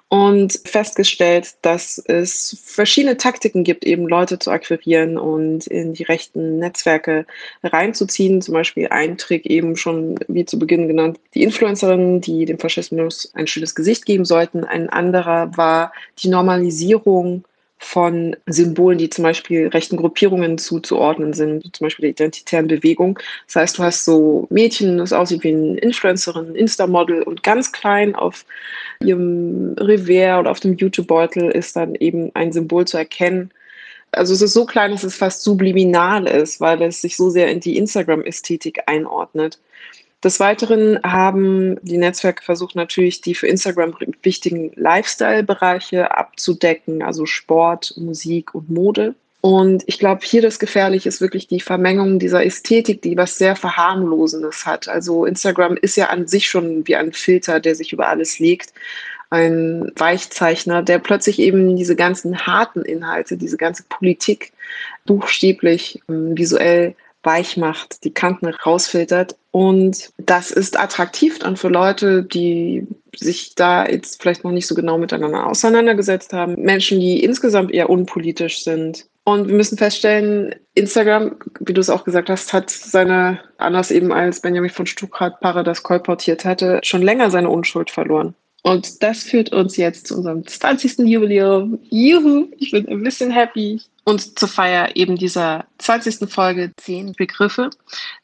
und 0.08 0.60
festgestellt, 0.64 1.54
dass 1.62 1.98
es 1.98 2.56
verschiedene 2.64 3.16
Taktiken 3.16 3.64
gibt, 3.64 3.84
eben 3.84 4.06
Leute 4.06 4.38
zu 4.38 4.50
akquirieren 4.50 5.18
und 5.18 5.66
in 5.66 5.94
die 5.94 6.04
rechten 6.04 6.60
Netzwerke 6.60 7.26
reinzuziehen. 7.64 8.40
Zum 8.40 8.54
Beispiel 8.54 8.88
ein 8.88 9.18
Trick 9.18 9.46
eben 9.46 9.76
schon, 9.76 10.18
wie 10.28 10.44
zu 10.44 10.58
Beginn 10.58 10.86
genannt, 10.86 11.18
die 11.34 11.42
Influencerinnen, 11.42 12.20
die 12.20 12.44
dem 12.44 12.58
Faschismus 12.58 13.32
ein 13.34 13.48
schönes 13.48 13.74
Gesicht 13.74 14.06
geben 14.06 14.24
sollten. 14.24 14.62
Ein 14.62 14.88
anderer 14.88 15.56
war 15.56 15.92
die 16.18 16.28
Normalisierung 16.28 17.44
von 17.78 18.36
Symbolen, 18.46 18.98
die 18.98 19.10
zum 19.10 19.24
Beispiel 19.24 19.68
rechten 19.68 19.96
Gruppierungen 19.96 20.56
zuzuordnen 20.56 21.34
sind, 21.34 21.76
zum 21.76 21.84
Beispiel 21.84 22.04
der 22.04 22.26
identitären 22.26 22.68
Bewegung. 22.68 23.18
Das 23.46 23.56
heißt, 23.56 23.78
du 23.78 23.82
hast 23.82 24.04
so 24.04 24.46
Mädchen, 24.50 24.98
das 24.98 25.12
aussieht 25.12 25.44
wie 25.44 25.52
eine 25.52 25.78
Influencerin, 25.78 26.54
Insta-Model 26.54 27.22
und 27.22 27.42
ganz 27.42 27.72
klein 27.72 28.14
auf 28.14 28.46
ihrem 29.00 29.74
Revers 29.78 30.40
oder 30.40 30.50
auf 30.50 30.60
dem 30.60 30.76
YouTube-Beutel 30.76 31.50
ist 31.50 31.76
dann 31.76 31.94
eben 31.94 32.30
ein 32.34 32.52
Symbol 32.52 32.86
zu 32.86 32.96
erkennen. 32.96 33.50
Also 34.12 34.32
es 34.32 34.42
ist 34.42 34.52
so 34.52 34.64
klein, 34.64 34.92
dass 34.92 35.04
es 35.04 35.16
fast 35.16 35.42
subliminal 35.42 36.26
ist, 36.26 36.60
weil 36.60 36.80
es 36.82 37.00
sich 37.00 37.16
so 37.16 37.28
sehr 37.28 37.50
in 37.50 37.60
die 37.60 37.76
Instagram-Ästhetik 37.76 38.82
einordnet. 38.86 39.58
Des 40.24 40.40
Weiteren 40.40 40.98
haben 41.02 41.78
die 41.82 41.98
Netzwerke 41.98 42.42
versucht 42.42 42.74
natürlich 42.74 43.20
die 43.20 43.34
für 43.34 43.46
Instagram 43.46 43.94
wichtigen 44.22 44.72
Lifestyle-Bereiche 44.74 46.16
abzudecken, 46.16 47.02
also 47.02 47.26
Sport, 47.26 47.94
Musik 47.96 48.54
und 48.54 48.70
Mode. 48.70 49.14
Und 49.46 49.84
ich 49.86 50.00
glaube, 50.00 50.22
hier 50.24 50.42
das 50.42 50.58
Gefährliche 50.58 51.08
ist 51.08 51.20
wirklich 51.20 51.46
die 51.46 51.60
Vermengung 51.60 52.18
dieser 52.18 52.44
Ästhetik, 52.44 53.00
die 53.02 53.16
was 53.16 53.38
sehr 53.38 53.54
Verharmlosendes 53.54 54.66
hat. 54.66 54.88
Also 54.88 55.24
Instagram 55.24 55.76
ist 55.76 55.96
ja 55.96 56.06
an 56.06 56.26
sich 56.26 56.48
schon 56.48 56.84
wie 56.88 56.96
ein 56.96 57.12
Filter, 57.12 57.60
der 57.60 57.76
sich 57.76 57.92
über 57.92 58.08
alles 58.08 58.40
legt. 58.40 58.72
Ein 59.30 59.92
Weichzeichner, 59.94 60.82
der 60.82 60.98
plötzlich 60.98 61.38
eben 61.38 61.76
diese 61.76 61.94
ganzen 61.94 62.44
harten 62.44 62.82
Inhalte, 62.82 63.36
diese 63.36 63.56
ganze 63.56 63.84
Politik 63.88 64.52
buchstäblich 65.04 66.02
ähm, 66.08 66.36
visuell 66.36 66.96
weich 67.22 67.56
macht, 67.56 68.02
die 68.02 68.12
Kanten 68.12 68.46
rausfiltert. 68.46 69.36
Und 69.52 70.10
das 70.16 70.50
ist 70.50 70.76
attraktiv 70.76 71.38
dann 71.38 71.56
für 71.56 71.68
Leute, 71.68 72.24
die 72.24 72.84
sich 73.14 73.54
da 73.54 73.86
jetzt 73.86 74.20
vielleicht 74.20 74.42
noch 74.42 74.50
nicht 74.50 74.66
so 74.66 74.74
genau 74.74 74.98
miteinander 74.98 75.46
auseinandergesetzt 75.46 76.32
haben. 76.32 76.60
Menschen, 76.60 76.98
die 76.98 77.22
insgesamt 77.22 77.70
eher 77.70 77.90
unpolitisch 77.90 78.64
sind. 78.64 79.06
Und 79.28 79.48
wir 79.48 79.56
müssen 79.56 79.76
feststellen, 79.76 80.54
Instagram, 80.74 81.34
wie 81.58 81.72
du 81.72 81.80
es 81.80 81.90
auch 81.90 82.04
gesagt 82.04 82.30
hast, 82.30 82.52
hat 82.52 82.70
seine, 82.70 83.40
anders 83.58 83.90
eben 83.90 84.12
als 84.12 84.40
Benjamin 84.40 84.70
von 84.70 84.86
Stuttgart 84.86 85.40
Paradas 85.40 85.82
kolportiert 85.82 86.44
hatte, 86.44 86.78
schon 86.84 87.02
länger 87.02 87.28
seine 87.32 87.50
Unschuld 87.50 87.90
verloren. 87.90 88.36
Und 88.62 89.02
das 89.02 89.24
führt 89.24 89.52
uns 89.52 89.76
jetzt 89.76 90.06
zu 90.06 90.16
unserem 90.16 90.46
20. 90.46 91.00
Jubiläum. 91.00 91.80
Juhu, 91.90 92.46
ich 92.58 92.70
bin 92.70 92.88
ein 92.88 93.02
bisschen 93.02 93.32
happy. 93.32 93.80
Und 94.08 94.38
zur 94.38 94.48
Feier 94.48 94.94
eben 94.94 95.16
dieser 95.16 95.64
20. 95.78 96.30
Folge 96.32 96.72
zehn 96.76 97.12
Begriffe. 97.14 97.70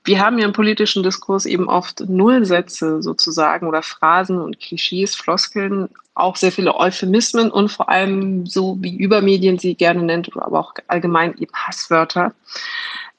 Wir 0.04 0.20
haben 0.20 0.38
ja 0.38 0.44
im 0.44 0.52
politischen 0.52 1.02
Diskurs 1.02 1.44
eben 1.44 1.68
oft 1.68 2.08
Nullsätze 2.08 3.02
sozusagen 3.02 3.66
oder 3.66 3.82
Phrasen 3.82 4.40
und 4.40 4.60
Klischees, 4.60 5.16
Floskeln, 5.16 5.88
auch 6.14 6.36
sehr 6.36 6.52
viele 6.52 6.76
Euphemismen 6.76 7.50
und 7.50 7.68
vor 7.68 7.88
allem 7.88 8.46
so 8.46 8.76
wie 8.80 8.96
Übermedien 8.96 9.58
sie 9.58 9.74
gerne 9.74 10.04
nennt, 10.04 10.30
aber 10.36 10.60
auch 10.60 10.74
allgemein 10.86 11.36
eben 11.38 11.52
Hasswörter 11.52 12.32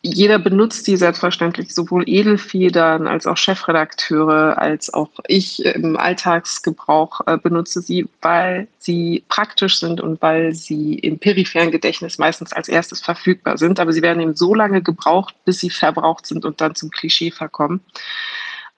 jeder 0.06 0.38
benutzt 0.38 0.86
die 0.88 0.98
selbstverständlich, 0.98 1.74
sowohl 1.74 2.04
Edelfedern 2.08 3.08
als 3.08 3.26
auch 3.26 3.38
Chefredakteure, 3.38 4.58
als 4.58 4.94
auch 4.94 5.10
ich 5.28 5.64
im 5.64 5.96
Alltagsgebrauch 5.96 7.22
äh, 7.26 7.38
benutze 7.38 7.82
sie, 7.82 8.10
weil 8.22 8.68
sie 8.80 9.24
praktisch 9.30 9.80
sind 9.80 10.02
und 10.02 10.22
weil 10.22 10.54
sie 10.54 10.96
im 10.96 11.20
peripheren 11.20 11.72
Gedächtnis 11.72 12.18
meistens 12.18 12.52
als 12.52 12.68
erstes 12.68 13.00
verfügbar 13.02 13.58
sind. 13.58 13.80
Aber 13.80 13.94
sie 13.94 14.02
werden 14.02 14.22
eben 14.22 14.36
so 14.36 14.54
lange 14.54 14.82
gebraucht, 14.82 15.36
bis 15.46 15.62
sie 15.62 15.70
verbraucht 15.70 16.26
sind 16.26 16.44
und 16.44 16.60
dann 16.60 16.76
zum 16.76 16.90
Klischee 16.90 17.32
verkommen. 17.32 17.80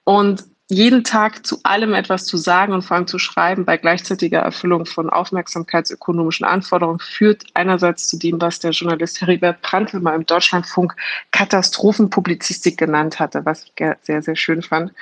Und 0.04 0.44
jeden 0.68 1.04
Tag 1.04 1.46
zu 1.46 1.60
allem 1.62 1.94
etwas 1.94 2.26
zu 2.26 2.36
sagen 2.36 2.72
und 2.72 2.82
vor 2.82 2.96
allem 2.96 3.06
zu 3.06 3.20
schreiben 3.20 3.64
bei 3.64 3.76
gleichzeitiger 3.76 4.40
Erfüllung 4.40 4.84
von 4.84 5.08
aufmerksamkeitsökonomischen 5.08 6.44
Anforderungen 6.44 6.98
führt 6.98 7.44
einerseits 7.54 8.08
zu 8.08 8.18
dem, 8.18 8.40
was 8.40 8.58
der 8.58 8.72
Journalist 8.72 9.20
Heribert 9.20 9.62
Prantl 9.62 10.00
mal 10.00 10.16
im 10.16 10.26
Deutschlandfunk 10.26 10.96
Katastrophenpublizistik 11.30 12.78
genannt 12.78 13.20
hatte, 13.20 13.44
was 13.44 13.64
ich 13.64 13.72
sehr, 14.02 14.22
sehr 14.22 14.36
schön 14.36 14.62
fand. 14.62 14.92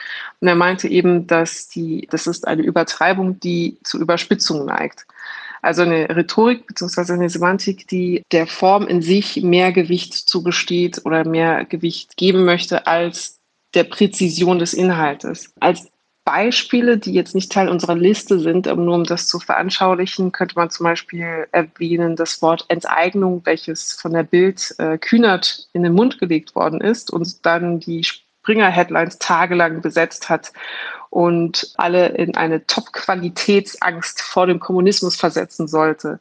Und 0.40 0.48
er 0.48 0.54
meinte 0.54 0.86
eben, 0.86 1.26
dass 1.26 1.68
die, 1.68 2.06
das 2.10 2.26
ist 2.26 2.46
eine 2.46 2.62
Übertreibung, 2.62 3.40
die 3.40 3.78
zu 3.84 3.98
Überspitzungen 3.98 4.66
neigt. 4.66 5.06
Also 5.62 5.80
eine 5.80 6.14
Rhetorik 6.14 6.66
bzw. 6.66 7.14
eine 7.14 7.30
Semantik, 7.30 7.88
die 7.88 8.22
der 8.32 8.46
Form 8.46 8.86
in 8.86 9.00
sich 9.00 9.42
mehr 9.42 9.72
Gewicht 9.72 10.12
zugesteht 10.12 11.00
oder 11.06 11.26
mehr 11.26 11.64
Gewicht 11.64 12.18
geben 12.18 12.44
möchte 12.44 12.86
als 12.86 13.40
der 13.74 13.84
Präzision 13.84 14.58
des 14.58 14.74
Inhaltes. 14.74 15.52
Als 15.60 15.88
Beispiele, 16.24 16.96
die 16.96 17.12
jetzt 17.12 17.34
nicht 17.34 17.52
Teil 17.52 17.68
unserer 17.68 17.96
Liste 17.96 18.40
sind, 18.40 18.64
nur 18.66 18.94
um 18.94 19.04
das 19.04 19.26
zu 19.26 19.38
veranschaulichen, 19.38 20.32
könnte 20.32 20.54
man 20.56 20.70
zum 20.70 20.84
Beispiel 20.84 21.46
erwähnen 21.52 22.16
das 22.16 22.40
Wort 22.40 22.64
Enteignung, 22.68 23.42
welches 23.44 23.92
von 23.92 24.14
der 24.14 24.22
Bild 24.22 24.74
äh, 24.78 24.96
Kühnert 24.96 25.68
in 25.74 25.82
den 25.82 25.92
Mund 25.92 26.18
gelegt 26.18 26.54
worden 26.54 26.80
ist 26.80 27.10
und 27.10 27.44
dann 27.44 27.78
die 27.78 28.04
Springer-Headlines 28.04 29.18
tagelang 29.18 29.82
besetzt 29.82 30.30
hat 30.30 30.52
und 31.10 31.72
alle 31.76 32.08
in 32.08 32.36
eine 32.36 32.66
Top-Qualitätsangst 32.66 34.22
vor 34.22 34.46
dem 34.46 34.60
Kommunismus 34.60 35.16
versetzen 35.16 35.68
sollte. 35.68 36.20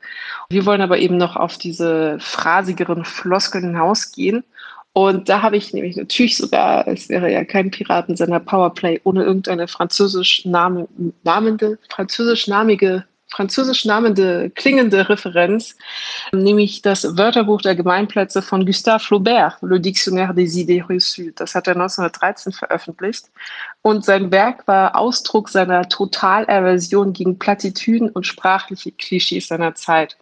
Wir 0.49 0.65
wollen 0.65 0.81
aber 0.81 0.99
eben 0.99 1.17
noch 1.17 1.37
auf 1.37 1.57
diese 1.57 2.17
phrasigeren 2.19 3.05
Floskeln 3.05 3.63
hinausgehen 3.63 4.43
und 4.93 5.27
da 5.27 5.41
habe 5.41 5.57
ich 5.57 5.73
nämlich 5.73 5.95
natürlich 5.95 6.37
sogar, 6.37 6.87
es 6.87 7.09
wäre 7.09 7.31
ja 7.31 7.43
kein 7.43 7.71
Piratensender 7.71 8.39
Powerplay 8.39 9.01
ohne 9.03 9.23
irgendeine 9.23 9.67
französisch 9.67 10.45
namende, 10.45 11.79
französisch 11.89 12.47
namige 12.47 13.03
französisch 13.33 13.85
namende, 13.85 14.51
klingende 14.51 15.09
Referenz, 15.09 15.75
nämlich 16.31 16.81
das 16.81 17.17
Wörterbuch 17.17 17.61
der 17.61 17.75
Gemeinplätze 17.75 18.41
von 18.41 18.65
Gustave 18.65 18.99
Flaubert, 18.99 19.57
Le 19.61 19.79
Dictionnaire 19.79 20.33
des 20.33 20.55
Idées 20.55 20.85
reçues. 20.85 21.33
Das 21.35 21.55
hat 21.55 21.67
er 21.67 21.73
1913 21.73 22.53
veröffentlicht. 22.53 23.25
Und 23.81 24.05
sein 24.05 24.31
Werk 24.31 24.67
war 24.67 24.95
Ausdruck 24.95 25.49
seiner 25.49 25.89
Totalaversion 25.89 27.13
gegen 27.13 27.39
Plattitüden 27.39 28.09
und 28.09 28.27
sprachliche 28.27 28.91
Klischees 28.91 29.47
seiner 29.47 29.73
Zeit. 29.73 30.15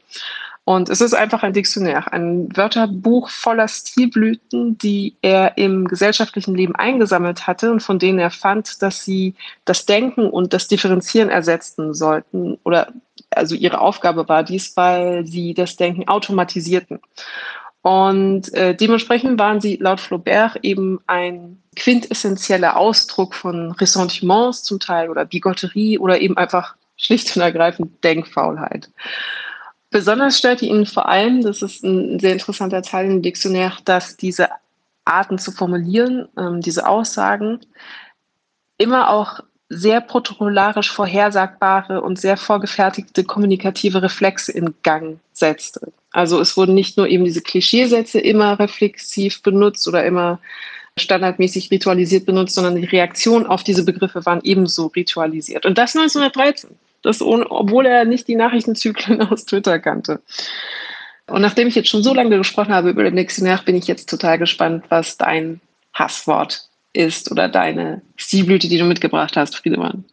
Und 0.63 0.89
es 0.89 1.01
ist 1.01 1.15
einfach 1.15 1.41
ein 1.41 1.53
Diktionär, 1.53 2.13
ein 2.13 2.55
Wörterbuch 2.55 3.29
voller 3.29 3.67
Stilblüten, 3.67 4.77
die 4.77 5.15
er 5.21 5.57
im 5.57 5.87
gesellschaftlichen 5.87 6.53
Leben 6.53 6.75
eingesammelt 6.75 7.47
hatte 7.47 7.71
und 7.71 7.81
von 7.81 7.97
denen 7.97 8.19
er 8.19 8.29
fand, 8.29 8.81
dass 8.81 9.03
sie 9.03 9.33
das 9.65 9.85
Denken 9.85 10.29
und 10.29 10.53
das 10.53 10.67
Differenzieren 10.67 11.29
ersetzen 11.29 11.95
sollten 11.95 12.59
oder 12.63 12.93
also 13.31 13.55
ihre 13.55 13.79
Aufgabe 13.79 14.27
war 14.29 14.43
dies, 14.43 14.75
weil 14.77 15.25
sie 15.25 15.53
das 15.53 15.77
Denken 15.77 16.07
automatisierten. 16.07 16.99
Und 17.81 18.53
äh, 18.53 18.75
dementsprechend 18.75 19.39
waren 19.39 19.59
sie 19.59 19.77
laut 19.77 19.99
Flaubert 19.99 20.57
eben 20.61 20.99
ein 21.07 21.61
quintessentieller 21.75 22.77
Ausdruck 22.77 23.33
von 23.33 23.71
Ressentiments 23.71 24.63
zum 24.63 24.79
Teil 24.79 25.09
oder 25.09 25.25
Bigotterie 25.25 25.97
oder 25.97 26.21
eben 26.21 26.37
einfach 26.37 26.75
schlicht 26.97 27.35
und 27.35 27.41
ergreifend 27.41 28.03
Denkfaulheit. 28.03 28.91
Besonders 29.91 30.37
stört 30.37 30.61
ihn 30.61 30.85
vor 30.85 31.07
allem, 31.07 31.43
das 31.43 31.61
ist 31.61 31.83
ein 31.83 32.17
sehr 32.17 32.31
interessanter 32.31 32.81
Teil 32.81 33.07
im 33.07 33.21
Diktionär, 33.21 33.73
dass 33.83 34.15
diese 34.15 34.47
Arten 35.03 35.37
zu 35.37 35.51
formulieren, 35.51 36.29
ähm, 36.37 36.61
diese 36.61 36.87
Aussagen, 36.87 37.59
immer 38.77 39.09
auch 39.09 39.41
sehr 39.67 39.99
protokollarisch 40.01 40.91
vorhersagbare 40.91 42.01
und 42.01 42.19
sehr 42.19 42.37
vorgefertigte 42.37 43.25
kommunikative 43.25 44.01
Reflexe 44.01 44.53
in 44.53 44.73
Gang 44.83 45.19
setzte. 45.33 45.91
Also 46.11 46.39
es 46.39 46.55
wurden 46.55 46.73
nicht 46.73 46.97
nur 46.97 47.07
eben 47.07 47.25
diese 47.25 47.41
Klischeesätze 47.41 48.19
immer 48.19 48.59
reflexiv 48.59 49.41
benutzt 49.43 49.87
oder 49.87 50.05
immer 50.05 50.39
standardmäßig 50.97 51.69
ritualisiert 51.69 52.25
benutzt, 52.25 52.55
sondern 52.55 52.75
die 52.75 52.85
Reaktionen 52.85 53.45
auf 53.45 53.63
diese 53.63 53.83
Begriffe 53.83 54.25
waren 54.25 54.41
ebenso 54.43 54.87
ritualisiert. 54.87 55.65
Und 55.65 55.77
das 55.77 55.95
1913. 55.95 56.69
Das 57.01 57.21
ohne, 57.21 57.49
obwohl 57.49 57.85
er 57.85 58.05
nicht 58.05 58.27
die 58.27 58.35
Nachrichtenzyklen 58.35 59.21
aus 59.29 59.45
Twitter 59.45 59.79
kannte. 59.79 60.21
Und 61.27 61.41
nachdem 61.41 61.67
ich 61.67 61.75
jetzt 61.75 61.89
schon 61.89 62.03
so 62.03 62.13
lange 62.13 62.37
gesprochen 62.37 62.73
habe 62.73 62.89
über 62.89 63.03
den 63.03 63.15
Dictionär, 63.15 63.59
bin 63.63 63.75
ich 63.75 63.87
jetzt 63.87 64.09
total 64.09 64.37
gespannt, 64.37 64.85
was 64.89 65.17
dein 65.17 65.61
Hasswort 65.93 66.67
ist 66.93 67.31
oder 67.31 67.47
deine 67.47 68.01
Stilblüte, 68.17 68.67
die 68.67 68.77
du 68.77 68.83
mitgebracht 68.85 69.37
hast, 69.37 69.55
Friedemann. 69.55 70.03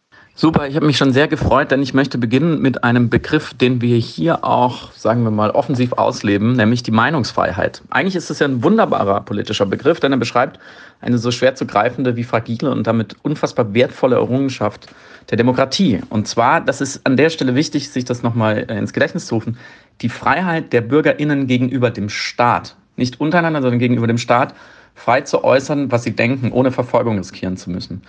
Super, 0.41 0.69
ich 0.69 0.77
habe 0.77 0.85
mich 0.85 0.95
schon 0.95 1.11
sehr 1.11 1.27
gefreut, 1.27 1.69
denn 1.69 1.81
ich 1.81 1.93
möchte 1.93 2.17
beginnen 2.17 2.61
mit 2.61 2.85
einem 2.85 3.09
Begriff, 3.09 3.53
den 3.53 3.81
wir 3.81 3.97
hier 3.97 4.45
auch, 4.45 4.93
sagen 4.93 5.23
wir 5.23 5.31
mal, 5.31 5.51
offensiv 5.51 5.91
ausleben, 5.91 6.53
nämlich 6.53 6.81
die 6.81 6.91
Meinungsfreiheit. 6.91 7.81
Eigentlich 7.89 8.15
ist 8.15 8.29
es 8.29 8.39
ja 8.39 8.47
ein 8.47 8.63
wunderbarer 8.63 9.19
politischer 9.19 9.65
Begriff, 9.65 9.99
denn 9.99 10.13
er 10.13 10.17
beschreibt 10.17 10.57
eine 11.01 11.17
so 11.17 11.31
schwer 11.31 11.55
zu 11.55 11.65
greifende 11.65 12.15
wie 12.15 12.23
fragile 12.23 12.71
und 12.71 12.87
damit 12.87 13.17
unfassbar 13.21 13.73
wertvolle 13.73 14.15
Errungenschaft 14.15 14.87
der 15.29 15.35
Demokratie. 15.35 15.99
Und 16.09 16.29
zwar, 16.29 16.61
das 16.61 16.79
ist 16.79 17.05
an 17.05 17.17
der 17.17 17.31
Stelle 17.31 17.53
wichtig, 17.55 17.89
sich 17.89 18.05
das 18.05 18.23
nochmal 18.23 18.65
äh, 18.69 18.77
ins 18.77 18.93
Gedächtnis 18.93 19.25
zu 19.25 19.35
rufen, 19.35 19.57
die 19.99 20.07
Freiheit 20.07 20.71
der 20.71 20.79
BürgerInnen 20.79 21.47
gegenüber 21.47 21.91
dem 21.91 22.07
Staat. 22.07 22.77
Nicht 22.95 23.19
untereinander, 23.19 23.61
sondern 23.61 23.79
gegenüber 23.79 24.07
dem 24.07 24.17
Staat 24.17 24.53
frei 24.99 25.21
zu 25.21 25.43
äußern, 25.43 25.91
was 25.91 26.03
sie 26.03 26.15
denken, 26.15 26.51
ohne 26.51 26.71
Verfolgung 26.71 27.17
riskieren 27.17 27.57
zu 27.57 27.69
müssen. 27.69 28.01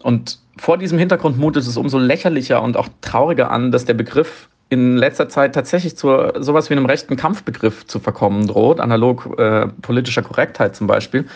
Und 0.00 0.38
vor 0.56 0.78
diesem 0.78 0.98
Hintergrund 0.98 1.38
mutet 1.38 1.66
es 1.66 1.76
umso 1.76 1.98
lächerlicher 1.98 2.62
und 2.62 2.76
auch 2.76 2.88
trauriger 3.02 3.50
an, 3.50 3.70
dass 3.70 3.84
der 3.84 3.94
Begriff 3.94 4.48
in 4.70 4.96
letzter 4.96 5.28
Zeit 5.28 5.54
tatsächlich 5.54 5.96
zu 5.96 6.32
sowas 6.38 6.68
wie 6.68 6.74
einem 6.74 6.86
rechten 6.86 7.16
Kampfbegriff 7.16 7.86
zu 7.86 8.00
verkommen 8.00 8.46
droht, 8.46 8.80
analog 8.80 9.38
äh, 9.38 9.68
politischer 9.82 10.22
Korrektheit 10.22 10.74
zum 10.74 10.86
Beispiel. 10.86 11.26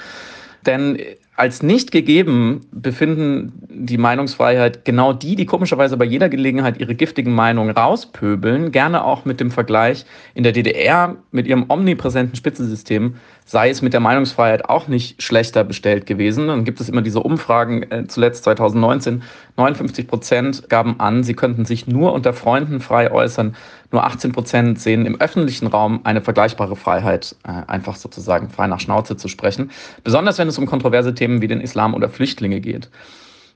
Denn 0.67 0.99
als 1.43 1.61
nicht 1.61 1.91
gegeben 1.91 2.61
befinden 2.71 3.53
die 3.69 3.99
Meinungsfreiheit 3.99 4.85
genau 4.85 5.13
die, 5.13 5.35
die 5.35 5.45
komischerweise 5.45 5.97
bei 5.97 6.05
jeder 6.05 6.29
Gelegenheit 6.29 6.79
ihre 6.79 6.95
giftigen 6.95 7.35
Meinungen 7.35 7.77
rauspöbeln, 7.77 8.71
gerne 8.71 9.05
auch 9.05 9.25
mit 9.25 9.41
dem 9.41 9.51
Vergleich 9.51 10.07
in 10.35 10.45
der 10.45 10.53
DDR 10.53 11.17
mit 11.33 11.49
ihrem 11.49 11.65
omnipräsenten 11.69 12.37
Spitzensystem 12.37 13.17
sei 13.45 13.71
es 13.71 13.83
mit 13.83 13.93
der 13.93 14.01
Meinungsfreiheit 14.01 14.69
auch 14.69 14.89
nicht 14.89 15.23
schlechter 15.23 15.65
bestellt 15.65 16.07
gewesen. 16.07 16.49
Dann 16.49 16.65
gibt 16.65 16.81
es 16.81 16.89
immer 16.89 17.03
diese 17.03 17.21
Umfragen, 17.21 17.83
äh, 17.91 18.07
zuletzt 18.07 18.45
2019, 18.45 19.23
59 19.57 20.07
Prozent 20.07 20.69
gaben 20.69 21.01
an, 21.01 21.23
sie 21.25 21.35
könnten 21.35 21.65
sich 21.65 21.87
nur 21.87 22.13
unter 22.13 22.33
Freunden 22.33 22.81
frei 22.81 23.11
äußern. 23.11 23.57
Nur 23.93 24.05
18 24.05 24.33
Prozent 24.33 24.81
sehen 24.81 25.07
im 25.07 25.21
öffentlichen 25.21 25.67
Raum 25.67 26.01
eine 26.05 26.23
vergleichbare 26.23 26.77
Freiheit, 26.77 27.37
äh, 27.45 27.71
einfach 27.71 27.97
sozusagen 27.97 28.49
frei 28.49 28.67
nach 28.67 28.81
Schnauze 28.81 29.17
zu 29.17 29.29
sprechen. 29.29 29.71
Besonders 30.03 30.39
wenn 30.39 30.49
es 30.49 30.59
um 30.59 30.67
kontroverse 30.67 31.15
Themen 31.15 31.43
wie 31.43 31.49
den 31.49 31.61
Islam 31.61 31.95
oder 31.95 32.09
Flüchtlinge 32.09 32.61
geht. 32.61 32.91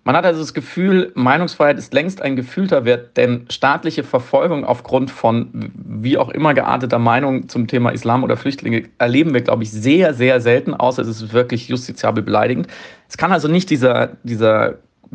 Man 0.07 0.14
hat 0.14 0.24
also 0.24 0.39
das 0.39 0.55
Gefühl, 0.55 1.11
Meinungsfreiheit 1.16 1.78
ist 1.78 1.93
längst 1.93 2.22
ein 2.22 2.37
gefühlter 2.37 2.84
Wert, 2.84 3.16
denn 3.16 3.47
staatliche 3.51 4.05
Verfolgung 4.05 4.64
aufgrund 4.64 5.11
von 5.11 5.72
wie 5.74 6.16
auch 6.16 6.28
immer 6.28 6.55
gearteter 6.55 7.01
Meinung 7.01 7.49
zum 7.49 7.66
Thema 7.66 7.91
Islam 7.91 8.22
oder 8.22 8.37
Flüchtlinge 8.37 8.84
erleben 8.99 9.34
wir, 9.34 9.41
glaube 9.41 9.64
ich, 9.64 9.72
sehr, 9.72 10.14
sehr 10.14 10.41
selten, 10.41 10.74
außer 10.74 11.03
es 11.03 11.09
ist 11.09 11.32
wirklich 11.32 11.66
justiziabel 11.66 12.22
beleidigend. 12.22 12.68
Es 13.09 13.16
kann 13.16 13.32
also 13.32 13.49
nicht 13.49 13.68
dieser, 13.68 14.11
dieser 14.22 14.74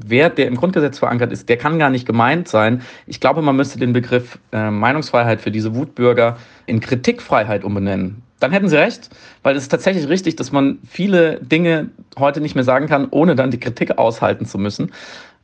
Wert, 0.09 0.37
der 0.37 0.47
im 0.47 0.55
Grundgesetz 0.55 0.99
verankert 0.99 1.31
ist, 1.31 1.49
der 1.49 1.57
kann 1.57 1.79
gar 1.79 1.89
nicht 1.89 2.05
gemeint 2.05 2.47
sein. 2.47 2.81
Ich 3.07 3.19
glaube, 3.19 3.41
man 3.41 3.55
müsste 3.55 3.79
den 3.79 3.93
Begriff 3.93 4.39
äh, 4.51 4.69
Meinungsfreiheit 4.71 5.41
für 5.41 5.51
diese 5.51 5.75
Wutbürger 5.75 6.37
in 6.65 6.79
Kritikfreiheit 6.79 7.63
umbenennen 7.63 8.23
dann 8.41 8.51
hätten 8.51 8.69
Sie 8.69 8.77
recht, 8.77 9.09
weil 9.43 9.55
es 9.55 9.63
ist 9.63 9.69
tatsächlich 9.69 10.09
richtig, 10.09 10.35
dass 10.35 10.51
man 10.51 10.79
viele 10.89 11.39
Dinge 11.41 11.89
heute 12.17 12.41
nicht 12.41 12.55
mehr 12.55 12.63
sagen 12.63 12.87
kann, 12.87 13.07
ohne 13.11 13.35
dann 13.35 13.51
die 13.51 13.59
Kritik 13.59 13.97
aushalten 13.97 14.45
zu 14.45 14.57
müssen. 14.57 14.91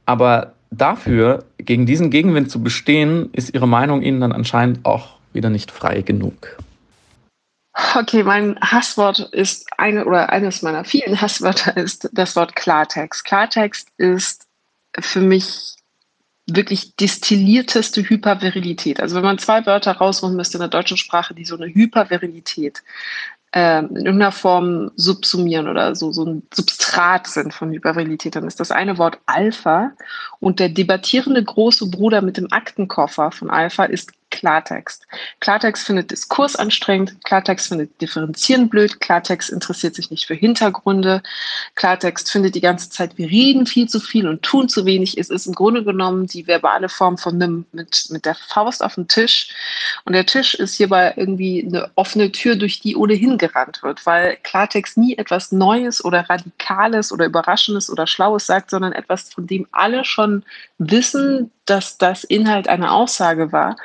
Aber 0.05 0.53
dafür, 0.71 1.45
gegen 1.59 1.85
diesen 1.85 2.09
Gegenwind 2.09 2.51
zu 2.51 2.61
bestehen, 2.61 3.29
ist 3.33 3.53
Ihre 3.53 3.67
Meinung 3.67 4.01
Ihnen 4.01 4.21
dann 4.21 4.31
anscheinend 4.31 4.85
auch 4.85 5.17
wieder 5.33 5.49
nicht 5.49 5.71
frei 5.71 6.01
genug. 6.01 6.57
Okay, 7.95 8.23
mein 8.23 8.59
Hasswort 8.59 9.19
ist 9.31 9.67
eine 9.77 10.05
oder 10.05 10.31
eines 10.31 10.63
meiner 10.63 10.83
vielen 10.83 11.21
Hasswörter 11.21 11.77
ist 11.77 12.09
das 12.11 12.35
Wort 12.35 12.55
Klartext. 12.55 13.23
Klartext 13.23 13.89
ist 13.97 14.46
für 14.99 15.21
mich 15.21 15.75
wirklich 16.47 16.95
destillierteste 16.95 18.01
Hypervirilität. 18.01 19.01
Also 19.01 19.15
wenn 19.15 19.23
man 19.23 19.37
zwei 19.37 19.65
Wörter 19.65 19.91
rausholen 19.93 20.35
müsste 20.35 20.57
in 20.57 20.61
der 20.61 20.69
deutschen 20.69 20.97
Sprache, 20.97 21.33
die 21.33 21.45
so 21.45 21.57
eine 21.57 21.67
Hypervirilität 21.67 22.83
äh, 23.51 23.79
in 23.79 23.97
irgendeiner 23.97 24.31
Form 24.31 24.91
subsumieren 24.95 25.67
oder 25.67 25.93
so, 25.95 26.11
so 26.13 26.25
ein 26.25 26.43
Substrat 26.53 27.27
sind 27.27 27.53
von 27.53 27.71
Hypervirilität, 27.71 28.35
dann 28.35 28.47
ist 28.47 28.61
das 28.61 28.71
eine 28.71 28.97
Wort 28.97 29.19
Alpha 29.25 29.91
und 30.39 30.59
der 30.59 30.69
debattierende 30.69 31.43
große 31.43 31.89
Bruder 31.89 32.21
mit 32.21 32.37
dem 32.37 32.51
Aktenkoffer 32.51 33.31
von 33.31 33.49
Alpha 33.49 33.83
ist 33.83 34.11
Klartext. 34.37 35.07
Klartext 35.39 35.87
findet 35.87 36.11
Diskurs 36.11 36.55
anstrengend, 36.55 37.15
Klartext 37.23 37.69
findet 37.69 37.99
Differenzieren 37.99 38.69
blöd, 38.69 38.99
Klartext 38.99 39.49
interessiert 39.49 39.95
sich 39.95 40.11
nicht 40.11 40.27
für 40.27 40.35
Hintergründe, 40.35 41.23
Klartext 41.73 42.31
findet 42.31 42.53
die 42.53 42.61
ganze 42.61 42.91
Zeit, 42.91 43.17
wir 43.17 43.31
reden 43.31 43.65
viel 43.65 43.89
zu 43.89 43.99
viel 43.99 44.27
und 44.27 44.43
tun 44.43 44.69
zu 44.69 44.85
wenig. 44.85 45.17
Es 45.17 45.31
ist 45.31 45.47
im 45.47 45.55
Grunde 45.55 45.83
genommen 45.83 46.27
die 46.27 46.45
verbale 46.45 46.87
Form 46.87 47.17
von 47.17 47.41
einem 47.41 47.65
mit, 47.71 48.09
mit 48.11 48.25
der 48.25 48.35
Faust 48.35 48.83
auf 48.83 48.93
den 48.93 49.07
Tisch. 49.07 49.49
Und 50.05 50.13
der 50.13 50.27
Tisch 50.27 50.53
ist 50.53 50.75
hierbei 50.75 51.15
irgendwie 51.17 51.65
eine 51.67 51.89
offene 51.95 52.31
Tür, 52.31 52.55
durch 52.57 52.79
die 52.79 52.95
ohnehin 52.95 53.39
gerannt 53.39 53.81
wird, 53.81 54.05
weil 54.05 54.37
Klartext 54.43 54.97
nie 54.97 55.17
etwas 55.17 55.51
Neues 55.51 56.05
oder 56.05 56.29
Radikales 56.29 57.11
oder 57.11 57.25
Überraschendes 57.25 57.89
oder 57.89 58.05
Schlaues 58.05 58.45
sagt, 58.45 58.69
sondern 58.69 58.93
etwas, 58.93 59.33
von 59.33 59.47
dem 59.47 59.65
alle 59.71 60.05
schon 60.05 60.43
wissen, 60.77 61.49
dass 61.69 61.97
das 61.97 62.23
Inhalt 62.23 62.67
einer 62.67 62.93
Aussage 62.93 63.51
war 63.51 63.77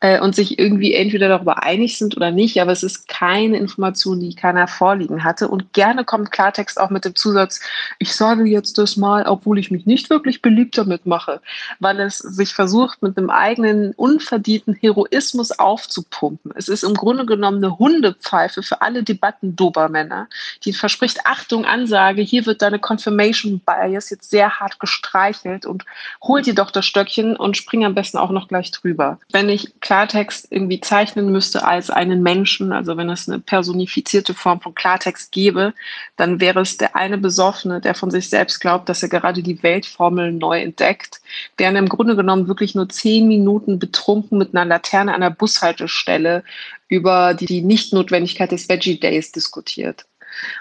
äh, 0.00 0.20
und 0.20 0.34
sich 0.34 0.58
irgendwie 0.58 0.94
entweder 0.94 1.28
darüber 1.28 1.62
einig 1.62 1.98
sind 1.98 2.16
oder 2.16 2.30
nicht, 2.30 2.60
aber 2.60 2.72
es 2.72 2.82
ist 2.82 3.08
keine 3.08 3.58
Information, 3.58 4.20
die 4.20 4.34
keiner 4.34 4.66
vorliegen 4.66 5.22
hatte. 5.22 5.48
Und 5.48 5.72
gerne 5.72 6.04
kommt 6.04 6.32
Klartext 6.32 6.80
auch 6.80 6.90
mit 6.90 7.04
dem 7.04 7.14
Zusatz, 7.14 7.60
ich 7.98 8.14
sage 8.14 8.44
jetzt 8.44 8.78
das 8.78 8.96
mal, 8.96 9.26
obwohl 9.26 9.58
ich 9.58 9.70
mich 9.70 9.86
nicht 9.86 10.10
wirklich 10.10 10.42
beliebt 10.42 10.78
damit 10.78 11.06
mache, 11.06 11.40
weil 11.78 12.00
es 12.00 12.18
sich 12.18 12.54
versucht, 12.54 13.02
mit 13.02 13.16
einem 13.16 13.30
eigenen 13.30 13.92
unverdienten 13.92 14.74
Heroismus 14.74 15.52
aufzupumpen. 15.52 16.52
Es 16.54 16.68
ist 16.68 16.84
im 16.84 16.94
Grunde 16.94 17.26
genommen 17.26 17.62
eine 17.62 17.78
Hundepfeife 17.78 18.62
für 18.62 18.80
alle 18.80 19.02
Debatten-Dobermänner, 19.02 20.28
die 20.64 20.72
verspricht, 20.72 21.20
Achtung, 21.24 21.64
Ansage, 21.64 22.22
hier 22.22 22.46
wird 22.46 22.62
deine 22.62 22.78
Confirmation 22.78 23.60
Bias 23.60 24.10
jetzt 24.10 24.30
sehr 24.30 24.58
hart 24.58 24.80
gestreichelt 24.80 25.66
und 25.66 25.84
hol 26.22 26.42
dir 26.42 26.54
doch 26.54 26.70
das 26.70 26.86
Stöckchen 26.86 27.25
hin 27.26 27.36
und 27.36 27.56
springe 27.56 27.86
am 27.86 27.94
besten 27.94 28.18
auch 28.18 28.30
noch 28.30 28.48
gleich 28.48 28.70
drüber. 28.70 29.18
Wenn 29.32 29.48
ich 29.48 29.80
Klartext 29.80 30.46
irgendwie 30.50 30.80
zeichnen 30.80 31.32
müsste 31.32 31.64
als 31.64 31.90
einen 31.90 32.22
Menschen, 32.22 32.72
also 32.72 32.96
wenn 32.96 33.10
es 33.10 33.28
eine 33.28 33.40
personifizierte 33.40 34.34
Form 34.34 34.60
von 34.60 34.74
Klartext 34.74 35.32
gäbe, 35.32 35.74
dann 36.16 36.40
wäre 36.40 36.60
es 36.60 36.76
der 36.76 36.96
eine 36.96 37.18
Besoffene, 37.18 37.80
der 37.80 37.94
von 37.94 38.10
sich 38.10 38.28
selbst 38.28 38.60
glaubt, 38.60 38.88
dass 38.88 39.02
er 39.02 39.08
gerade 39.08 39.42
die 39.42 39.62
Weltformel 39.62 40.32
neu 40.32 40.60
entdeckt, 40.60 41.20
der 41.58 41.76
im 41.76 41.88
Grunde 41.88 42.16
genommen 42.16 42.48
wirklich 42.48 42.74
nur 42.74 42.88
zehn 42.88 43.28
Minuten 43.28 43.78
betrunken 43.78 44.38
mit 44.38 44.54
einer 44.54 44.64
Laterne 44.64 45.14
an 45.14 45.20
der 45.20 45.30
Bushaltestelle 45.30 46.42
über 46.88 47.34
die 47.34 47.62
Nichtnotwendigkeit 47.62 48.52
des 48.52 48.68
Veggie 48.68 48.98
Days 48.98 49.32
diskutiert. 49.32 50.06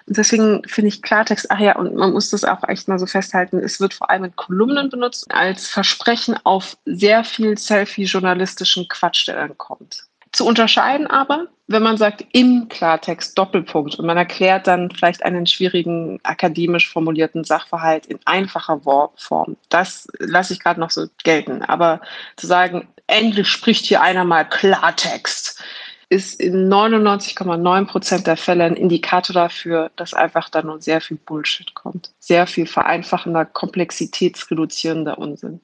Und 0.07 0.17
deswegen 0.17 0.61
finde 0.67 0.89
ich 0.89 1.01
Klartext, 1.01 1.49
ach 1.49 1.59
ja, 1.59 1.75
und 1.75 1.95
man 1.95 2.11
muss 2.13 2.29
das 2.29 2.43
auch 2.43 2.67
echt 2.67 2.87
mal 2.87 2.99
so 2.99 3.05
festhalten, 3.05 3.59
es 3.59 3.79
wird 3.79 3.93
vor 3.93 4.09
allem 4.09 4.25
in 4.25 4.35
Kolumnen 4.35 4.89
benutzt, 4.89 5.25
als 5.29 5.67
Versprechen 5.67 6.35
auf 6.43 6.77
sehr 6.85 7.23
viel 7.23 7.57
Selfie-journalistischen 7.57 8.87
Quatsch, 8.87 9.27
der 9.27 9.35
dann 9.35 9.57
kommt. 9.57 10.05
Zu 10.31 10.45
unterscheiden 10.45 11.07
aber, 11.07 11.47
wenn 11.67 11.81
man 11.81 11.97
sagt 11.97 12.25
im 12.33 12.67
Klartext 12.67 13.37
Doppelpunkt 13.37 13.95
und 13.95 14.05
man 14.05 14.17
erklärt 14.17 14.67
dann 14.67 14.91
vielleicht 14.91 15.23
einen 15.23 15.47
schwierigen 15.47 16.19
akademisch 16.23 16.91
formulierten 16.91 17.45
Sachverhalt 17.45 18.05
in 18.05 18.19
einfacher 18.25 18.81
Form, 19.15 19.55
das 19.69 20.07
lasse 20.19 20.53
ich 20.53 20.59
gerade 20.59 20.79
noch 20.79 20.91
so 20.91 21.07
gelten. 21.23 21.61
Aber 21.61 22.01
zu 22.35 22.47
sagen, 22.47 22.87
endlich 23.07 23.47
spricht 23.47 23.85
hier 23.85 24.01
einer 24.01 24.25
mal 24.25 24.43
Klartext, 24.43 25.63
ist 26.09 26.39
in 26.39 26.71
99,9 26.71 27.85
Prozent 27.85 28.27
der 28.27 28.37
Fälle 28.37 28.63
ein 28.63 28.75
Indikator 28.75 29.33
dafür, 29.33 29.91
dass 29.95 30.13
einfach 30.13 30.49
da 30.49 30.61
nur 30.61 30.81
sehr 30.81 31.01
viel 31.01 31.17
Bullshit 31.17 31.73
kommt. 31.73 32.11
Sehr 32.19 32.47
viel 32.47 32.65
vereinfachender, 32.65 33.45
komplexitätsreduzierender 33.45 35.17
Unsinn. 35.17 35.61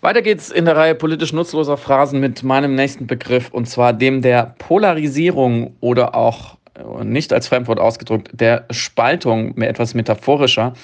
Weiter 0.00 0.20
geht's 0.20 0.50
in 0.50 0.66
der 0.66 0.76
Reihe 0.76 0.94
politisch 0.94 1.32
nutzloser 1.32 1.78
Phrasen 1.78 2.20
mit 2.20 2.42
meinem 2.42 2.74
nächsten 2.74 3.06
Begriff 3.06 3.50
und 3.50 3.66
zwar 3.66 3.94
dem 3.94 4.20
der 4.20 4.54
Polarisierung 4.58 5.76
oder 5.80 6.14
auch 6.14 6.58
äh, 6.74 7.04
nicht 7.04 7.32
als 7.32 7.48
Fremdwort 7.48 7.80
ausgedrückt, 7.80 8.28
der 8.32 8.66
Spaltung, 8.70 9.54
mehr 9.56 9.70
etwas 9.70 9.94
metaphorischer 9.94 10.74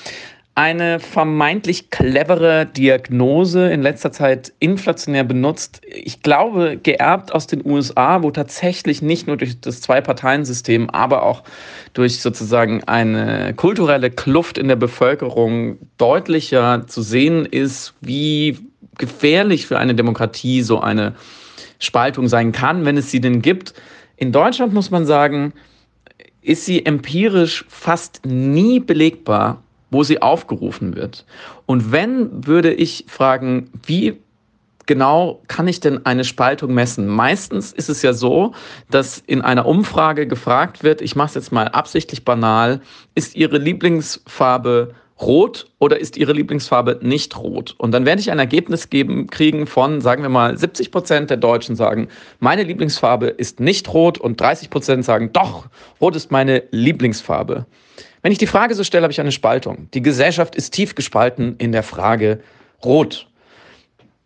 eine 0.55 0.99
vermeintlich 0.99 1.91
clevere 1.91 2.67
Diagnose 2.67 3.71
in 3.71 3.83
letzter 3.83 4.13
Zeit 4.13 4.53
inflationär 4.59 5.25
benutzt. 5.25 5.81
Ich 5.87 6.23
glaube, 6.23 6.77
geerbt 6.77 7.33
aus 7.33 7.47
den 7.47 7.65
USA, 7.65 8.23
wo 8.23 8.31
tatsächlich 8.31 9.01
nicht 9.01 9.27
nur 9.27 9.37
durch 9.37 9.61
das 9.61 9.81
Zwei-Parteien-System, 9.81 10.91
aber 10.91 11.23
auch 11.23 11.45
durch 11.93 12.21
sozusagen 12.21 12.83
eine 12.85 13.55
kulturelle 13.55 14.11
Kluft 14.11 14.59
in 14.59 14.69
der 14.69 14.77
Bevölkerung 14.77 15.79
deutlicher 15.99 16.87
zu 16.87 17.01
sehen 17.01 17.47
ist, 17.47 17.95
wie 18.01 18.59
gefährlich 18.99 19.67
für 19.67 19.79
eine 19.79 19.95
Demokratie 19.95 20.63
so 20.63 20.81
eine 20.81 21.15
Spaltung 21.79 22.29
sein 22.29 22.53
kann, 22.53 22.85
wenn 22.85 22.97
es 22.97 23.11
sie 23.11 23.21
denn 23.21 23.41
gibt. 23.41 23.73
In 24.17 24.33
Deutschland 24.33 24.75
muss 24.75 24.91
man 24.91 25.07
sagen, 25.07 25.55
ist 26.43 26.67
sie 26.67 26.85
empirisch 26.85 27.65
fast 27.69 28.27
nie 28.27 28.81
belegbar 28.81 29.63
wo 29.91 30.03
sie 30.03 30.23
aufgerufen 30.23 30.97
wird. 30.97 31.25
Und 31.67 31.93
wenn, 31.93 32.47
würde 32.47 32.73
ich 32.73 33.05
fragen, 33.09 33.71
wie 33.85 34.19
genau 34.87 35.41
kann 35.47 35.69
ich 35.69 35.81
denn 35.81 36.05
eine 36.05 36.25
Spaltung 36.25 36.75
messen? 36.75 37.07
Meistens 37.07 37.73
ist 37.73 37.89
es 37.89 38.03
ja 38.03 38.13
so, 38.13 38.55
dass 38.91 39.23
in 39.27 39.41
einer 39.41 39.67
Umfrage 39.67 40.27
gefragt 40.27 40.83
wird, 40.83 41.01
ich 41.01 41.15
mache 41.15 41.29
es 41.29 41.35
jetzt 41.35 41.53
mal 41.53 41.69
absichtlich 41.69 42.25
banal, 42.25 42.81
ist 43.15 43.37
Ihre 43.37 43.59
Lieblingsfarbe 43.59 44.95
rot 45.21 45.67
oder 45.79 46.01
ist 46.01 46.17
Ihre 46.17 46.33
Lieblingsfarbe 46.33 46.99
nicht 47.03 47.37
rot? 47.39 47.75
Und 47.79 47.93
dann 47.93 48.05
werde 48.05 48.21
ich 48.21 48.31
ein 48.31 48.39
Ergebnis 48.39 48.91
geben, 48.91 49.29
kriegen 49.29 49.67
von, 49.67 50.01
sagen 50.01 50.23
wir 50.23 50.29
mal, 50.29 50.57
70 50.57 50.91
Prozent 50.91 51.31
der 51.31 51.37
Deutschen 51.37 51.77
sagen, 51.77 52.09
meine 52.41 52.65
Lieblingsfarbe 52.65 53.29
ist 53.29 53.61
nicht 53.61 53.93
rot 53.93 54.19
und 54.19 54.41
30 54.41 54.71
Prozent 54.71 55.05
sagen, 55.05 55.33
doch, 55.33 55.67
rot 56.01 56.17
ist 56.17 56.31
meine 56.31 56.65
Lieblingsfarbe. 56.71 57.67
Wenn 58.23 58.33
ich 58.33 58.39
die 58.39 58.47
Frage 58.47 58.75
so 58.75 58.85
stelle, 58.85 59.05
habe 59.05 59.13
ich 59.13 59.21
eine 59.21 59.33
Spaltung. 59.33 59.89
Die 59.95 60.03
Gesellschaft 60.03 60.55
ist 60.55 60.75
tief 60.75 60.95
gespalten 60.95 61.57
in 61.59 61.73
der 61.73 61.83
Frage 61.83 62.41
Rot. 62.85 63.27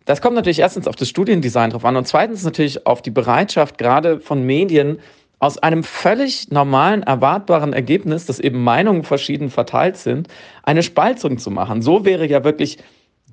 Das 0.05 0.21
kommt 0.21 0.35
natürlich 0.37 0.59
erstens 0.59 0.87
auf 0.87 0.97
das 0.97 1.09
Studiendesign 1.09 1.71
drauf 1.71 1.85
an 1.85 1.97
und 1.97 2.07
zweitens 2.07 2.45
natürlich 2.45 2.87
auf 2.87 3.03
die 3.03 3.11
Bereitschaft 3.11 3.79
gerade 3.79 4.21
von 4.21 4.45
Medien 4.45 4.99
aus 5.39 5.59
einem 5.59 5.83
völlig 5.83 6.51
normalen, 6.51 7.03
erwartbaren 7.03 7.73
Ergebnis, 7.73 8.27
dass 8.27 8.41
eben 8.41 8.63
Meinungen 8.63 9.03
verschieden 9.03 9.51
verteilt 9.51 9.97
sind, 9.97 10.29
eine 10.63 10.83
Spaltung 10.83 11.39
zu 11.39 11.51
machen. 11.51 11.83
So 11.83 12.05
wäre 12.05 12.27
ja 12.27 12.45
wirklich 12.45 12.79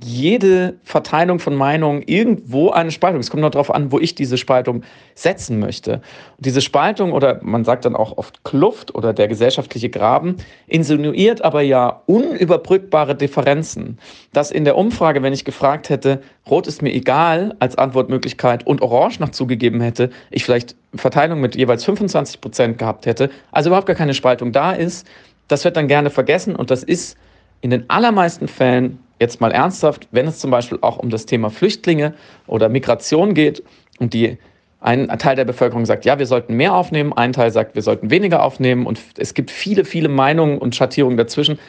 jede 0.04 0.76
Verteilung 0.84 1.40
von 1.40 1.56
Meinungen 1.56 2.02
irgendwo 2.06 2.72
eine 2.72 2.92
Spaltung. 2.92 3.20
Es 3.20 3.30
kommt 3.30 3.42
nur 3.42 3.50
darauf 3.50 3.74
an, 3.74 3.92
wo 3.92 4.00
ich 4.00 4.16
diese 4.16 4.38
Spaltung 4.38 4.84
setzen 5.16 5.60
möchte. 5.60 5.96
Und 6.38 6.46
diese 6.46 6.62
Spaltung 6.62 7.12
oder 7.12 7.40
man 7.44 7.64
sagt 7.64 7.86
dann 7.86 7.96
auch 7.96 8.18
oft 8.18 8.44
Kluft 8.44 8.96
oder 8.96 9.14
der 9.14 9.28
gesellschaftliche 9.28 9.90
Graben 9.90 10.38
insinuiert 10.68 11.44
aber 11.44 11.62
ja 11.62 12.02
unüberbrückbare 12.08 13.16
Differenzen. 13.16 14.00
Dass 14.34 14.50
in 14.52 14.66
der 14.66 14.78
Umfrage, 14.78 15.22
wenn 15.22 15.34
ich 15.34 15.46
gefragt 15.46 15.90
hätte, 15.90 16.22
Rot 16.50 16.68
ist 16.68 16.82
mir 16.82 16.94
egal 16.94 17.56
als 17.60 17.78
Antwortmöglichkeit 17.78 18.66
und 18.66 18.82
Orange 18.82 19.20
noch 19.20 19.30
zugegeben 19.30 19.82
hätte, 19.82 20.10
ich 20.32 20.44
vielleicht 20.44 20.76
Verteilung 20.96 21.42
mit 21.42 21.56
jeweils 21.56 21.86
25 21.86 22.42
Prozent 22.42 22.78
gehabt 22.78 23.06
hätte, 23.06 23.30
also 23.52 23.70
überhaupt 23.70 23.88
gar 23.88 23.96
keine 23.96 24.14
Spaltung 24.14 24.52
da 24.52 24.72
ist, 24.72 25.08
das 25.48 25.64
wird 25.64 25.78
dann 25.78 25.88
gerne 25.88 26.10
vergessen 26.10 26.56
und 26.56 26.72
das 26.72 26.84
ist 26.84 27.18
in 27.62 27.70
den 27.70 27.90
allermeisten 27.90 28.48
Fällen 28.48 29.00
jetzt 29.22 29.40
mal 29.40 29.52
ernsthaft, 29.52 30.08
wenn 30.12 30.28
es 30.28 30.40
zum 30.40 30.52
Beispiel 30.52 30.80
auch 30.82 30.98
um 30.98 31.10
das 31.10 31.26
Thema 31.26 31.50
Flüchtlinge 31.50 32.14
oder 32.48 32.68
Migration 32.68 33.34
geht 33.34 33.64
und 34.00 34.14
die 34.14 34.38
ein 34.82 35.08
Teil 35.20 35.36
der 35.36 35.46
Bevölkerung 35.46 35.86
sagt, 35.86 36.06
ja, 36.06 36.18
wir 36.18 36.26
sollten 36.26 36.56
mehr 36.56 36.74
aufnehmen, 36.74 37.14
ein 37.14 37.34
Teil 37.34 37.52
sagt, 37.52 37.76
wir 37.76 37.84
sollten 37.84 38.10
weniger 38.10 38.42
aufnehmen 38.44 38.88
und 38.88 39.00
es 39.18 39.36
gibt 39.36 39.52
viele, 39.52 39.86
viele 39.86 40.10
Meinungen 40.10 40.58
und 40.58 40.76
Schattierungen 40.76 41.18
dazwischen, 41.18 41.60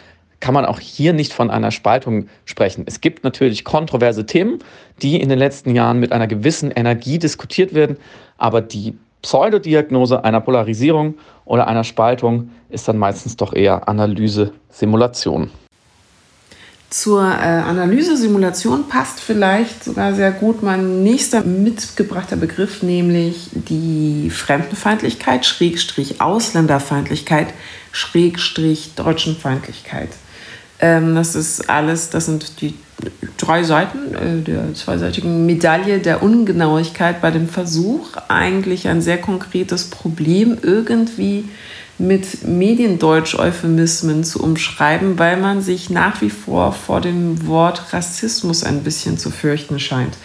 kann 0.40 0.54
man 0.54 0.64
auch 0.64 0.80
hier 0.80 1.12
nicht 1.12 1.34
von 1.34 1.50
einer 1.50 1.70
Spaltung 1.70 2.28
sprechen. 2.46 2.84
Es 2.86 3.02
gibt 3.02 3.22
natürlich 3.22 3.64
kontroverse 3.64 4.24
Themen, 4.24 4.60
die 5.02 5.20
in 5.20 5.28
den 5.28 5.38
letzten 5.38 5.74
Jahren 5.74 6.00
mit 6.00 6.10
einer 6.10 6.26
gewissen 6.26 6.70
Energie 6.70 7.18
diskutiert 7.18 7.74
werden, 7.74 7.98
aber 8.38 8.62
die 8.62 8.96
Pseudodiagnose 9.20 10.24
einer 10.24 10.40
Polarisierung 10.40 11.14
oder 11.44 11.68
einer 11.68 11.84
Spaltung 11.84 12.50
ist 12.70 12.88
dann 12.88 12.96
meistens 12.96 13.36
doch 13.36 13.52
eher 13.52 13.88
Analyse, 13.88 14.52
Simulation. 14.70 15.50
Zur 16.92 17.22
äh, 17.22 17.24
Analyse-Simulation 17.24 18.86
passt 18.86 19.20
vielleicht 19.20 19.82
sogar 19.82 20.12
sehr 20.12 20.30
gut 20.30 20.62
mein 20.62 21.02
nächster 21.02 21.42
mitgebrachter 21.42 22.36
Begriff, 22.36 22.82
nämlich 22.82 23.48
die 23.54 24.28
Fremdenfeindlichkeit, 24.28 25.46
Schrägstrich 25.46 26.20
Ausländerfeindlichkeit, 26.20 27.54
Schrägstrich 27.92 28.90
Deutschenfeindlichkeit. 28.94 30.10
Ähm, 30.80 31.14
das 31.14 31.34
ist 31.34 31.70
alles, 31.70 32.10
das 32.10 32.26
sind 32.26 32.60
die 32.60 32.74
drei 33.38 33.62
Seiten 33.62 34.14
äh, 34.14 34.42
der 34.42 34.74
zweiseitigen 34.74 35.46
Medaille 35.46 35.98
der 35.98 36.22
Ungenauigkeit 36.22 37.22
bei 37.22 37.30
dem 37.30 37.48
Versuch, 37.48 38.10
eigentlich 38.28 38.86
ein 38.88 39.00
sehr 39.00 39.18
konkretes 39.18 39.88
Problem 39.88 40.58
irgendwie 40.60 41.48
mit 41.98 42.46
Mediendeutsch-Euphemismen 42.46 44.24
zu 44.24 44.42
umschreiben, 44.42 45.18
weil 45.18 45.36
man 45.36 45.62
sich 45.62 45.90
nach 45.90 46.20
wie 46.20 46.30
vor 46.30 46.72
vor 46.72 47.00
dem 47.00 47.46
Wort 47.46 47.92
Rassismus 47.92 48.64
ein 48.64 48.82
bisschen 48.82 49.18
zu 49.18 49.30
fürchten 49.30 49.78
scheint. 49.78 50.16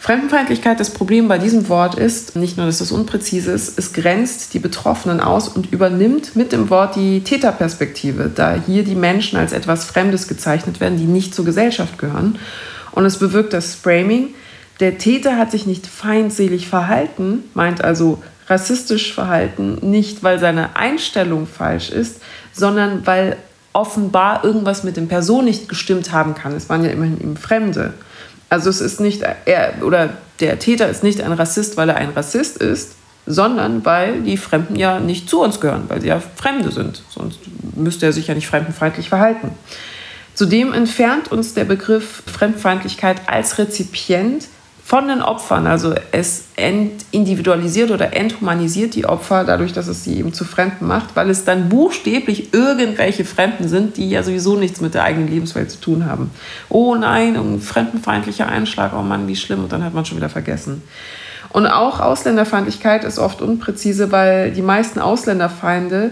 Fremdenfeindlichkeit, 0.00 0.80
das 0.80 0.94
Problem 0.94 1.28
bei 1.28 1.36
diesem 1.36 1.68
Wort 1.68 1.94
ist, 1.94 2.34
nicht 2.34 2.56
nur, 2.56 2.64
dass 2.64 2.80
es 2.80 2.90
unpräzise 2.90 3.52
ist, 3.52 3.78
es 3.78 3.92
grenzt 3.92 4.54
die 4.54 4.58
Betroffenen 4.58 5.20
aus 5.20 5.46
und 5.46 5.72
übernimmt 5.72 6.36
mit 6.36 6.52
dem 6.52 6.70
Wort 6.70 6.96
die 6.96 7.20
Täterperspektive, 7.20 8.30
da 8.34 8.54
hier 8.66 8.82
die 8.82 8.94
Menschen 8.94 9.38
als 9.38 9.52
etwas 9.52 9.84
Fremdes 9.84 10.26
gezeichnet 10.26 10.80
werden, 10.80 10.96
die 10.96 11.04
nicht 11.04 11.34
zur 11.34 11.44
Gesellschaft 11.44 11.98
gehören. 11.98 12.38
Und 12.92 13.04
es 13.04 13.18
bewirkt 13.18 13.52
das 13.52 13.74
Framing. 13.74 14.28
Der 14.80 14.96
Täter 14.96 15.36
hat 15.36 15.50
sich 15.50 15.66
nicht 15.66 15.86
feindselig 15.86 16.66
verhalten, 16.66 17.44
meint 17.52 17.84
also 17.84 18.22
rassistisch 18.50 19.14
verhalten, 19.14 19.78
nicht 19.82 20.22
weil 20.22 20.38
seine 20.38 20.76
Einstellung 20.76 21.46
falsch 21.46 21.90
ist, 21.90 22.20
sondern 22.52 23.06
weil 23.06 23.36
offenbar 23.72 24.44
irgendwas 24.44 24.82
mit 24.82 24.96
dem 24.96 25.08
Person 25.08 25.44
nicht 25.44 25.68
gestimmt 25.68 26.12
haben 26.12 26.34
kann. 26.34 26.52
Es 26.52 26.68
waren 26.68 26.84
ja 26.84 26.90
immerhin 26.90 27.20
ihm 27.20 27.36
Fremde. 27.36 27.94
Also 28.48 28.68
es 28.68 28.80
ist 28.80 29.00
nicht, 29.00 29.22
er 29.44 29.74
oder 29.82 30.10
der 30.40 30.58
Täter 30.58 30.88
ist 30.88 31.04
nicht 31.04 31.20
ein 31.22 31.32
Rassist, 31.32 31.76
weil 31.76 31.88
er 31.88 31.96
ein 31.96 32.10
Rassist 32.10 32.56
ist, 32.56 32.96
sondern 33.26 33.84
weil 33.84 34.22
die 34.22 34.36
Fremden 34.36 34.74
ja 34.74 34.98
nicht 34.98 35.30
zu 35.30 35.40
uns 35.40 35.60
gehören, 35.60 35.84
weil 35.88 36.00
sie 36.00 36.08
ja 36.08 36.20
Fremde 36.20 36.72
sind. 36.72 37.02
Sonst 37.10 37.38
müsste 37.76 38.06
er 38.06 38.12
sich 38.12 38.26
ja 38.26 38.34
nicht 38.34 38.48
fremdenfeindlich 38.48 39.08
verhalten. 39.08 39.52
Zudem 40.34 40.72
entfernt 40.72 41.30
uns 41.30 41.54
der 41.54 41.64
Begriff 41.64 42.22
Fremdfeindlichkeit 42.26 43.20
als 43.26 43.58
Rezipient 43.58 44.46
von 44.90 45.06
den 45.06 45.22
Opfern. 45.22 45.68
Also 45.68 45.94
es 46.10 46.46
individualisiert 47.12 47.92
oder 47.92 48.12
enthumanisiert 48.12 48.96
die 48.96 49.06
Opfer 49.06 49.44
dadurch, 49.44 49.72
dass 49.72 49.86
es 49.86 50.02
sie 50.02 50.18
eben 50.18 50.34
zu 50.34 50.44
Fremden 50.44 50.88
macht, 50.88 51.14
weil 51.14 51.30
es 51.30 51.44
dann 51.44 51.68
buchstäblich 51.68 52.52
irgendwelche 52.52 53.24
Fremden 53.24 53.68
sind, 53.68 53.98
die 53.98 54.10
ja 54.10 54.24
sowieso 54.24 54.56
nichts 54.56 54.80
mit 54.80 54.94
der 54.94 55.04
eigenen 55.04 55.28
Lebenswelt 55.28 55.70
zu 55.70 55.80
tun 55.80 56.06
haben. 56.06 56.32
Oh 56.68 56.96
nein, 56.96 57.36
ein 57.36 57.60
fremdenfeindlicher 57.60 58.48
Einschlag, 58.48 58.90
oh 58.92 59.02
Mann, 59.02 59.28
wie 59.28 59.36
schlimm, 59.36 59.62
und 59.62 59.70
dann 59.70 59.84
hat 59.84 59.94
man 59.94 60.06
schon 60.06 60.16
wieder 60.16 60.28
vergessen. 60.28 60.82
Und 61.50 61.68
auch 61.68 62.00
Ausländerfeindlichkeit 62.00 63.04
ist 63.04 63.20
oft 63.20 63.42
unpräzise, 63.42 64.10
weil 64.10 64.50
die 64.50 64.60
meisten 64.60 64.98
Ausländerfeinde 64.98 66.10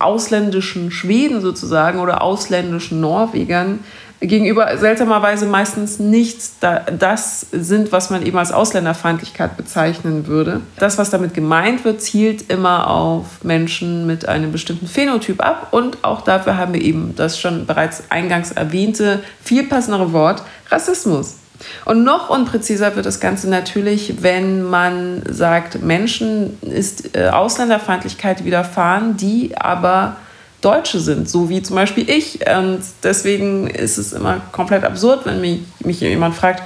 ausländischen 0.00 0.90
Schweden 0.90 1.40
sozusagen 1.40 1.98
oder 1.98 2.20
ausländischen 2.20 3.00
Norwegern 3.00 3.78
gegenüber 4.20 4.76
seltsamerweise 4.76 5.46
meistens 5.46 5.98
nicht 5.98 6.40
das 6.60 7.46
sind, 7.52 7.92
was 7.92 8.10
man 8.10 8.24
eben 8.26 8.36
als 8.36 8.52
Ausländerfeindlichkeit 8.52 9.56
bezeichnen 9.56 10.26
würde. 10.26 10.60
Das, 10.78 10.98
was 10.98 11.10
damit 11.10 11.34
gemeint 11.34 11.84
wird, 11.84 12.02
zielt 12.02 12.50
immer 12.50 12.88
auf 12.88 13.44
Menschen 13.44 14.06
mit 14.06 14.28
einem 14.28 14.50
bestimmten 14.50 14.88
Phänotyp 14.88 15.40
ab 15.40 15.68
und 15.70 16.02
auch 16.02 16.22
dafür 16.22 16.56
haben 16.56 16.74
wir 16.74 16.82
eben 16.82 17.14
das 17.14 17.38
schon 17.38 17.66
bereits 17.66 18.04
eingangs 18.10 18.50
erwähnte, 18.50 19.22
viel 19.42 19.64
passendere 19.64 20.12
Wort 20.12 20.42
Rassismus. 20.70 21.36
Und 21.84 22.04
noch 22.04 22.30
unpräziser 22.30 22.94
wird 22.94 23.06
das 23.06 23.20
Ganze 23.20 23.48
natürlich, 23.48 24.22
wenn 24.22 24.62
man 24.62 25.22
sagt, 25.28 25.82
Menschen 25.82 26.56
ist 26.62 27.16
äh, 27.16 27.28
Ausländerfeindlichkeit 27.28 28.44
widerfahren, 28.44 29.16
die 29.16 29.56
aber 29.56 30.16
Deutsche 30.60 30.98
sind, 30.98 31.28
so 31.28 31.48
wie 31.48 31.62
zum 31.62 31.76
Beispiel 31.76 32.08
ich. 32.10 32.40
Und 32.46 32.80
deswegen 33.02 33.68
ist 33.68 33.96
es 33.96 34.12
immer 34.12 34.40
komplett 34.50 34.84
absurd, 34.84 35.24
wenn 35.24 35.40
mich, 35.40 35.60
mich 35.80 36.00
jemand 36.00 36.34
fragt, 36.34 36.62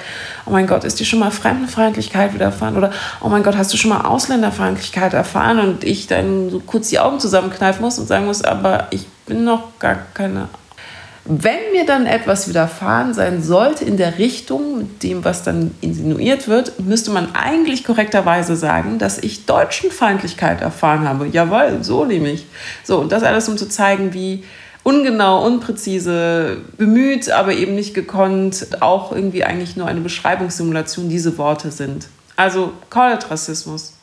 oh 0.47 0.51
mein 0.51 0.67
Gott, 0.67 0.85
ist 0.85 0.99
dir 0.99 1.05
schon 1.05 1.19
mal 1.19 1.31
Fremdenfeindlichkeit 1.31 2.33
widerfahren? 2.33 2.77
Oder 2.77 2.91
oh 3.21 3.29
mein 3.29 3.43
Gott, 3.43 3.57
hast 3.57 3.73
du 3.73 3.77
schon 3.77 3.91
mal 3.91 4.03
Ausländerfeindlichkeit 4.03 5.13
erfahren? 5.13 5.59
Und 5.59 5.85
ich 5.85 6.07
dann 6.07 6.51
so 6.51 6.61
kurz 6.61 6.89
die 6.89 7.01
Augen 7.01 7.21
zusammenkneifen 7.21 7.83
muss 7.83 7.99
und 7.99 8.07
sagen 8.07 8.25
muss, 8.27 8.43
aber 8.43 8.87
ich 8.91 9.07
bin 9.27 9.45
noch 9.45 9.79
gar 9.79 9.99
keine 10.15 10.49
wenn 11.25 11.71
mir 11.73 11.87
dann 11.87 12.07
etwas 12.07 12.49
widerfahren 12.49 13.15
sein 13.15 13.43
sollte 13.43 13.85
in 13.85 13.97
der 13.97 14.19
Richtung 14.19 14.79
mit 14.79 15.03
dem, 15.05 15.25
was 15.25 15.45
dann 15.45 15.71
insinuiert 15.81 16.49
wird, 16.49 16.81
müsste 16.81 17.13
man 17.13 17.35
eigentlich 17.35 17.85
korrekterweise 17.85 18.57
sagen, 18.57 18.99
dass 18.99 19.19
ich 19.19 19.47
Deutschenfeindlichkeit 19.47 20.61
erfahren 20.63 21.09
habe. 21.09 21.29
Jawohl, 21.29 21.79
so 21.83 22.05
nämlich. 22.05 22.47
So, 22.83 22.99
und 22.99 23.13
das 23.13 23.23
alles, 23.23 23.49
um 23.49 23.57
zu 23.57 23.69
zeigen, 23.69 24.13
wie 24.15 24.43
ungenau, 24.83 25.47
unpräzise, 25.47 26.57
bemüht, 26.77 27.31
aber 27.31 27.53
eben 27.53 27.77
nicht 27.77 27.95
gekonnt, 27.95 28.67
auch 28.81 29.13
irgendwie 29.13 29.45
eigentlich 29.45 29.77
nur 29.77 29.87
eine 29.87 30.01
Beschreibungssimulation 30.01 31.09
diese 31.09 31.39
Worte 31.39 31.71
sind. 31.71 32.09
Also, 32.35 32.73
call 32.91 33.15
it 33.15 33.31
Rassismus. 33.31 33.97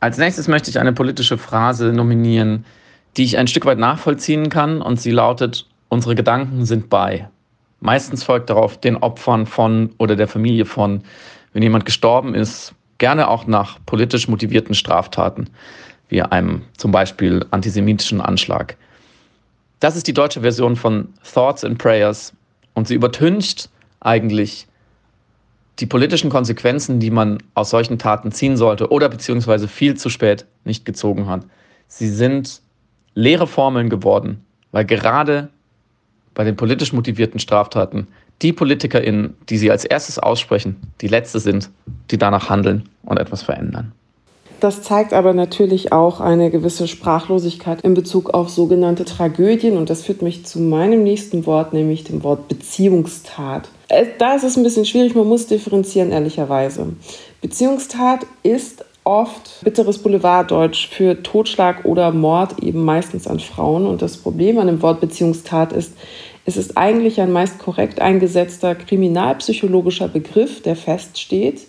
Als 0.00 0.16
nächstes 0.16 0.48
möchte 0.48 0.70
ich 0.70 0.78
eine 0.78 0.94
politische 0.94 1.36
Phrase 1.36 1.92
nominieren, 1.92 2.64
die 3.18 3.24
ich 3.24 3.36
ein 3.36 3.46
Stück 3.46 3.66
weit 3.66 3.78
nachvollziehen 3.78 4.48
kann 4.48 4.80
und 4.80 5.00
sie 5.00 5.10
lautet, 5.10 5.66
Unsere 5.92 6.14
Gedanken 6.14 6.64
sind 6.64 6.88
bei. 6.88 7.28
Meistens 7.80 8.24
folgt 8.24 8.48
darauf 8.48 8.80
den 8.80 8.96
Opfern 8.96 9.44
von 9.44 9.90
oder 9.98 10.16
der 10.16 10.26
Familie 10.26 10.64
von, 10.64 11.02
wenn 11.52 11.62
jemand 11.62 11.84
gestorben 11.84 12.34
ist, 12.34 12.74
gerne 12.96 13.28
auch 13.28 13.46
nach 13.46 13.78
politisch 13.84 14.26
motivierten 14.26 14.74
Straftaten, 14.74 15.50
wie 16.08 16.22
einem 16.22 16.62
zum 16.78 16.92
Beispiel 16.92 17.44
antisemitischen 17.50 18.22
Anschlag. 18.22 18.78
Das 19.80 19.94
ist 19.94 20.06
die 20.06 20.14
deutsche 20.14 20.40
Version 20.40 20.76
von 20.76 21.12
Thoughts 21.30 21.62
and 21.62 21.76
Prayers 21.76 22.32
und 22.72 22.88
sie 22.88 22.94
übertüncht 22.94 23.68
eigentlich 24.00 24.66
die 25.78 25.84
politischen 25.84 26.30
Konsequenzen, 26.30 27.00
die 27.00 27.10
man 27.10 27.36
aus 27.52 27.68
solchen 27.68 27.98
Taten 27.98 28.32
ziehen 28.32 28.56
sollte 28.56 28.90
oder 28.90 29.10
beziehungsweise 29.10 29.68
viel 29.68 29.94
zu 29.98 30.08
spät 30.08 30.46
nicht 30.64 30.86
gezogen 30.86 31.26
hat. 31.26 31.44
Sie 31.86 32.08
sind 32.08 32.62
leere 33.12 33.46
Formeln 33.46 33.90
geworden, 33.90 34.42
weil 34.70 34.86
gerade 34.86 35.50
bei 36.34 36.44
den 36.44 36.56
politisch 36.56 36.92
motivierten 36.92 37.40
Straftaten 37.40 38.08
die 38.42 38.52
PolitikerInnen, 38.52 39.34
die 39.48 39.58
sie 39.58 39.70
als 39.70 39.84
erstes 39.84 40.18
aussprechen, 40.18 40.76
die 41.00 41.08
Letzte 41.08 41.38
sind, 41.38 41.70
die 42.10 42.18
danach 42.18 42.48
handeln 42.50 42.88
und 43.04 43.18
etwas 43.18 43.42
verändern. 43.42 43.92
Das 44.62 44.82
zeigt 44.82 45.12
aber 45.12 45.34
natürlich 45.34 45.92
auch 45.92 46.20
eine 46.20 46.48
gewisse 46.50 46.86
Sprachlosigkeit 46.86 47.80
in 47.80 47.94
Bezug 47.94 48.30
auf 48.30 48.48
sogenannte 48.48 49.04
Tragödien. 49.04 49.76
Und 49.76 49.90
das 49.90 50.02
führt 50.02 50.22
mich 50.22 50.46
zu 50.46 50.60
meinem 50.60 51.02
nächsten 51.02 51.46
Wort, 51.46 51.72
nämlich 51.72 52.04
dem 52.04 52.22
Wort 52.22 52.46
Beziehungstat. 52.46 53.68
Äh, 53.88 54.06
da 54.18 54.36
ist 54.36 54.44
es 54.44 54.56
ein 54.56 54.62
bisschen 54.62 54.84
schwierig, 54.84 55.16
man 55.16 55.26
muss 55.26 55.48
differenzieren, 55.48 56.12
ehrlicherweise. 56.12 56.92
Beziehungstat 57.40 58.20
ist 58.44 58.84
oft 59.04 59.62
bitteres 59.64 59.98
Boulevarddeutsch 59.98 60.88
für 60.88 61.22
Totschlag 61.22 61.84
oder 61.84 62.12
Mord 62.12 62.62
eben 62.62 62.84
meistens 62.84 63.26
an 63.26 63.40
Frauen. 63.40 63.86
Und 63.86 64.02
das 64.02 64.16
Problem 64.16 64.58
an 64.58 64.68
dem 64.68 64.82
Wort 64.82 65.00
Beziehungstat 65.00 65.72
ist, 65.72 65.94
es 66.44 66.56
ist 66.56 66.76
eigentlich 66.76 67.20
ein 67.20 67.32
meist 67.32 67.58
korrekt 67.58 68.00
eingesetzter 68.00 68.74
kriminalpsychologischer 68.74 70.08
Begriff, 70.08 70.62
der 70.62 70.76
feststeht, 70.76 71.68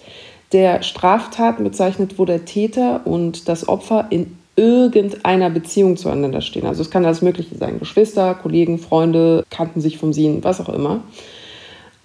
der 0.51 0.81
Straftaten 0.84 1.63
bezeichnet, 1.63 2.17
wo 2.17 2.25
der 2.25 2.45
Täter 2.45 3.01
und 3.05 3.47
das 3.47 3.67
Opfer 3.67 4.07
in 4.09 4.38
irgendeiner 4.55 5.49
Beziehung 5.49 5.97
zueinander 5.97 6.41
stehen. 6.41 6.67
Also 6.67 6.81
es 6.81 6.91
kann 6.91 7.05
alles 7.05 7.21
Mögliche 7.21 7.55
sein. 7.55 7.79
Geschwister, 7.79 8.36
Kollegen, 8.36 8.77
Freunde, 8.77 9.45
kannten 9.49 9.81
sich 9.81 9.97
vom 9.97 10.13
Sehen, 10.13 10.43
was 10.43 10.61
auch 10.61 10.69
immer. 10.69 11.01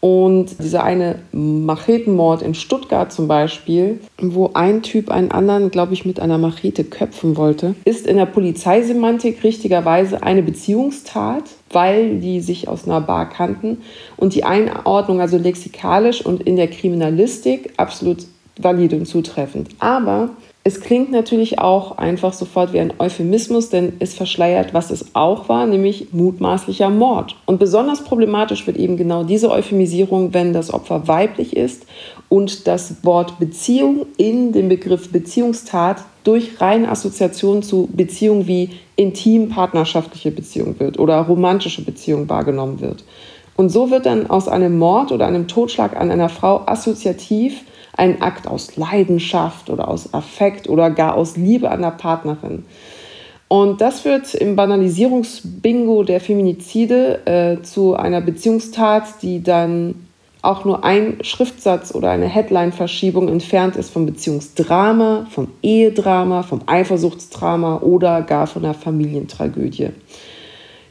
Und 0.00 0.62
dieser 0.62 0.84
eine 0.84 1.16
Machetenmord 1.32 2.42
in 2.42 2.54
Stuttgart 2.54 3.12
zum 3.12 3.26
Beispiel, 3.26 3.98
wo 4.20 4.50
ein 4.54 4.82
Typ 4.82 5.10
einen 5.10 5.32
anderen, 5.32 5.72
glaube 5.72 5.92
ich, 5.92 6.04
mit 6.04 6.20
einer 6.20 6.38
Machete 6.38 6.84
köpfen 6.84 7.36
wollte, 7.36 7.74
ist 7.84 8.06
in 8.06 8.16
der 8.16 8.26
Polizeisemantik 8.26 9.42
richtigerweise 9.42 10.22
eine 10.22 10.42
Beziehungstat, 10.42 11.44
weil 11.70 12.20
die 12.20 12.40
sich 12.40 12.68
aus 12.68 12.86
einer 12.86 13.00
Bar 13.00 13.28
kannten. 13.28 13.78
Und 14.16 14.34
die 14.34 14.44
Einordnung, 14.44 15.20
also 15.20 15.36
lexikalisch 15.36 16.24
und 16.24 16.42
in 16.42 16.54
der 16.54 16.68
Kriminalistik, 16.68 17.72
absolut 17.76 18.18
valid 18.60 18.92
und 18.92 19.06
zutreffend. 19.06 19.70
Aber 19.80 20.30
es 20.68 20.80
klingt 20.80 21.10
natürlich 21.10 21.58
auch 21.60 21.96
einfach 21.96 22.34
sofort 22.34 22.74
wie 22.74 22.78
ein 22.80 22.92
Euphemismus, 22.98 23.70
denn 23.70 23.94
es 24.00 24.12
verschleiert, 24.12 24.74
was 24.74 24.90
es 24.90 25.14
auch 25.14 25.48
war, 25.48 25.66
nämlich 25.66 26.12
mutmaßlicher 26.12 26.90
Mord. 26.90 27.36
Und 27.46 27.58
besonders 27.58 28.04
problematisch 28.04 28.66
wird 28.66 28.76
eben 28.76 28.98
genau 28.98 29.24
diese 29.24 29.50
Euphemisierung, 29.50 30.34
wenn 30.34 30.52
das 30.52 30.70
Opfer 30.70 31.08
weiblich 31.08 31.56
ist 31.56 31.86
und 32.28 32.66
das 32.66 33.02
Wort 33.02 33.38
Beziehung 33.38 34.04
in 34.18 34.52
den 34.52 34.68
Begriff 34.68 35.10
Beziehungstat 35.10 36.04
durch 36.22 36.60
reine 36.60 36.90
Assoziation 36.90 37.62
zu 37.62 37.88
Beziehung 37.90 38.46
wie 38.46 38.68
intim 38.94 39.48
partnerschaftliche 39.48 40.32
Beziehung 40.32 40.78
wird 40.78 40.98
oder 40.98 41.18
romantische 41.22 41.82
Beziehung 41.82 42.28
wahrgenommen 42.28 42.82
wird. 42.82 43.04
Und 43.56 43.70
so 43.70 43.90
wird 43.90 44.04
dann 44.04 44.28
aus 44.28 44.48
einem 44.48 44.76
Mord 44.76 45.12
oder 45.12 45.28
einem 45.28 45.48
Totschlag 45.48 45.98
an 45.98 46.10
einer 46.10 46.28
Frau 46.28 46.60
assoziativ 46.66 47.62
ein 47.98 48.22
Akt 48.22 48.46
aus 48.46 48.76
Leidenschaft 48.76 49.68
oder 49.68 49.88
aus 49.88 50.14
Affekt 50.14 50.68
oder 50.68 50.90
gar 50.90 51.14
aus 51.14 51.36
Liebe 51.36 51.70
an 51.70 51.82
der 51.82 51.90
Partnerin. 51.90 52.64
Und 53.48 53.80
das 53.80 54.00
führt 54.00 54.34
im 54.34 54.56
Banalisierungsbingo 54.56 56.04
der 56.04 56.20
Feminizide 56.20 57.26
äh, 57.26 57.62
zu 57.62 57.96
einer 57.96 58.20
Beziehungstat, 58.20 59.22
die 59.22 59.42
dann 59.42 59.94
auch 60.42 60.64
nur 60.64 60.84
ein 60.84 61.18
Schriftsatz 61.22 61.94
oder 61.94 62.10
eine 62.10 62.26
Headline-Verschiebung 62.26 63.28
entfernt 63.28 63.74
ist 63.74 63.90
vom 63.90 64.06
Beziehungsdrama, 64.06 65.26
vom 65.30 65.48
Ehedrama, 65.62 66.42
vom 66.42 66.60
Eifersuchtsdrama 66.66 67.78
oder 67.78 68.22
gar 68.22 68.46
von 68.46 68.64
einer 68.64 68.74
Familientragödie. 68.74 69.90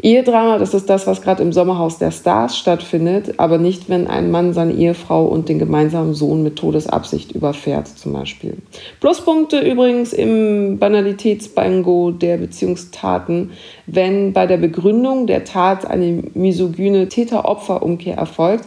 Ehedrama, 0.01 0.59
das 0.59 0.75
ist 0.75 0.89
das, 0.89 1.07
was 1.07 1.23
gerade 1.23 1.41
im 1.41 1.51
Sommerhaus 1.51 1.97
der 1.97 2.11
Stars 2.11 2.57
stattfindet, 2.57 3.35
aber 3.37 3.57
nicht, 3.57 3.89
wenn 3.89 4.07
ein 4.07 4.29
Mann 4.29 4.53
seine 4.53 4.73
Ehefrau 4.73 5.25
und 5.25 5.49
den 5.49 5.57
gemeinsamen 5.57 6.13
Sohn 6.13 6.43
mit 6.43 6.55
Todesabsicht 6.55 7.31
überfährt, 7.31 7.87
zum 7.87 8.13
Beispiel. 8.13 8.57
Pluspunkte 8.99 9.59
übrigens 9.59 10.13
im 10.13 10.77
Banalitätsbango 10.77 12.11
der 12.11 12.37
Beziehungstaten, 12.37 13.51
wenn 13.87 14.33
bei 14.33 14.45
der 14.45 14.57
Begründung 14.57 15.25
der 15.25 15.45
Tat 15.45 15.85
eine 15.85 16.23
misogyne 16.35 17.09
Täter-Opfer-Umkehr 17.09 18.17
erfolgt, 18.17 18.65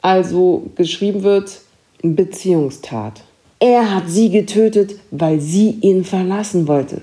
also 0.00 0.70
geschrieben 0.76 1.24
wird, 1.24 1.60
Beziehungstat. 2.02 3.22
Er 3.58 3.94
hat 3.94 4.08
sie 4.08 4.30
getötet, 4.30 4.94
weil 5.10 5.40
sie 5.40 5.78
ihn 5.80 6.04
verlassen 6.04 6.68
wollte. 6.68 7.00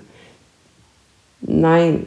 Nein, 1.41 2.05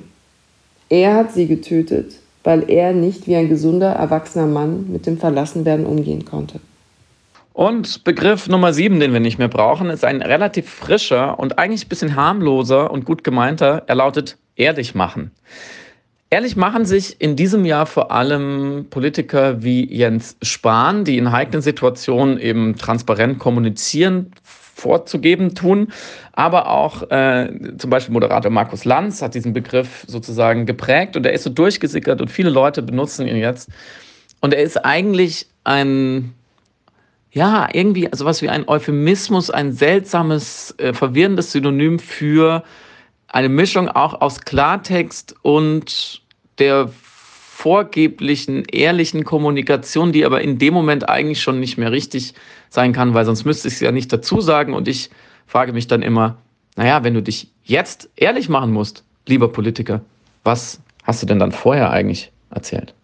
er 0.88 1.14
hat 1.14 1.32
sie 1.32 1.46
getötet, 1.46 2.14
weil 2.44 2.70
er 2.70 2.92
nicht 2.92 3.26
wie 3.26 3.36
ein 3.36 3.48
gesunder, 3.48 3.92
erwachsener 3.92 4.46
Mann 4.46 4.86
mit 4.90 5.06
dem 5.06 5.18
Verlassenwerden 5.18 5.86
umgehen 5.86 6.24
konnte. 6.24 6.60
Und 7.52 8.04
Begriff 8.04 8.48
Nummer 8.48 8.74
sieben, 8.74 9.00
den 9.00 9.12
wir 9.14 9.20
nicht 9.20 9.38
mehr 9.38 9.48
brauchen, 9.48 9.88
ist 9.88 10.04
ein 10.04 10.20
relativ 10.20 10.68
frischer 10.68 11.38
und 11.38 11.58
eigentlich 11.58 11.86
ein 11.86 11.88
bisschen 11.88 12.14
harmloser 12.14 12.90
und 12.90 13.06
gut 13.06 13.24
gemeinter. 13.24 13.84
Er 13.86 13.94
lautet 13.94 14.36
ehrlich 14.56 14.94
machen. 14.94 15.30
Ehrlich 16.28 16.56
machen 16.56 16.84
sich 16.84 17.20
in 17.20 17.34
diesem 17.34 17.64
Jahr 17.64 17.86
vor 17.86 18.10
allem 18.10 18.86
Politiker 18.90 19.62
wie 19.62 19.90
Jens 19.90 20.36
Spahn, 20.42 21.04
die 21.04 21.18
in 21.18 21.32
heiklen 21.32 21.62
Situationen 21.62 22.38
eben 22.38 22.76
transparent 22.76 23.38
kommunizieren, 23.38 24.32
vorzugeben 24.76 25.54
tun. 25.54 25.88
Aber 26.32 26.70
auch 26.70 27.10
äh, 27.10 27.50
zum 27.78 27.88
Beispiel 27.88 28.12
Moderator 28.12 28.50
Markus 28.50 28.84
Lanz 28.84 29.22
hat 29.22 29.34
diesen 29.34 29.54
Begriff 29.54 30.04
sozusagen 30.06 30.66
geprägt 30.66 31.16
und 31.16 31.24
er 31.24 31.32
ist 31.32 31.44
so 31.44 31.50
durchgesickert 31.50 32.20
und 32.20 32.30
viele 32.30 32.50
Leute 32.50 32.82
benutzen 32.82 33.26
ihn 33.26 33.36
jetzt. 33.36 33.70
Und 34.40 34.52
er 34.52 34.62
ist 34.62 34.84
eigentlich 34.84 35.46
ein, 35.64 36.34
ja, 37.32 37.68
irgendwie 37.72 38.08
sowas 38.12 38.42
wie 38.42 38.50
ein 38.50 38.68
Euphemismus, 38.68 39.50
ein 39.50 39.72
seltsames, 39.72 40.74
äh, 40.76 40.92
verwirrendes 40.92 41.52
Synonym 41.52 41.98
für 41.98 42.62
eine 43.28 43.48
Mischung 43.48 43.88
auch 43.88 44.20
aus 44.20 44.42
Klartext 44.42 45.34
und 45.40 46.20
der 46.58 46.90
vorgeblichen, 47.66 48.64
ehrlichen 48.66 49.24
Kommunikation, 49.24 50.12
die 50.12 50.24
aber 50.24 50.40
in 50.40 50.56
dem 50.56 50.72
Moment 50.72 51.08
eigentlich 51.08 51.42
schon 51.42 51.58
nicht 51.58 51.78
mehr 51.78 51.90
richtig 51.90 52.32
sein 52.68 52.92
kann, 52.92 53.12
weil 53.12 53.24
sonst 53.24 53.44
müsste 53.44 53.66
ich 53.66 53.74
es 53.74 53.80
ja 53.80 53.90
nicht 53.90 54.12
dazu 54.12 54.40
sagen. 54.40 54.72
Und 54.72 54.86
ich 54.86 55.10
frage 55.48 55.72
mich 55.72 55.88
dann 55.88 56.00
immer, 56.00 56.36
naja, 56.76 57.02
wenn 57.02 57.14
du 57.14 57.24
dich 57.24 57.48
jetzt 57.64 58.08
ehrlich 58.14 58.48
machen 58.48 58.72
musst, 58.72 59.02
lieber 59.26 59.48
Politiker, 59.48 60.00
was 60.44 60.80
hast 61.02 61.24
du 61.24 61.26
denn 61.26 61.40
dann 61.40 61.50
vorher 61.50 61.90
eigentlich 61.90 62.30
erzählt? 62.50 62.94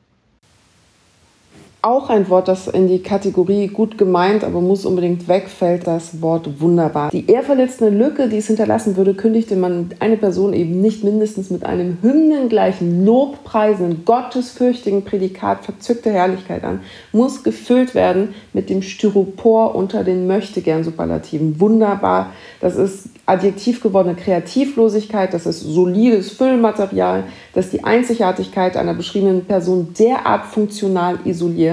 Auch 1.83 2.11
ein 2.11 2.29
Wort, 2.29 2.47
das 2.47 2.69
in 2.69 2.87
die 2.87 3.03
Kategorie 3.03 3.67
gut 3.67 3.99
gemeint, 3.99 4.45
aber 4.45 4.61
muss 4.61 4.87
unbedingt 4.87 5.27
wegfällt, 5.27 5.85
das 5.85 6.23
Wort 6.23 6.61
wunderbar. 6.61 7.11
Die 7.11 7.29
ehrverletzende 7.29 7.93
Lücke, 7.93 8.29
die 8.29 8.37
es 8.37 8.47
hinterlassen 8.47 8.97
würde, 8.97 9.15
kündigte 9.15 9.57
man 9.57 9.91
eine 9.99 10.17
Person 10.17 10.53
eben 10.53 10.81
nicht 10.81 11.03
mindestens 11.03 11.51
mit 11.51 11.67
einem 11.67 11.99
hymnengleichen, 12.01 13.05
lobpreisenden, 13.05 14.05
gottesfürchtigen 14.05 15.05
Prädikat 15.05 15.65
verzückte 15.65 16.13
Herrlichkeit 16.13 16.63
an, 16.63 16.81
muss 17.11 17.43
gefüllt 17.43 17.97
werden 17.97 18.35
mit 18.53 18.71
dem 18.71 18.83
Styropor 18.83 19.75
unter 19.75 20.05
den 20.05 20.29
Möchtegern-Superlativen. 20.29 21.59
Wunderbar, 21.59 22.33
das 22.61 22.77
ist 22.77 23.09
adjektiv 23.27 23.83
gewordene 23.83 24.15
Kreativlosigkeit, 24.15 25.35
das 25.35 25.47
ist 25.47 25.61
solides 25.61 26.31
Füllmaterial, 26.33 27.25
das 27.55 27.71
die 27.71 27.83
Einzigartigkeit 27.83 28.77
einer 28.77 28.95
beschriebenen 28.95 29.45
Person 29.45 29.95
derart 29.99 30.47
funktional 30.47 31.19
isoliert, 31.25 31.72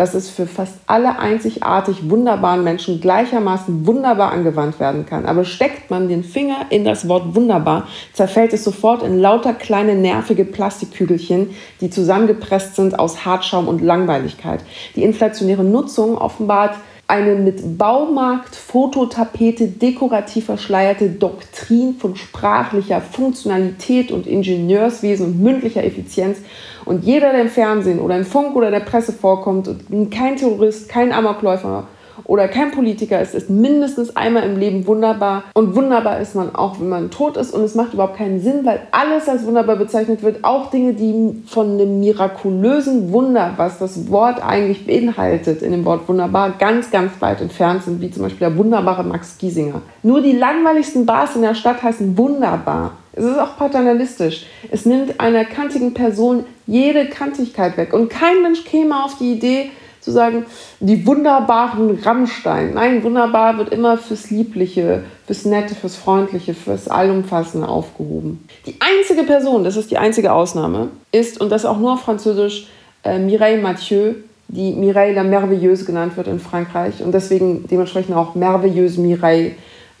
dass 0.00 0.14
es 0.14 0.30
für 0.30 0.46
fast 0.46 0.76
alle 0.86 1.18
einzigartig 1.18 2.08
wunderbaren 2.08 2.64
Menschen 2.64 3.02
gleichermaßen 3.02 3.86
wunderbar 3.86 4.32
angewandt 4.32 4.80
werden 4.80 5.04
kann. 5.04 5.26
Aber 5.26 5.44
steckt 5.44 5.90
man 5.90 6.08
den 6.08 6.24
Finger 6.24 6.64
in 6.70 6.86
das 6.86 7.06
Wort 7.06 7.34
wunderbar, 7.34 7.86
zerfällt 8.14 8.54
es 8.54 8.64
sofort 8.64 9.02
in 9.02 9.18
lauter 9.18 9.52
kleine 9.52 9.94
nervige 9.94 10.46
Plastikkügelchen, 10.46 11.50
die 11.82 11.90
zusammengepresst 11.90 12.76
sind 12.76 12.98
aus 12.98 13.26
Hartschaum 13.26 13.68
und 13.68 13.82
Langweiligkeit. 13.82 14.60
Die 14.96 15.02
inflationäre 15.02 15.64
Nutzung 15.64 16.16
offenbart 16.16 16.76
eine 17.10 17.34
mit 17.34 17.76
Baumarkt, 17.76 18.54
Fototapete 18.54 19.66
dekorativ 19.66 20.46
verschleierte 20.46 21.10
Doktrin 21.10 21.96
von 21.98 22.16
sprachlicher 22.16 23.00
Funktionalität 23.00 24.12
und 24.12 24.26
Ingenieurswesen 24.26 25.26
und 25.26 25.42
mündlicher 25.42 25.84
Effizienz. 25.84 26.38
Und 26.84 27.04
jeder, 27.04 27.32
der 27.32 27.42
im 27.42 27.48
Fernsehen 27.48 27.98
oder 27.98 28.16
im 28.16 28.24
Funk 28.24 28.54
oder 28.54 28.70
der 28.70 28.80
Presse 28.80 29.12
vorkommt 29.12 29.68
und 29.68 30.10
kein 30.10 30.36
Terrorist, 30.36 30.88
kein 30.88 31.12
Amokläufer 31.12 31.88
oder 32.30 32.46
kein 32.46 32.70
Politiker 32.70 33.20
ist, 33.20 33.34
ist 33.34 33.50
mindestens 33.50 34.14
einmal 34.14 34.44
im 34.44 34.56
Leben 34.56 34.86
wunderbar. 34.86 35.42
Und 35.52 35.74
wunderbar 35.74 36.20
ist 36.20 36.36
man 36.36 36.54
auch, 36.54 36.78
wenn 36.78 36.88
man 36.88 37.10
tot 37.10 37.36
ist. 37.36 37.52
Und 37.52 37.64
es 37.64 37.74
macht 37.74 37.92
überhaupt 37.92 38.18
keinen 38.18 38.40
Sinn, 38.40 38.64
weil 38.64 38.82
alles 38.92 39.28
als 39.28 39.44
wunderbar 39.44 39.74
bezeichnet 39.74 40.22
wird. 40.22 40.44
Auch 40.44 40.70
Dinge, 40.70 40.92
die 40.92 41.42
von 41.48 41.72
einem 41.72 41.98
mirakulösen 41.98 43.12
Wunder, 43.12 43.54
was 43.56 43.80
das 43.80 44.12
Wort 44.12 44.40
eigentlich 44.46 44.86
beinhaltet, 44.86 45.60
in 45.60 45.72
dem 45.72 45.84
Wort 45.84 46.08
wunderbar, 46.08 46.54
ganz, 46.56 46.92
ganz 46.92 47.20
weit 47.20 47.40
entfernt 47.40 47.82
sind, 47.82 48.00
wie 48.00 48.12
zum 48.12 48.22
Beispiel 48.22 48.46
der 48.46 48.56
wunderbare 48.56 49.02
Max 49.02 49.36
Giesinger. 49.36 49.82
Nur 50.04 50.22
die 50.22 50.36
langweiligsten 50.36 51.06
Bars 51.06 51.34
in 51.34 51.42
der 51.42 51.56
Stadt 51.56 51.82
heißen 51.82 52.16
wunderbar. 52.16 52.92
Es 53.12 53.24
ist 53.24 53.40
auch 53.40 53.56
paternalistisch. 53.56 54.46
Es 54.70 54.86
nimmt 54.86 55.18
einer 55.18 55.44
kantigen 55.44 55.94
Person 55.94 56.44
jede 56.68 57.06
Kantigkeit 57.06 57.76
weg. 57.76 57.92
Und 57.92 58.08
kein 58.08 58.40
Mensch 58.42 58.64
käme 58.64 59.04
auf 59.04 59.18
die 59.18 59.32
Idee, 59.32 59.72
zu 60.00 60.10
sagen, 60.10 60.46
die 60.80 61.06
wunderbaren 61.06 61.98
Rammstein. 62.02 62.74
Nein, 62.74 63.02
wunderbar 63.02 63.58
wird 63.58 63.70
immer 63.70 63.98
fürs 63.98 64.30
Liebliche, 64.30 65.04
fürs 65.26 65.44
Nette, 65.44 65.74
fürs 65.74 65.96
Freundliche, 65.96 66.54
fürs 66.54 66.88
Allumfassende 66.88 67.68
aufgehoben. 67.68 68.46
Die 68.66 68.76
einzige 68.80 69.24
Person, 69.24 69.64
das 69.64 69.76
ist 69.76 69.90
die 69.90 69.98
einzige 69.98 70.32
Ausnahme, 70.32 70.88
ist, 71.12 71.40
und 71.40 71.50
das 71.50 71.64
auch 71.64 71.78
nur 71.78 71.94
auf 71.94 72.00
Französisch, 72.00 72.68
äh, 73.04 73.18
Mireille 73.18 73.60
Mathieu, 73.60 74.14
die 74.48 74.72
Mireille 74.72 75.14
la 75.14 75.22
Merveilleuse 75.22 75.84
genannt 75.84 76.16
wird 76.16 76.26
in 76.26 76.40
Frankreich 76.40 77.02
und 77.02 77.12
deswegen 77.12 77.66
dementsprechend 77.68 78.16
auch 78.16 78.34
Merveilleuse 78.34 79.00
Mireille 79.00 79.52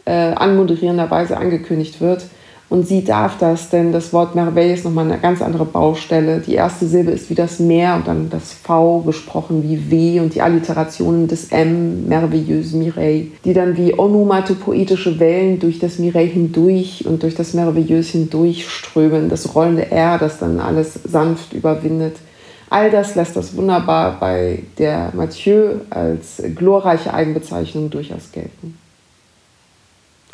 äh, 0.06 0.32
anmoderierenderweise 0.32 1.36
angekündigt 1.36 2.00
wird. 2.00 2.24
Und 2.70 2.86
sie 2.86 3.02
darf 3.02 3.36
das, 3.36 3.68
denn 3.68 3.90
das 3.90 4.12
Wort 4.12 4.36
Merveille 4.36 4.72
ist 4.72 4.84
nochmal 4.84 5.04
eine 5.04 5.18
ganz 5.18 5.42
andere 5.42 5.64
Baustelle. 5.64 6.38
Die 6.38 6.54
erste 6.54 6.86
Silbe 6.86 7.10
ist 7.10 7.28
wie 7.28 7.34
das 7.34 7.58
Meer 7.58 7.96
und 7.96 8.06
dann 8.06 8.30
das 8.30 8.52
V 8.52 9.00
gesprochen 9.00 9.64
wie 9.64 9.90
W 9.90 10.20
und 10.20 10.36
die 10.36 10.40
Alliterationen 10.40 11.26
des 11.26 11.50
M, 11.50 12.06
merveilleuse 12.06 12.76
Mireille, 12.76 13.32
die 13.44 13.54
dann 13.54 13.76
wie 13.76 13.98
onomatopoetische 13.98 15.18
Wellen 15.18 15.58
durch 15.58 15.80
das 15.80 15.98
Mireille 15.98 16.30
hindurch 16.30 17.04
und 17.06 17.24
durch 17.24 17.34
das 17.34 17.54
Merveilleuse 17.54 18.12
hindurch 18.12 18.68
strömen. 18.68 19.28
Das 19.28 19.52
rollende 19.52 19.90
R, 19.90 20.18
das 20.18 20.38
dann 20.38 20.60
alles 20.60 20.94
sanft 21.02 21.52
überwindet. 21.52 22.18
All 22.68 22.92
das 22.92 23.16
lässt 23.16 23.34
das 23.34 23.56
wunderbar 23.56 24.20
bei 24.20 24.62
der 24.78 25.10
Mathieu 25.12 25.72
als 25.90 26.40
glorreiche 26.54 27.12
Eigenbezeichnung 27.12 27.90
durchaus 27.90 28.30
gelten. 28.30 28.78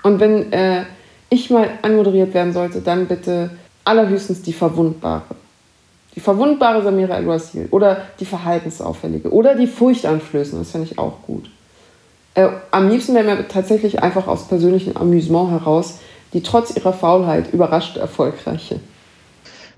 Und 0.02 0.20
wenn 0.20 0.52
äh, 0.52 0.82
ich 1.28 1.50
mal 1.50 1.68
anmoderiert 1.82 2.34
werden 2.34 2.52
sollte, 2.52 2.80
dann 2.80 3.06
bitte 3.06 3.50
allerhöchstens 3.84 4.42
die 4.42 4.52
Verwundbare. 4.52 5.34
Die 6.14 6.20
verwundbare 6.20 6.82
Samira 6.82 7.16
El-Wasil 7.16 7.68
oder 7.70 8.02
die 8.18 8.24
verhaltensauffällige 8.24 9.30
oder 9.30 9.54
die 9.54 9.66
furchteinflößende, 9.66 10.64
das 10.64 10.72
finde 10.72 10.88
ich 10.90 10.98
auch 10.98 11.22
gut. 11.22 11.50
Äh, 12.34 12.48
am 12.70 12.88
liebsten 12.88 13.14
wäre 13.14 13.24
mir 13.24 13.48
tatsächlich 13.48 14.02
einfach 14.02 14.26
aus 14.26 14.48
persönlichem 14.48 14.96
Amüsement 14.96 15.50
heraus 15.50 15.98
die 16.32 16.42
trotz 16.42 16.76
ihrer 16.76 16.92
Faulheit 16.92 17.52
überrascht 17.52 17.96
erfolgreiche. 17.96 18.80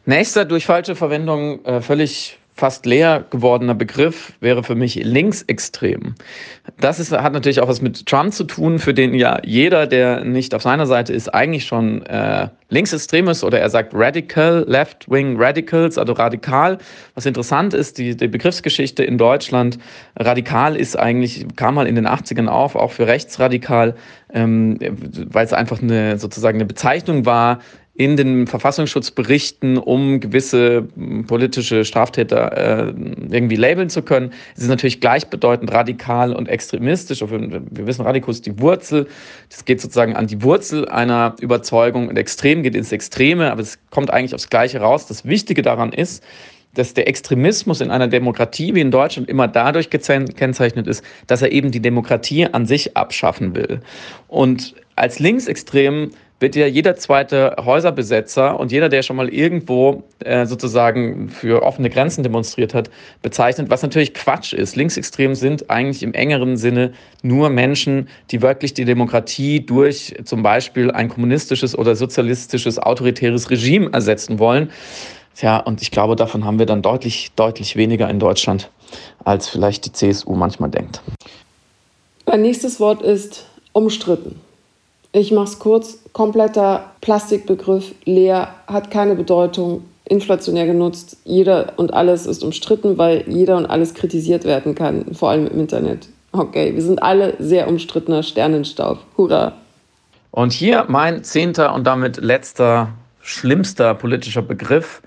Nächster 0.06 0.44
durch 0.44 0.66
falsche 0.66 0.96
Verwendung 0.96 1.64
äh, 1.64 1.80
völlig 1.80 2.37
fast 2.58 2.86
leer 2.86 3.24
gewordener 3.30 3.76
Begriff 3.76 4.32
wäre 4.40 4.64
für 4.64 4.74
mich 4.74 4.96
linksextrem. 4.96 6.16
Das 6.80 6.98
ist, 6.98 7.12
hat 7.12 7.32
natürlich 7.32 7.60
auch 7.60 7.68
was 7.68 7.80
mit 7.80 8.04
Trump 8.06 8.32
zu 8.32 8.42
tun, 8.42 8.80
für 8.80 8.92
den 8.92 9.14
ja 9.14 9.40
jeder, 9.44 9.86
der 9.86 10.24
nicht 10.24 10.54
auf 10.54 10.62
seiner 10.62 10.86
Seite 10.86 11.12
ist, 11.12 11.32
eigentlich 11.32 11.66
schon 11.66 12.04
äh, 12.06 12.48
linksextrem 12.68 13.28
ist 13.28 13.44
oder 13.44 13.60
er 13.60 13.70
sagt 13.70 13.94
radical, 13.94 14.64
left-wing 14.66 15.36
radicals, 15.38 15.98
also 15.98 16.14
radikal. 16.14 16.78
Was 17.14 17.26
interessant 17.26 17.74
ist, 17.74 17.96
die, 17.96 18.16
die 18.16 18.26
Begriffsgeschichte 18.26 19.04
in 19.04 19.18
Deutschland, 19.18 19.78
radikal 20.16 20.74
ist 20.74 20.98
eigentlich, 20.98 21.46
kam 21.54 21.76
mal 21.76 21.86
in 21.86 21.94
den 21.94 22.08
80ern 22.08 22.48
auf, 22.48 22.74
auch 22.74 22.90
für 22.90 23.06
rechtsradikal, 23.06 23.94
ähm, 24.34 24.78
weil 24.80 25.44
es 25.44 25.52
einfach 25.52 25.80
eine 25.80 26.18
sozusagen 26.18 26.58
eine 26.58 26.66
Bezeichnung 26.66 27.24
war, 27.24 27.60
in 27.98 28.16
den 28.16 28.46
Verfassungsschutzberichten, 28.46 29.76
um 29.76 30.20
gewisse 30.20 30.86
hm, 30.94 31.26
politische 31.26 31.84
Straftäter 31.84 32.56
äh, 32.56 32.94
irgendwie 33.28 33.56
labeln 33.56 33.90
zu 33.90 34.02
können. 34.02 34.32
Es 34.56 34.62
ist 34.62 34.68
natürlich 34.68 35.00
gleichbedeutend 35.00 35.72
radikal 35.72 36.32
und 36.32 36.48
extremistisch. 36.48 37.20
Wir 37.20 37.86
wissen, 37.88 38.02
Radikus 38.02 38.36
ist 38.36 38.46
die 38.46 38.60
Wurzel. 38.60 39.08
Das 39.50 39.64
geht 39.64 39.80
sozusagen 39.80 40.14
an 40.14 40.28
die 40.28 40.40
Wurzel 40.44 40.88
einer 40.88 41.34
Überzeugung 41.40 42.08
und 42.08 42.16
extrem 42.16 42.62
geht 42.62 42.76
ins 42.76 42.92
Extreme, 42.92 43.50
aber 43.50 43.62
es 43.62 43.80
kommt 43.90 44.12
eigentlich 44.12 44.32
aufs 44.32 44.48
Gleiche 44.48 44.78
raus. 44.78 45.08
Das 45.08 45.24
Wichtige 45.24 45.62
daran 45.62 45.92
ist, 45.92 46.22
dass 46.74 46.94
der 46.94 47.08
Extremismus 47.08 47.80
in 47.80 47.90
einer 47.90 48.06
Demokratie 48.06 48.76
wie 48.76 48.80
in 48.80 48.92
Deutschland 48.92 49.28
immer 49.28 49.48
dadurch 49.48 49.90
gekennzeichnet 49.90 50.86
ist, 50.86 51.02
dass 51.26 51.42
er 51.42 51.50
eben 51.50 51.72
die 51.72 51.80
Demokratie 51.80 52.46
an 52.46 52.64
sich 52.64 52.96
abschaffen 52.96 53.56
will. 53.56 53.80
Und 54.28 54.76
als 54.94 55.18
Linksextrem 55.18 56.12
wird 56.40 56.54
ja 56.54 56.66
jeder 56.66 56.96
zweite 56.96 57.56
Häuserbesetzer 57.64 58.58
und 58.58 58.70
jeder, 58.70 58.88
der 58.88 59.02
schon 59.02 59.16
mal 59.16 59.28
irgendwo 59.28 60.04
äh, 60.20 60.46
sozusagen 60.46 61.28
für 61.30 61.62
offene 61.62 61.90
Grenzen 61.90 62.22
demonstriert 62.22 62.74
hat, 62.74 62.90
bezeichnet, 63.22 63.70
was 63.70 63.82
natürlich 63.82 64.14
Quatsch 64.14 64.52
ist. 64.52 64.76
Linksextrem 64.76 65.34
sind 65.34 65.68
eigentlich 65.68 66.02
im 66.02 66.14
engeren 66.14 66.56
Sinne 66.56 66.92
nur 67.22 67.50
Menschen, 67.50 68.08
die 68.30 68.40
wirklich 68.40 68.74
die 68.74 68.84
Demokratie 68.84 69.64
durch 69.64 70.14
zum 70.24 70.42
Beispiel 70.42 70.90
ein 70.92 71.08
kommunistisches 71.08 71.76
oder 71.76 71.96
sozialistisches 71.96 72.78
autoritäres 72.78 73.50
Regime 73.50 73.90
ersetzen 73.92 74.38
wollen. 74.38 74.70
Tja, 75.34 75.58
und 75.58 75.82
ich 75.82 75.90
glaube, 75.90 76.16
davon 76.16 76.44
haben 76.44 76.58
wir 76.58 76.66
dann 76.66 76.82
deutlich, 76.82 77.32
deutlich 77.36 77.76
weniger 77.76 78.08
in 78.10 78.18
Deutschland, 78.18 78.70
als 79.24 79.48
vielleicht 79.48 79.86
die 79.86 79.92
CSU 79.92 80.34
manchmal 80.34 80.70
denkt. 80.70 81.00
Mein 82.26 82.42
nächstes 82.42 82.80
Wort 82.80 83.02
ist 83.02 83.46
umstritten. 83.72 84.40
Ich 85.12 85.32
mache 85.32 85.44
es 85.46 85.58
kurz. 85.58 85.98
Kompletter 86.12 86.90
Plastikbegriff, 87.00 87.94
leer, 88.04 88.48
hat 88.66 88.90
keine 88.90 89.14
Bedeutung, 89.14 89.84
inflationär 90.04 90.66
genutzt. 90.66 91.16
Jeder 91.24 91.72
und 91.76 91.94
alles 91.94 92.26
ist 92.26 92.42
umstritten, 92.42 92.98
weil 92.98 93.24
jeder 93.26 93.56
und 93.56 93.66
alles 93.66 93.94
kritisiert 93.94 94.44
werden 94.44 94.74
kann, 94.74 95.14
vor 95.14 95.30
allem 95.30 95.46
im 95.46 95.60
Internet. 95.60 96.08
Okay, 96.32 96.74
wir 96.74 96.82
sind 96.82 97.02
alle 97.02 97.34
sehr 97.38 97.68
umstrittener 97.68 98.22
Sternenstaub. 98.22 98.98
Hurra! 99.16 99.54
Und 100.30 100.52
hier 100.52 100.84
mein 100.88 101.24
zehnter 101.24 101.74
und 101.74 101.84
damit 101.86 102.18
letzter, 102.18 102.90
schlimmster 103.22 103.94
politischer 103.94 104.42
Begriff. 104.42 105.00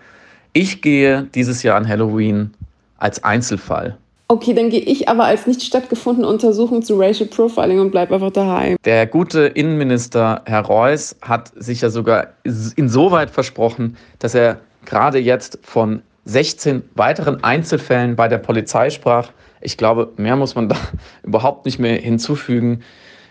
Ich 0.54 0.82
gehe 0.82 1.28
dieses 1.36 1.62
Jahr 1.62 1.78
an 1.78 1.88
Halloween 1.88 2.54
als 2.97 3.24
Einzelfall. 3.24 3.97
Okay, 4.32 4.53
dann 4.53 4.69
gehe 4.69 4.79
ich 4.79 5.09
aber 5.09 5.25
als 5.25 5.45
nicht 5.45 5.61
stattgefundene 5.61 6.25
Untersuchung 6.25 6.82
zu 6.82 6.97
Racial 6.97 7.27
Profiling 7.27 7.82
und 7.82 7.91
bleibe 7.91 8.15
einfach 8.15 8.32
daheim. 8.32 8.77
Der 8.86 9.05
gute 9.05 9.41
Innenminister 9.41 10.41
Herr 10.45 10.61
Reuss 10.61 11.17
hat 11.21 11.51
sich 11.57 11.82
ja 11.82 11.89
sogar 11.89 12.27
insoweit 12.45 13.29
versprochen, 13.29 13.97
dass 14.19 14.34
er 14.34 14.61
gerade 14.86 15.19
jetzt 15.19 15.59
von 15.63 16.01
16 16.23 16.82
weiteren 16.95 17.43
Einzelfällen 17.43 18.15
bei 18.15 18.29
der 18.29 18.38
Polizei 18.38 18.89
sprach. 18.89 19.34
Ich 19.59 19.75
glaube, 19.75 20.13
mehr 20.15 20.38
muss 20.38 20.55
man 20.55 20.69
da 20.69 20.77
überhaupt 21.23 21.65
nicht 21.65 21.79
mehr 21.79 21.97
hinzufügen. 21.97 22.84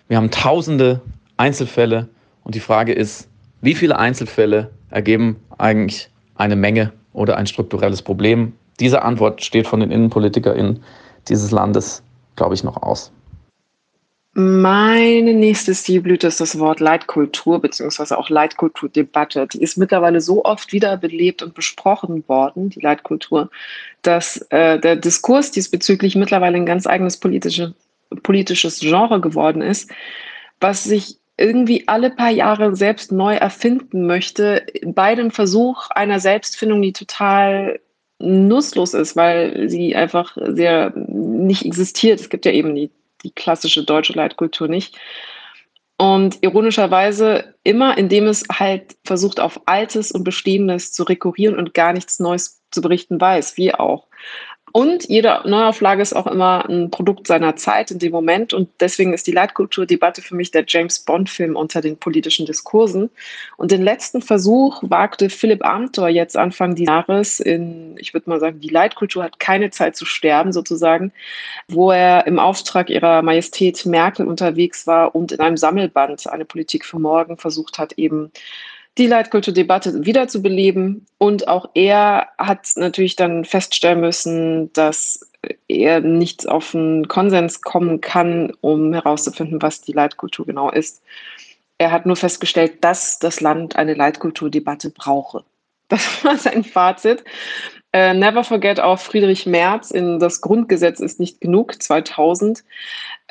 Wir 0.07 0.19
haben 0.19 0.31
tausende 0.31 1.01
Einzelfälle 1.39 2.11
und 2.45 2.55
die 2.55 2.61
Frage 2.61 2.93
ist, 2.93 3.27
wie 3.63 3.75
viele 3.75 3.99
Einzelfälle 3.99 4.71
ergeben 4.91 5.37
eigentlich 5.57 6.11
eine 6.35 6.57
Menge 6.57 6.93
oder 7.15 7.39
ein 7.39 7.47
strukturelles 7.47 8.03
Problem? 8.03 8.53
Diese 8.81 9.03
Antwort 9.03 9.45
steht 9.45 9.67
von 9.67 9.81
den 9.81 9.91
InnenpolitikerInnen 9.91 10.83
dieses 11.29 11.51
Landes, 11.51 12.03
glaube 12.37 12.55
ich, 12.55 12.65
noch 12.65 12.83
aus. 12.83 13.13
Meine 14.33 15.35
nächste 15.35 15.75
Stilblüte 15.75 16.29
ist 16.29 16.41
das 16.41 16.59
Wort 16.61 16.79
Leitkultur 16.79 17.61
beziehungsweise 17.61 18.17
auch 18.17 18.31
Leitkulturdebatte. 18.31 19.49
Die 19.49 19.61
ist 19.61 19.77
mittlerweile 19.77 20.21
so 20.21 20.45
oft 20.45 20.73
wiederbelebt 20.73 21.43
und 21.43 21.53
besprochen 21.53 22.23
worden, 22.29 22.71
die 22.71 22.79
Leitkultur, 22.79 23.51
dass 24.03 24.37
äh, 24.51 24.79
der 24.79 24.95
Diskurs 24.95 25.51
diesbezüglich 25.51 26.15
mittlerweile 26.15 26.57
ein 26.57 26.67
ganz 26.67 26.87
eigenes 26.87 27.17
politische, 27.17 27.75
politisches 28.23 28.79
Genre 28.79 29.21
geworden 29.21 29.63
ist, 29.63 29.91
was 30.61 30.85
sich 30.85 31.17
irgendwie 31.37 31.89
alle 31.89 32.11
paar 32.11 32.31
Jahre 32.31 32.77
selbst 32.77 33.11
neu 33.11 33.35
erfinden 33.35 34.07
möchte, 34.07 34.65
bei 34.85 35.17
dem 35.17 35.33
Versuch 35.33 35.91
einer 35.91 36.21
Selbstfindung, 36.21 36.83
die 36.83 36.93
total 36.93 37.81
nutzlos 38.21 38.95
ist, 38.95 39.17
weil 39.17 39.69
sie 39.69 39.97
einfach 39.97 40.37
sehr 40.41 40.93
nicht 40.95 41.65
existiert. 41.65 42.21
Es 42.21 42.29
gibt 42.29 42.47
ja 42.47 42.53
eben 42.53 42.75
die, 42.75 42.91
die 43.25 43.33
klassische 43.33 43.85
deutsche 43.85 44.13
Leitkultur 44.13 44.69
nicht. 44.69 44.97
Und 45.97 46.39
ironischerweise 46.43 47.55
immer, 47.63 47.99
indem 47.99 48.27
es 48.27 48.45
halt 48.51 48.97
versucht, 49.05 49.39
auf 49.39 49.61
Altes 49.67 50.11
und 50.13 50.25
Bestehendes 50.25 50.93
zu 50.93 51.03
rekurrieren 51.03 51.59
und 51.59 51.75
gar 51.75 51.93
nichts 51.93 52.21
Neues 52.21 52.63
zu 52.71 52.81
berichten 52.81 53.21
weiß, 53.21 53.57
wie 53.59 53.75
auch. 53.75 54.07
Und 54.73 55.09
jede 55.09 55.41
Neuauflage 55.45 56.03
ist 56.03 56.13
auch 56.13 56.27
immer 56.27 56.69
ein 56.69 56.91
Produkt 56.91 57.27
seiner 57.27 57.57
Zeit 57.57 57.91
in 57.91 57.99
dem 57.99 58.13
Moment. 58.13 58.53
Und 58.53 58.69
deswegen 58.81 59.13
ist 59.13 59.27
die 59.27 59.33
Leitkulturdebatte 59.33 60.23
für 60.23 60.35
mich 60.35 60.51
der 60.51 60.65
James 60.67 61.01
Bond-Film 61.01 61.57
unter 61.57 61.81
den 61.81 61.97
politischen 61.97 62.47
Diskursen. 62.47 63.11
Und 63.57 63.71
den 63.71 63.83
letzten 63.83 64.23
Versuch 64.23 64.83
wagte 64.87 65.31
Philipp 65.31 65.65
Amthor 65.65 66.09
jetzt 66.09 66.37
Anfang 66.37 66.75
dieses 66.75 66.91
Jahres 66.91 67.41
in, 67.41 67.97
ich 67.99 68.15
würde 68.15 68.31
mal 68.31 68.41
sagen, 68.41 68.61
die 68.61 68.69
Leitkultur 68.69 69.25
hat 69.25 69.41
keine 69.41 69.71
Zeit 69.71 69.97
zu 69.97 70.05
sterben 70.05 70.53
sozusagen, 70.53 71.13
wo 71.69 71.91
er 71.91 72.27
im 72.27 72.39
Auftrag 72.39 72.91
ihrer 72.91 73.23
Majestät 73.23 73.87
Merkel 73.87 74.27
unterwegs 74.27 74.87
war 74.87 75.15
und 75.15 75.33
in 75.33 75.41
einem 75.41 75.57
Sammelband 75.57 76.27
eine 76.29 76.45
Politik 76.45 76.85
für 76.85 76.99
morgen 76.99 77.37
versucht 77.37 77.79
hat, 77.79 77.95
eben 77.95 78.31
die 78.99 79.07
Leitkulturdebatte 79.07 80.05
wiederzubeleben. 80.05 81.07
Und 81.19 81.49
auch 81.49 81.71
er 81.75 82.29
hat 82.39 82.69
natürlich 82.77 83.17
dann 83.17 83.45
feststellen 83.45 84.01
müssen, 84.01 84.73
dass 84.73 85.31
er 85.69 86.01
nicht 86.01 86.49
auf 86.49 86.75
einen 86.75 87.09
Konsens 87.09 87.63
kommen 87.63 88.01
kann, 88.01 88.53
um 88.61 88.93
herauszufinden, 88.93 89.63
was 89.63 89.81
die 89.81 89.93
Leitkultur 89.93 90.47
genau 90.47 90.71
ist. 90.71 91.03
Er 91.79 91.93
hat 91.93 92.05
nur 92.05 92.17
festgestellt, 92.17 92.85
dass 92.85 93.19
das 93.19 93.41
Land 93.41 93.77
eine 93.77 93.95
Leitkulturdebatte 93.95 94.91
brauche. 94.91 95.45
Das 95.89 96.25
war 96.25 96.37
sein 96.37 96.65
Fazit. 96.65 97.25
Äh, 97.93 98.15
never 98.15 98.45
forget 98.45 98.79
auch 98.79 99.01
Friedrich 99.01 99.47
Merz 99.47 99.91
in 99.91 100.21
Das 100.21 100.41
Grundgesetz 100.41 101.01
ist 101.01 101.19
nicht 101.19 101.41
genug 101.41 101.83
2000, 101.83 102.63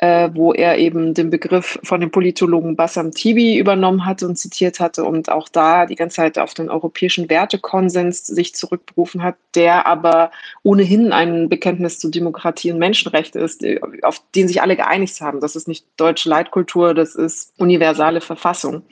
äh, 0.00 0.30
wo 0.32 0.54
er 0.54 0.78
eben 0.78 1.12
den 1.12 1.28
Begriff 1.28 1.78
von 1.82 2.00
dem 2.00 2.10
Politologen 2.10 2.74
Bassam 2.74 3.12
Tibi 3.12 3.58
übernommen 3.58 4.06
hatte 4.06 4.26
und 4.26 4.36
zitiert 4.36 4.80
hatte 4.80 5.04
und 5.04 5.30
auch 5.30 5.48
da 5.50 5.84
die 5.84 5.94
ganze 5.94 6.16
Zeit 6.16 6.38
auf 6.38 6.54
den 6.54 6.70
europäischen 6.70 7.28
Wertekonsens 7.28 8.26
sich 8.26 8.54
zurückberufen 8.54 9.22
hat, 9.22 9.36
der 9.54 9.86
aber 9.86 10.30
ohnehin 10.62 11.12
ein 11.12 11.50
Bekenntnis 11.50 11.98
zu 11.98 12.08
Demokratie 12.08 12.72
und 12.72 12.78
Menschenrechte 12.78 13.40
ist, 13.40 13.62
äh, 13.62 13.78
auf 14.00 14.22
den 14.34 14.48
sich 14.48 14.62
alle 14.62 14.74
geeinigt 14.74 15.20
haben. 15.20 15.40
Das 15.40 15.54
ist 15.54 15.68
nicht 15.68 15.84
deutsche 15.98 16.30
Leitkultur, 16.30 16.94
das 16.94 17.14
ist 17.14 17.52
universale 17.58 18.22
Verfassung. 18.22 18.82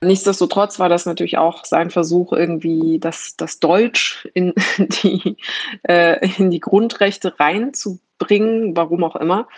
Nichtsdestotrotz 0.00 0.78
war 0.78 0.88
das 0.88 1.06
natürlich 1.06 1.38
auch 1.38 1.64
sein 1.64 1.90
Versuch, 1.90 2.32
irgendwie 2.32 3.00
das, 3.00 3.34
das 3.36 3.58
Deutsch 3.58 4.28
in 4.34 4.54
die, 4.78 5.36
äh, 5.82 6.28
in 6.38 6.50
die 6.52 6.60
Grundrechte 6.60 7.38
reinzubringen, 7.40 8.76
warum 8.76 9.02
auch 9.02 9.16
immer. 9.16 9.48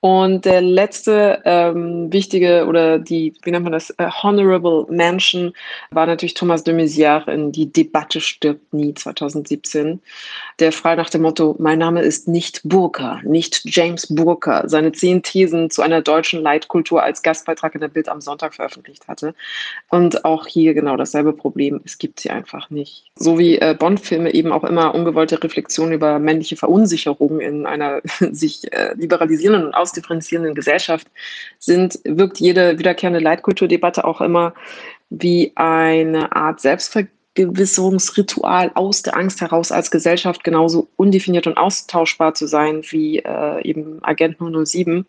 Und 0.00 0.44
der 0.44 0.60
letzte 0.60 1.42
ähm, 1.44 2.12
wichtige 2.12 2.66
oder 2.66 3.00
die, 3.00 3.34
wie 3.42 3.50
nennt 3.50 3.64
man 3.64 3.72
das, 3.72 3.90
äh, 3.98 4.08
Honorable 4.22 4.86
Mention 4.88 5.52
war 5.90 6.06
natürlich 6.06 6.34
Thomas 6.34 6.62
de 6.62 6.72
Maizière 6.72 7.28
in 7.28 7.50
Die 7.50 7.72
Debatte 7.72 8.20
stirbt 8.20 8.72
nie 8.72 8.94
2017. 8.94 10.00
Der 10.60 10.70
frei 10.70 10.94
nach 10.94 11.10
dem 11.10 11.22
Motto, 11.22 11.56
mein 11.58 11.80
Name 11.80 12.02
ist 12.02 12.28
nicht 12.28 12.60
Burka, 12.62 13.20
nicht 13.24 13.62
James 13.64 14.06
Burka, 14.08 14.68
seine 14.68 14.92
zehn 14.92 15.24
Thesen 15.24 15.68
zu 15.68 15.82
einer 15.82 16.00
deutschen 16.00 16.42
Leitkultur 16.42 17.02
als 17.02 17.22
Gastbeitrag 17.22 17.74
in 17.74 17.80
der 17.80 17.88
Bild 17.88 18.08
am 18.08 18.20
Sonntag 18.20 18.54
veröffentlicht 18.54 19.08
hatte. 19.08 19.34
Und 19.88 20.24
auch 20.24 20.46
hier 20.46 20.74
genau 20.74 20.96
dasselbe 20.96 21.32
Problem, 21.32 21.80
es 21.84 21.98
gibt 21.98 22.20
sie 22.20 22.30
einfach 22.30 22.70
nicht. 22.70 23.10
So 23.16 23.36
wie 23.36 23.58
äh, 23.58 23.74
Bond-Filme 23.76 24.32
eben 24.32 24.52
auch 24.52 24.62
immer 24.62 24.94
ungewollte 24.94 25.42
Reflexionen 25.42 25.94
über 25.94 26.20
männliche 26.20 26.54
Verunsicherung 26.54 27.40
in 27.40 27.66
einer 27.66 28.00
sich 28.30 28.72
äh, 28.72 28.94
liberalisierenden 28.94 29.66
und 29.66 29.74
ausdifferenzierenden 29.88 30.54
Gesellschaft 30.54 31.08
sind, 31.58 31.98
wirkt 32.04 32.38
jede 32.38 32.78
wiederkehrende 32.78 33.20
Leitkulturdebatte 33.20 34.04
auch 34.04 34.20
immer 34.20 34.54
wie 35.10 35.52
eine 35.54 36.34
Art 36.36 36.60
Selbstvergewisserung 36.60 37.18
Vergewisserungsritual 37.38 38.72
aus 38.74 39.02
der 39.02 39.16
Angst 39.16 39.40
heraus 39.40 39.70
als 39.70 39.90
Gesellschaft 39.90 40.42
genauso 40.42 40.88
undefiniert 40.96 41.46
und 41.46 41.56
austauschbar 41.56 42.34
zu 42.34 42.48
sein 42.48 42.82
wie 42.90 43.18
äh, 43.18 43.62
eben 43.62 44.02
Agent 44.02 44.38
007. 44.40 45.06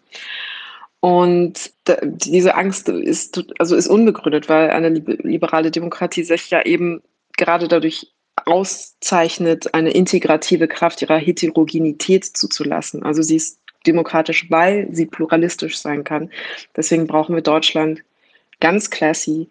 Und 0.99 1.71
diese 2.03 2.55
Angst 2.55 2.89
ist, 2.89 3.43
also 3.57 3.75
ist 3.75 3.87
unbegründet, 3.87 4.47
weil 4.47 4.69
eine 4.69 4.89
liberale 4.89 5.71
Demokratie 5.71 6.23
sich 6.23 6.49
ja 6.51 6.61
eben 6.61 7.01
gerade 7.37 7.67
dadurch 7.67 8.11
auszeichnet, 8.45 9.73
eine 9.73 9.91
integrative 9.91 10.67
Kraft 10.67 11.01
ihrer 11.01 11.17
Heterogenität 11.17 12.25
zuzulassen. 12.25 13.03
Also 13.03 13.21
sie 13.21 13.37
ist 13.37 13.59
demokratisch, 13.85 14.49
weil 14.49 14.87
sie 14.91 15.05
pluralistisch 15.05 15.77
sein 15.77 16.03
kann. 16.03 16.29
Deswegen 16.75 17.07
brauchen 17.07 17.35
wir 17.35 17.41
Deutschland 17.41 18.01
ganz 18.59 18.89
classy, 18.89 19.47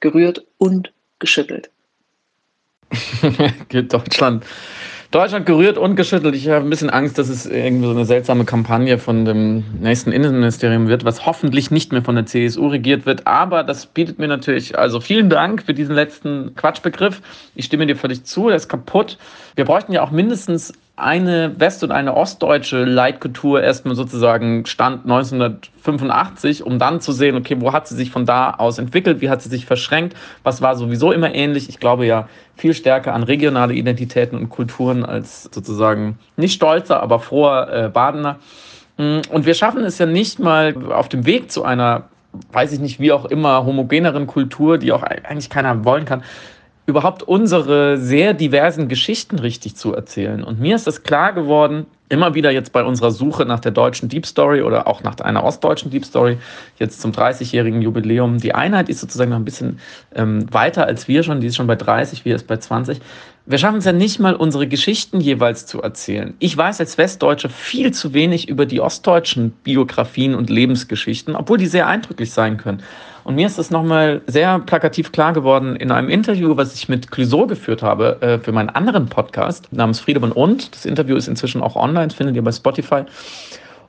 gerührt 0.00 0.44
und 0.58 0.92
geschüttelt. 1.18 1.70
Deutschland 3.70 4.44
Deutschland 5.10 5.46
gerührt 5.46 5.78
und 5.78 5.96
geschüttelt. 5.96 6.34
Ich 6.34 6.48
habe 6.50 6.66
ein 6.66 6.68
bisschen 6.68 6.90
Angst, 6.90 7.16
dass 7.16 7.30
es 7.30 7.46
irgendwie 7.46 7.86
so 7.86 7.92
eine 7.92 8.04
seltsame 8.04 8.44
Kampagne 8.44 8.98
von 8.98 9.24
dem 9.24 9.64
nächsten 9.80 10.12
Innenministerium 10.12 10.88
wird, 10.88 11.06
was 11.06 11.24
hoffentlich 11.24 11.70
nicht 11.70 11.92
mehr 11.92 12.02
von 12.02 12.14
der 12.14 12.26
CSU 12.26 12.68
regiert 12.68 13.06
wird. 13.06 13.26
Aber 13.26 13.64
das 13.64 13.86
bietet 13.86 14.18
mir 14.18 14.28
natürlich, 14.28 14.78
also 14.78 15.00
vielen 15.00 15.30
Dank 15.30 15.62
für 15.62 15.72
diesen 15.72 15.94
letzten 15.94 16.54
Quatschbegriff. 16.56 17.22
Ich 17.54 17.64
stimme 17.64 17.86
dir 17.86 17.96
völlig 17.96 18.24
zu, 18.24 18.48
der 18.48 18.56
ist 18.56 18.68
kaputt. 18.68 19.16
Wir 19.54 19.64
bräuchten 19.64 19.92
ja 19.92 20.02
auch 20.02 20.10
mindestens 20.10 20.74
eine 20.98 21.58
west- 21.58 21.84
und 21.84 21.92
eine 21.92 22.14
ostdeutsche 22.14 22.84
Leitkultur 22.84 23.62
erstmal 23.62 23.94
sozusagen 23.94 24.66
stand 24.66 25.04
1985, 25.04 26.64
um 26.64 26.78
dann 26.78 27.00
zu 27.00 27.12
sehen, 27.12 27.36
okay, 27.36 27.56
wo 27.60 27.72
hat 27.72 27.86
sie 27.86 27.94
sich 27.94 28.10
von 28.10 28.26
da 28.26 28.50
aus 28.50 28.78
entwickelt, 28.78 29.20
wie 29.20 29.30
hat 29.30 29.40
sie 29.40 29.48
sich 29.48 29.66
verschränkt, 29.66 30.16
was 30.42 30.60
war 30.60 30.76
sowieso 30.76 31.12
immer 31.12 31.34
ähnlich. 31.34 31.68
Ich 31.68 31.78
glaube 31.78 32.06
ja 32.06 32.28
viel 32.56 32.74
stärker 32.74 33.14
an 33.14 33.22
regionale 33.22 33.74
Identitäten 33.74 34.36
und 34.36 34.48
Kulturen 34.48 35.04
als 35.04 35.44
sozusagen 35.44 36.18
nicht 36.36 36.54
stolzer, 36.54 37.02
aber 37.02 37.20
froher 37.20 37.72
äh, 37.72 37.88
Badener. 37.88 38.36
Mm, 38.96 39.20
und 39.30 39.46
wir 39.46 39.54
schaffen 39.54 39.84
es 39.84 39.98
ja 39.98 40.06
nicht 40.06 40.40
mal 40.40 40.74
auf 40.92 41.08
dem 41.08 41.26
Weg 41.26 41.50
zu 41.52 41.64
einer, 41.64 42.04
weiß 42.52 42.72
ich 42.72 42.80
nicht, 42.80 42.98
wie 42.98 43.12
auch 43.12 43.24
immer, 43.24 43.64
homogeneren 43.64 44.26
Kultur, 44.26 44.78
die 44.78 44.92
auch 44.92 45.02
eigentlich 45.02 45.50
keiner 45.50 45.84
wollen 45.84 46.04
kann, 46.04 46.22
überhaupt 46.88 47.22
unsere 47.22 47.98
sehr 47.98 48.32
diversen 48.32 48.88
Geschichten 48.88 49.38
richtig 49.38 49.76
zu 49.76 49.94
erzählen. 49.94 50.42
Und 50.42 50.58
mir 50.58 50.74
ist 50.74 50.86
das 50.86 51.02
klar 51.02 51.34
geworden, 51.34 51.84
immer 52.08 52.34
wieder 52.34 52.50
jetzt 52.50 52.72
bei 52.72 52.82
unserer 52.82 53.10
Suche 53.10 53.44
nach 53.44 53.60
der 53.60 53.72
deutschen 53.72 54.08
Deep 54.08 54.24
Story 54.24 54.62
oder 54.62 54.86
auch 54.86 55.02
nach 55.02 55.18
einer 55.18 55.44
ostdeutschen 55.44 55.90
Deep 55.90 56.06
Story, 56.06 56.38
jetzt 56.78 57.02
zum 57.02 57.12
30-jährigen 57.12 57.82
Jubiläum. 57.82 58.38
Die 58.38 58.54
Einheit 58.54 58.88
ist 58.88 59.00
sozusagen 59.00 59.30
noch 59.30 59.36
ein 59.36 59.44
bisschen 59.44 59.80
ähm, 60.14 60.46
weiter 60.50 60.86
als 60.86 61.08
wir 61.08 61.22
schon, 61.22 61.42
die 61.42 61.48
ist 61.48 61.56
schon 61.56 61.66
bei 61.66 61.76
30, 61.76 62.24
wir 62.24 62.34
ist 62.34 62.46
bei 62.46 62.56
20. 62.56 63.00
Wir 63.44 63.58
schaffen 63.58 63.78
es 63.78 63.84
ja 63.84 63.92
nicht 63.92 64.18
mal, 64.18 64.34
unsere 64.34 64.66
Geschichten 64.66 65.20
jeweils 65.20 65.66
zu 65.66 65.82
erzählen. 65.82 66.32
Ich 66.38 66.56
weiß 66.56 66.80
als 66.80 66.96
Westdeutsche 66.96 67.50
viel 67.50 67.92
zu 67.92 68.14
wenig 68.14 68.48
über 68.48 68.64
die 68.64 68.80
ostdeutschen 68.80 69.50
Biografien 69.62 70.34
und 70.34 70.48
Lebensgeschichten, 70.48 71.36
obwohl 71.36 71.58
die 71.58 71.66
sehr 71.66 71.86
eindrücklich 71.86 72.32
sein 72.32 72.56
können. 72.56 72.82
Und 73.28 73.34
mir 73.34 73.46
ist 73.46 73.58
das 73.58 73.70
nochmal 73.70 74.22
sehr 74.26 74.58
plakativ 74.58 75.12
klar 75.12 75.34
geworden 75.34 75.76
in 75.76 75.92
einem 75.92 76.08
Interview, 76.08 76.56
was 76.56 76.74
ich 76.74 76.88
mit 76.88 77.10
Clouseau 77.10 77.46
geführt 77.46 77.82
habe 77.82 78.16
äh, 78.22 78.38
für 78.38 78.52
meinen 78.52 78.70
anderen 78.70 79.04
Podcast 79.04 79.70
namens 79.70 80.00
Friedemann 80.00 80.32
und. 80.32 80.74
Das 80.74 80.86
Interview 80.86 81.14
ist 81.14 81.28
inzwischen 81.28 81.60
auch 81.60 81.76
online, 81.76 82.08
findet 82.08 82.36
ihr 82.36 82.42
bei 82.42 82.52
Spotify. 82.52 83.02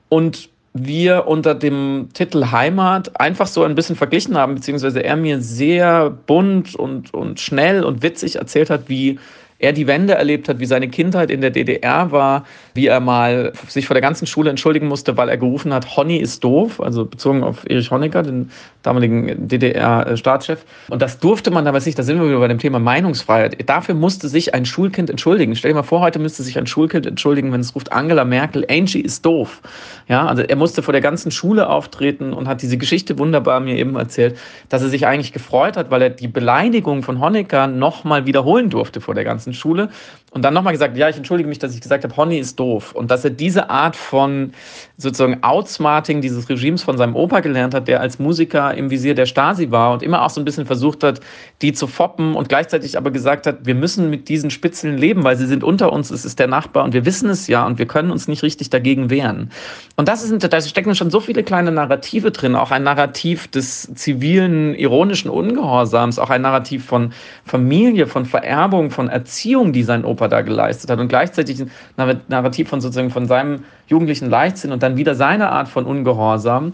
Und 0.10 0.50
wir 0.74 1.26
unter 1.26 1.56
dem 1.56 2.10
Titel 2.14 2.52
Heimat 2.52 3.18
einfach 3.18 3.48
so 3.48 3.64
ein 3.64 3.76
bisschen 3.76 3.96
verglichen 3.96 4.38
haben, 4.38 4.56
beziehungsweise 4.56 5.06
er 5.06 5.16
mir 5.16 5.40
sehr 5.40 6.10
bunt 6.10 6.76
und, 6.76 7.14
und 7.14 7.40
schnell 7.40 7.86
und 7.86 8.04
witzig 8.04 8.36
erzählt 8.36 8.70
hat, 8.70 8.90
wie 8.90 9.20
er 9.60 9.74
die 9.74 9.88
Wende 9.88 10.16
erlebt 10.16 10.47
hat, 10.49 10.60
wie 10.60 10.66
seine 10.66 10.88
Kindheit 10.88 11.30
in 11.30 11.41
der 11.41 11.51
DDR 11.51 12.12
war, 12.12 12.45
wie 12.74 12.88
er 12.88 13.01
mal 13.01 13.51
sich 13.68 13.86
vor 13.88 13.93
der 13.93 14.01
ganzen 14.01 14.26
Schule 14.26 14.49
entschuldigen 14.49 14.88
musste, 14.88 15.18
weil 15.18 15.28
er 15.28 15.38
gerufen 15.38 15.74
hat, 15.74 15.97
Honny 15.97 16.18
ist 16.18 16.43
doof, 16.43 16.80
also 16.80 17.05
bezogen 17.05 17.43
auf 17.43 17.70
Erich 17.70 17.91
Honecker, 17.91 18.24
den 18.24 18.51
damaligen 18.84 19.47
DDR-Staatschef. 19.47 20.64
Und 20.89 21.01
das 21.01 21.20
durfte 21.20 21.51
man 21.51 21.66
damals 21.66 21.86
nicht, 21.86 21.99
da 21.99 22.03
sind 22.03 22.20
wir 22.20 22.28
wieder 22.28 22.39
bei 22.39 22.47
dem 22.47 22.60
Thema 22.60 22.80
Meinungsfreiheit. 22.80 23.70
Dafür 23.70 23.95
musste 23.95 24.30
sich 24.30 24.53
ein 24.53 24.66
Schulkind 24.66 25.10
entschuldigen. 25.10 25.55
Stell 25.55 25.72
dir 25.72 25.76
mal 25.76 25.84
vor, 25.84 25.99
heute 25.99 26.20
müsste 26.20 26.43
sich 26.43 26.57
ein 26.57 26.66
Schulkind 26.66 27.05
entschuldigen, 27.05 27.51
wenn 27.51 27.60
es 27.60 27.76
ruft 27.76 27.91
Angela 27.91 28.24
Merkel, 28.24 28.66
Angie 28.70 29.01
ist 29.01 29.26
doof. 29.26 29.62
Ja, 30.07 30.26
also 30.26 30.43
er 30.43 30.55
musste 30.55 30.82
vor 30.82 30.93
der 30.93 31.01
ganzen 31.01 31.32
Schule 31.32 31.70
auftreten 31.70 32.32
und 32.32 32.47
hat 32.47 32.62
diese 32.62 32.78
Geschichte 32.78 33.20
wunderbar 33.20 33.60
mir 33.60 33.76
eben 33.76 33.95
erzählt, 33.97 34.38
dass 34.70 34.82
er 34.82 34.89
sich 34.89 35.05
eigentlich 35.05 35.34
gefreut 35.34 35.76
hat, 35.76 35.91
weil 35.91 36.01
er 36.01 36.10
die 36.10 36.30
Beleidigung 36.30 37.03
von 37.03 37.20
Honecker 37.20 37.68
nochmal 37.68 38.26
wiederholen 38.26 38.70
durfte 38.70 39.01
vor 39.01 39.14
der 39.14 39.26
ganzen 39.26 39.49
Schule 39.54 39.89
und 40.32 40.44
dann 40.44 40.54
nochmal 40.54 40.74
gesagt, 40.74 40.96
ja, 40.96 41.10
ich 41.10 41.18
entschuldige 41.18 41.50
mich, 41.50 41.58
dass 41.58 41.74
ich 41.74 41.82
gesagt 41.82 42.04
habe, 42.04 42.16
Honey 42.16 42.38
ist 42.38 42.60
doof. 42.60 42.94
Und 42.94 43.10
dass 43.10 43.24
er 43.24 43.32
diese 43.32 43.70
Art 43.70 43.96
von 43.96 44.54
sozusagen 44.98 45.44
Outsmarting 45.44 46.22
dieses 46.22 46.50
Regimes 46.50 46.84
von 46.84 46.98
seinem 46.98 47.16
Opa 47.16 47.40
gelernt 47.40 47.74
hat, 47.74 47.88
der 47.88 48.00
als 48.02 48.20
Musiker 48.20 48.74
im 48.76 48.92
Visier 48.92 49.16
der 49.16 49.26
Stasi 49.26 49.72
war 49.72 49.94
und 49.94 50.04
immer 50.04 50.24
auch 50.24 50.30
so 50.30 50.40
ein 50.40 50.46
bisschen 50.46 50.68
versucht 50.68 51.04
hat, 51.04 51.22
die 51.62 51.74
zu 51.74 51.88
foppen 51.88 52.36
und 52.36 52.48
gleichzeitig 52.48 52.98
aber 52.98 53.10
gesagt 53.12 53.48
hat, 53.48 53.66
wir 53.66 53.76
müssen 53.76 54.10
mit 54.10 54.30
diesen 54.30 54.52
Spitzeln 54.52 54.98
leben, 54.98 55.24
weil 55.24 55.38
sie 55.38 55.48
sind 55.48 55.64
unter 55.64 55.92
uns, 55.92 56.12
es 56.12 56.26
ist 56.26 56.38
der 56.38 56.48
Nachbar 56.48 56.84
und 56.84 56.94
wir 56.94 57.06
wissen 57.06 57.30
es 57.30 57.48
ja 57.48 57.66
und 57.66 57.80
wir 57.80 57.88
können 57.88 58.12
uns 58.12 58.28
nicht 58.28 58.44
richtig 58.44 58.70
dagegen 58.70 59.10
wehren. 59.10 59.52
Und 59.96 60.08
das 60.08 60.24
ist, 60.24 60.54
da 60.54 60.62
stecken 60.62 60.94
schon 60.96 61.10
so 61.10 61.22
viele 61.22 61.44
kleine 61.44 61.72
Narrative 61.72 62.32
drin, 62.32 62.56
auch 62.56 62.72
ein 62.72 62.84
Narrativ 62.84 63.48
des 63.48 63.94
zivilen, 63.96 64.76
ironischen 64.76 65.32
Ungehorsams, 65.32 66.20
auch 66.20 66.30
ein 66.30 66.42
Narrativ 66.42 66.86
von 66.86 67.14
Familie, 67.46 68.06
von 68.06 68.26
Vererbung, 68.26 68.92
von 68.92 69.10
Erziehung, 69.10 69.74
die 69.74 69.84
sein 69.84 70.06
Opa 70.06 70.18
Opa 70.20 70.28
da 70.28 70.41
geleistet 70.41 70.89
hat 70.89 70.99
und 70.99 71.07
gleichzeitig 71.07 71.61
ein 71.61 72.22
Narrativ 72.28 72.70
von 72.70 72.82
sozusagen 72.82 73.09
von 73.09 73.26
seinem 73.26 73.63
jugendlichen 73.88 74.30
Leichtsinn 74.30 74.72
und 74.72 74.84
dann 74.84 74.97
wieder 74.97 75.15
seine 75.15 75.49
Art 75.49 75.70
von 75.70 75.86
Ungehorsam, 75.86 76.74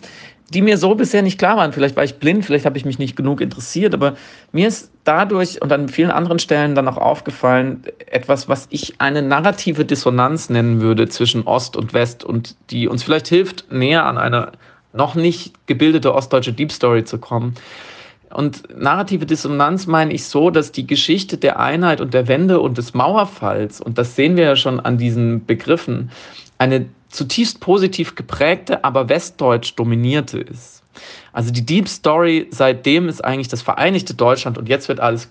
die 0.53 0.61
mir 0.61 0.77
so 0.77 0.95
bisher 0.95 1.21
nicht 1.21 1.37
klar 1.37 1.57
waren. 1.57 1.71
Vielleicht 1.71 1.95
war 1.95 2.03
ich 2.03 2.15
blind, 2.15 2.45
vielleicht 2.45 2.65
habe 2.65 2.77
ich 2.77 2.85
mich 2.85 2.99
nicht 2.99 3.15
genug 3.15 3.41
interessiert, 3.41 3.93
aber 3.93 4.15
mir 4.51 4.67
ist 4.67 4.91
dadurch 5.03 5.61
und 5.61 5.71
an 5.71 5.89
vielen 5.89 6.11
anderen 6.11 6.39
Stellen 6.39 6.75
dann 6.75 6.87
auch 6.87 6.97
aufgefallen, 6.97 7.83
etwas, 8.07 8.49
was 8.49 8.67
ich 8.69 8.95
eine 8.99 9.21
narrative 9.21 9.85
Dissonanz 9.85 10.49
nennen 10.49 10.81
würde 10.81 11.07
zwischen 11.07 11.43
Ost 11.43 11.77
und 11.77 11.93
West 11.93 12.23
und 12.23 12.55
die 12.69 12.87
uns 12.87 13.03
vielleicht 13.03 13.27
hilft, 13.27 13.71
näher 13.71 14.05
an 14.05 14.17
eine 14.17 14.51
noch 14.93 15.15
nicht 15.15 15.53
gebildete 15.67 16.13
ostdeutsche 16.15 16.53
Deep 16.53 16.71
Story 16.71 17.03
zu 17.03 17.17
kommen. 17.17 17.55
Und 18.35 18.63
narrative 18.77 19.25
Dissonanz 19.25 19.87
meine 19.87 20.13
ich 20.13 20.25
so, 20.25 20.49
dass 20.49 20.73
die 20.73 20.85
Geschichte 20.85 21.37
der 21.37 21.57
Einheit 21.57 22.01
und 22.01 22.13
der 22.13 22.27
Wende 22.27 22.59
und 22.59 22.77
des 22.77 22.93
Mauerfalls, 22.93 23.79
und 23.79 23.97
das 23.97 24.17
sehen 24.17 24.35
wir 24.35 24.43
ja 24.43 24.55
schon 24.57 24.81
an 24.81 24.97
diesen 24.97 25.45
Begriffen, 25.45 26.11
eine 26.57 26.85
zutiefst 27.07 27.61
positiv 27.61 28.15
geprägte, 28.15 28.83
aber 28.83 29.07
westdeutsch 29.07 29.75
dominierte 29.77 30.39
ist. 30.39 30.83
Also 31.35 31.51
die 31.51 31.65
Deep 31.65 31.89
Story 31.89 32.47
seitdem 32.49 33.09
ist 33.09 33.23
eigentlich 33.23 33.49
das 33.49 33.61
vereinigte 33.61 34.13
Deutschland 34.13 34.57
und 34.57 34.69
jetzt 34.69 34.87
wird 34.87 35.01
alles 35.01 35.29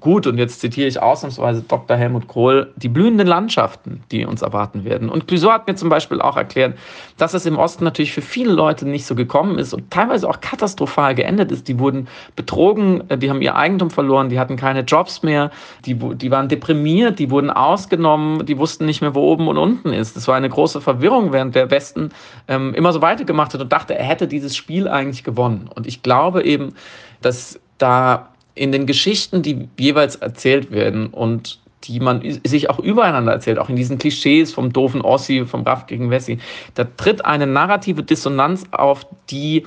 gut 0.00 0.26
und 0.26 0.38
jetzt 0.38 0.60
zitiere 0.60 0.88
ich 0.88 1.02
ausnahmsweise 1.02 1.62
Dr. 1.68 1.98
Helmut 1.98 2.28
Kohl, 2.28 2.72
die 2.76 2.88
blühenden 2.88 3.26
Landschaften, 3.26 4.02
die 4.10 4.24
uns 4.24 4.40
erwarten 4.40 4.86
werden. 4.86 5.10
Und 5.10 5.28
Clouseau 5.28 5.50
hat 5.50 5.66
mir 5.66 5.74
zum 5.74 5.90
Beispiel 5.90 6.22
auch 6.22 6.38
erklärt, 6.38 6.78
dass 7.18 7.34
es 7.34 7.44
im 7.44 7.58
Osten 7.58 7.84
natürlich 7.84 8.12
für 8.12 8.22
viele 8.22 8.54
Leute 8.54 8.88
nicht 8.88 9.04
so 9.04 9.14
gekommen 9.14 9.58
ist 9.58 9.74
und 9.74 9.90
teilweise 9.90 10.30
auch 10.30 10.40
katastrophal 10.40 11.14
geendet 11.14 11.52
ist. 11.52 11.68
Die 11.68 11.78
wurden 11.78 12.08
betrogen, 12.36 13.04
äh, 13.10 13.18
die 13.18 13.28
haben 13.28 13.42
ihr 13.42 13.54
Eigentum 13.54 13.90
verloren, 13.90 14.30
die 14.30 14.38
hatten 14.38 14.56
keine 14.56 14.80
Jobs 14.80 15.22
mehr, 15.22 15.50
die, 15.84 15.94
die 15.94 16.30
waren 16.30 16.48
deprimiert, 16.48 17.18
die 17.18 17.30
wurden 17.30 17.50
ausgenommen, 17.50 18.46
die 18.46 18.56
wussten 18.56 18.86
nicht 18.86 19.02
mehr, 19.02 19.14
wo 19.14 19.20
oben 19.20 19.46
und 19.48 19.58
unten 19.58 19.92
ist. 19.92 20.16
Das 20.16 20.26
war 20.26 20.36
eine 20.36 20.48
große 20.48 20.80
Verwirrung, 20.80 21.32
während 21.32 21.54
der 21.54 21.70
Westen 21.70 22.12
ähm, 22.48 22.72
immer 22.72 22.94
so 22.94 23.02
weitergemacht 23.02 23.52
hat 23.52 23.60
und 23.60 23.70
dachte, 23.70 23.94
er 23.94 24.06
hätte 24.06 24.26
dieses 24.26 24.56
Spiel 24.56 24.88
eigentlich 24.88 25.22
gewonnen 25.22 25.33
gewonnen. 25.34 25.68
Und 25.74 25.86
ich 25.86 26.02
glaube 26.02 26.44
eben, 26.44 26.74
dass 27.20 27.58
da 27.78 28.30
in 28.54 28.70
den 28.72 28.86
Geschichten, 28.86 29.42
die 29.42 29.68
jeweils 29.78 30.16
erzählt 30.16 30.70
werden 30.70 31.08
und 31.08 31.58
die 31.84 32.00
man 32.00 32.22
sich 32.44 32.70
auch 32.70 32.78
übereinander 32.78 33.32
erzählt, 33.32 33.58
auch 33.58 33.68
in 33.68 33.76
diesen 33.76 33.98
Klischees 33.98 34.52
vom 34.52 34.72
doofen 34.72 35.02
Ossi, 35.02 35.44
vom 35.44 35.62
Raff 35.62 35.86
gegen 35.86 36.10
Wessi, 36.10 36.38
da 36.74 36.84
tritt 36.84 37.24
eine 37.24 37.46
narrative 37.46 38.02
Dissonanz 38.02 38.64
auf, 38.70 39.06
die 39.28 39.66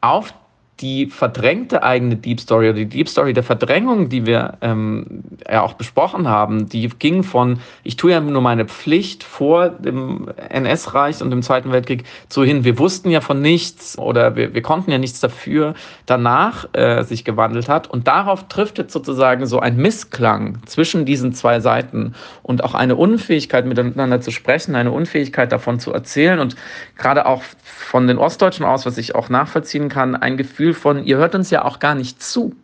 auf 0.00 0.34
die 0.80 1.06
verdrängte 1.06 1.82
eigene 1.82 2.16
Deep 2.16 2.40
Story 2.40 2.70
oder 2.70 2.78
die 2.78 2.88
Deep 2.88 3.08
Story 3.08 3.32
der 3.32 3.44
Verdrängung, 3.44 4.08
die 4.08 4.26
wir 4.26 4.54
ähm, 4.62 5.22
ja 5.48 5.62
auch 5.62 5.74
besprochen 5.74 6.28
haben, 6.28 6.68
die 6.68 6.88
ging 6.88 7.22
von, 7.22 7.60
ich 7.84 7.96
tue 7.96 8.10
ja 8.10 8.20
nur 8.20 8.42
meine 8.42 8.64
Pflicht 8.64 9.22
vor 9.22 9.68
dem 9.68 10.28
NS-Reich 10.48 11.22
und 11.22 11.30
dem 11.30 11.42
Zweiten 11.42 11.70
Weltkrieg 11.70 12.04
zu 12.28 12.42
hin, 12.42 12.64
wir 12.64 12.78
wussten 12.78 13.10
ja 13.10 13.20
von 13.20 13.40
nichts 13.40 13.96
oder 13.96 14.34
wir, 14.34 14.54
wir 14.54 14.62
konnten 14.62 14.90
ja 14.90 14.98
nichts 14.98 15.20
dafür, 15.20 15.74
danach 16.06 16.66
äh, 16.72 17.04
sich 17.04 17.24
gewandelt 17.24 17.68
hat. 17.68 17.88
Und 17.88 18.08
darauf 18.08 18.48
trifft 18.48 18.78
jetzt 18.78 18.92
sozusagen 18.92 19.46
so 19.46 19.60
ein 19.60 19.76
Missklang 19.76 20.58
zwischen 20.66 21.04
diesen 21.04 21.32
zwei 21.32 21.60
Seiten 21.60 22.14
und 22.42 22.64
auch 22.64 22.74
eine 22.74 22.96
Unfähigkeit 22.96 23.66
miteinander 23.66 24.20
zu 24.20 24.32
sprechen, 24.32 24.74
eine 24.74 24.90
Unfähigkeit 24.90 25.52
davon 25.52 25.78
zu 25.78 25.92
erzählen 25.92 26.40
und 26.40 26.56
gerade 26.96 27.26
auch 27.26 27.42
von 27.62 28.08
den 28.08 28.18
Ostdeutschen 28.18 28.64
aus, 28.64 28.84
was 28.84 28.98
ich 28.98 29.14
auch 29.14 29.28
nachvollziehen 29.28 29.88
kann, 29.88 30.16
ein 30.16 30.36
Gefühl 30.36 30.61
von, 30.72 31.04
ihr 31.04 31.16
hört 31.16 31.34
uns 31.34 31.50
ja 31.50 31.64
auch 31.64 31.78
gar 31.78 31.94
nicht 31.94 32.22
zu. 32.22 32.54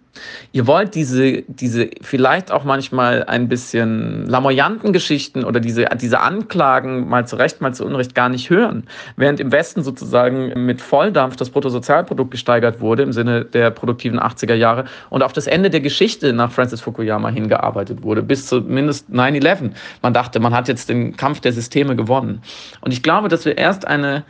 ihr 0.53 0.67
wollt 0.67 0.95
diese, 0.95 1.43
diese 1.43 1.91
vielleicht 2.01 2.51
auch 2.51 2.65
manchmal 2.65 3.25
ein 3.25 3.49
bisschen 3.49 4.27
lamoyanten 4.27 4.93
Geschichten 4.93 5.45
oder 5.45 5.61
diese, 5.61 5.87
diese 6.01 6.21
Anklagen 6.21 7.09
mal 7.09 7.27
zu 7.27 7.37
Recht, 7.37 7.61
mal 7.61 7.75
zu 7.75 7.85
Unrecht 7.85 8.15
gar 8.15 8.29
nicht 8.29 8.51
hören. 8.51 8.85
Während 9.17 9.41
im 9.41 9.53
Westen 9.53 9.83
sozusagen 9.83 10.67
mit 10.67 10.81
Volldampf 10.81 11.37
das 11.37 11.51
Bruttosozialprodukt 11.51 12.31
gesteigert 12.31 12.81
wurde 12.81 13.03
im 13.03 13.13
Sinne 13.13 13.45
der 13.45 13.71
produktiven 13.71 14.19
80er 14.19 14.55
Jahre 14.55 14.85
und 15.11 15.23
auf 15.23 15.33
das 15.33 15.47
Ende 15.47 15.71
der 15.71 15.81
Geschichte 15.81 16.33
nach 16.33 16.51
Francis 16.51 16.81
Fukuyama 16.81 17.29
hingearbeitet 17.31 18.03
wurde, 18.03 18.23
bis 18.23 18.47
zumindest 18.47 19.11
9-11. 19.11 19.71
Man 20.03 20.15
dachte, 20.15 20.41
man 20.41 20.55
hat 20.55 20.69
jetzt 20.69 20.89
den 20.89 21.17
Kampf 21.17 21.41
der 21.41 21.53
Systeme 21.53 21.97
gewonnen. 21.97 22.43
Und 22.81 22.93
ich 22.93 23.03
glaube, 23.03 23.29
dass 23.29 23.45
wir 23.45 23.57
erst 23.57 23.87
eine, 23.87 24.25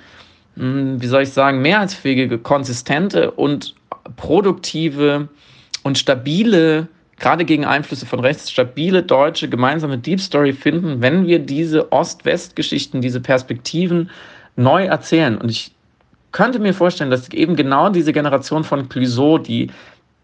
wie 0.58 1.06
soll 1.06 1.22
ich 1.22 1.30
sagen, 1.30 1.62
mehrheitsfähige, 1.62 2.38
konsistente 2.38 3.30
und 3.30 3.74
produktive 4.16 5.28
und 5.84 5.98
stabile, 5.98 6.88
gerade 7.18 7.44
gegen 7.44 7.64
Einflüsse 7.64 8.06
von 8.06 8.20
rechts, 8.20 8.50
stabile 8.50 9.02
deutsche 9.02 9.48
gemeinsame 9.48 9.98
Deep 9.98 10.20
Story 10.20 10.52
finden, 10.52 11.00
wenn 11.00 11.26
wir 11.26 11.38
diese 11.38 11.92
Ost-West-Geschichten, 11.92 13.00
diese 13.00 13.20
Perspektiven 13.20 14.10
neu 14.56 14.84
erzählen. 14.86 15.38
Und 15.38 15.48
ich 15.50 15.72
könnte 16.32 16.58
mir 16.58 16.74
vorstellen, 16.74 17.10
dass 17.10 17.30
eben 17.30 17.54
genau 17.54 17.88
diese 17.90 18.12
Generation 18.12 18.64
von 18.64 18.88
Clouseau, 18.88 19.38
die 19.38 19.70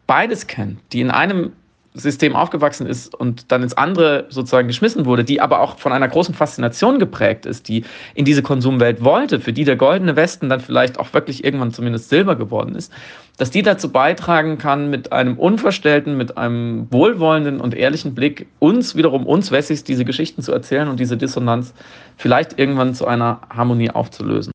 beides 0.06 0.46
kennt, 0.46 0.80
die 0.92 1.00
in 1.00 1.10
einem 1.10 1.52
System 1.96 2.34
aufgewachsen 2.34 2.88
ist 2.88 3.14
und 3.14 3.52
dann 3.52 3.62
ins 3.62 3.74
andere 3.74 4.26
sozusagen 4.28 4.66
geschmissen 4.66 5.06
wurde, 5.06 5.22
die 5.22 5.40
aber 5.40 5.60
auch 5.60 5.78
von 5.78 5.92
einer 5.92 6.08
großen 6.08 6.34
Faszination 6.34 6.98
geprägt 6.98 7.46
ist, 7.46 7.68
die 7.68 7.84
in 8.14 8.24
diese 8.24 8.42
Konsumwelt 8.42 9.04
wollte, 9.04 9.38
für 9.38 9.52
die 9.52 9.62
der 9.62 9.76
goldene 9.76 10.16
Westen 10.16 10.48
dann 10.48 10.58
vielleicht 10.58 10.98
auch 10.98 11.14
wirklich 11.14 11.44
irgendwann 11.44 11.72
zumindest 11.72 12.08
Silber 12.08 12.34
geworden 12.34 12.74
ist, 12.74 12.92
dass 13.36 13.52
die 13.52 13.62
dazu 13.62 13.92
beitragen 13.92 14.58
kann, 14.58 14.90
mit 14.90 15.12
einem 15.12 15.38
unverstellten, 15.38 16.16
mit 16.16 16.36
einem 16.36 16.88
wohlwollenden 16.90 17.60
und 17.60 17.74
ehrlichen 17.74 18.12
Blick 18.14 18.48
uns 18.58 18.96
wiederum, 18.96 19.24
uns 19.24 19.52
Wessis, 19.52 19.84
diese 19.84 20.04
Geschichten 20.04 20.42
zu 20.42 20.52
erzählen 20.52 20.88
und 20.88 20.98
diese 20.98 21.16
Dissonanz 21.16 21.74
vielleicht 22.16 22.58
irgendwann 22.58 22.94
zu 22.94 23.06
einer 23.06 23.42
Harmonie 23.50 23.90
aufzulösen. 23.90 24.52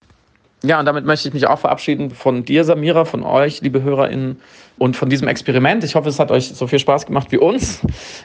Ja, 0.62 0.78
und 0.78 0.86
damit 0.86 1.06
möchte 1.06 1.30
ich 1.30 1.34
mich 1.34 1.48
auch 1.48 1.60
verabschieden 1.60 2.12
von 2.12 2.44
dir, 2.44 2.66
Samira, 2.66 3.06
von 3.06 3.24
euch, 3.24 3.62
liebe 3.62 3.82
HörerInnen 3.82 4.42
und 4.80 4.96
von 4.96 5.10
diesem 5.10 5.28
Experiment. 5.28 5.84
Ich 5.84 5.96
hoffe, 5.96 6.10
es 6.10 6.20
hat 6.20 6.32
euch 6.32 6.48
so 6.48 6.68
viel 6.68 6.80
Spaß 6.80 7.06
gemacht 7.06 7.32
wie 7.32 7.38
uns. 7.38 7.80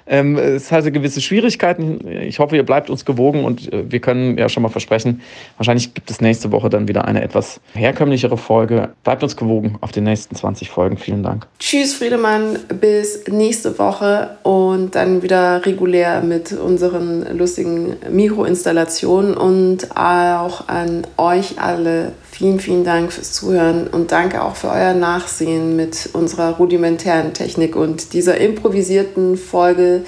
Ähm, 0.07 0.37
es 0.37 0.71
hatte 0.71 0.93
gewisse 0.93 1.21
Schwierigkeiten. 1.21 2.07
Ich 2.07 2.39
hoffe, 2.39 2.57
ihr 2.57 2.63
bleibt 2.63 2.91
uns 2.91 3.05
gewogen 3.05 3.45
und 3.45 3.73
äh, 3.73 3.91
wir 3.91 4.01
können 4.01 4.39
ja 4.39 4.49
schon 4.49 4.63
mal 4.63 4.69
versprechen, 4.69 5.23
wahrscheinlich 5.57 5.95
gibt 5.95 6.11
es 6.11 6.21
nächste 6.21 6.53
Woche 6.53 6.71
dann 6.71 6.89
wieder 6.89 7.05
eine 7.07 7.23
etwas 7.23 7.61
herkömmlichere 7.75 8.37
Folge. 8.37 8.91
Bleibt 9.03 9.23
uns 9.23 9.37
gewogen 9.37 9.77
auf 9.81 9.93
den 9.93 10.05
nächsten 10.05 10.35
20 10.35 10.71
Folgen. 10.71 10.97
Vielen 10.97 11.23
Dank. 11.23 11.47
Tschüss, 11.59 11.95
Friedemann. 11.95 12.59
Bis 12.81 13.25
nächste 13.29 13.79
Woche 13.79 14.37
und 14.43 14.95
dann 14.95 15.23
wieder 15.23 15.65
regulär 15.65 16.23
mit 16.23 16.53
unseren 16.53 17.37
lustigen 17.37 17.97
Mikroinstallationen 18.11 19.37
und 19.37 19.97
auch 19.97 20.69
an 20.69 21.07
euch 21.17 21.59
alle 21.59 22.13
Vielen, 22.37 22.59
vielen 22.59 22.83
Dank 22.83 23.13
fürs 23.13 23.33
Zuhören 23.33 23.87
und 23.87 24.11
danke 24.11 24.43
auch 24.43 24.57
für 24.57 24.67
euer 24.67 24.93
Nachsehen 24.93 25.77
mit 25.77 26.09
unserer 26.15 26.57
rudimentären 26.57 27.33
Technik 27.33 27.77
und 27.77 28.13
dieser 28.13 28.39
improvisierten 28.39 29.37
Folge, 29.37 30.03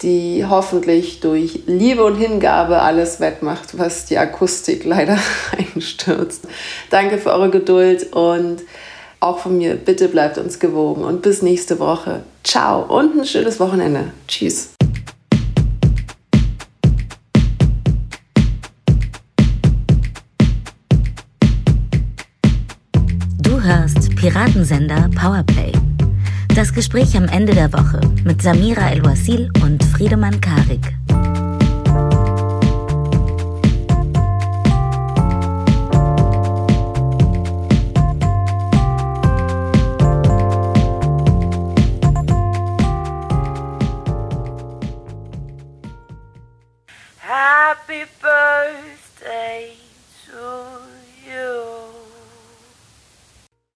die 0.00 0.46
hoffentlich 0.48 1.18
durch 1.18 1.62
Liebe 1.66 2.04
und 2.04 2.14
Hingabe 2.14 2.82
alles 2.82 3.18
wettmacht, 3.18 3.76
was 3.76 4.04
die 4.04 4.16
Akustik 4.16 4.84
leider 4.84 5.18
einstürzt. 5.74 6.44
Danke 6.90 7.18
für 7.18 7.32
eure 7.32 7.50
Geduld 7.50 8.12
und 8.12 8.58
auch 9.18 9.40
von 9.40 9.58
mir, 9.58 9.74
bitte 9.74 10.06
bleibt 10.06 10.38
uns 10.38 10.60
gewogen 10.60 11.02
und 11.02 11.22
bis 11.22 11.42
nächste 11.42 11.80
Woche. 11.80 12.22
Ciao 12.44 12.82
und 12.82 13.18
ein 13.18 13.26
schönes 13.26 13.58
Wochenende. 13.58 14.12
Tschüss. 14.28 14.75
Piratensender 24.16 25.10
Powerplay. 25.14 25.72
Das 26.54 26.72
Gespräch 26.72 27.16
am 27.16 27.28
Ende 27.28 27.54
der 27.54 27.70
Woche 27.72 28.00
mit 28.24 28.40
Samira 28.40 28.90
El-Wasil 28.90 29.50
und 29.62 29.84
Friedemann 29.84 30.40
Karik. 30.40 30.96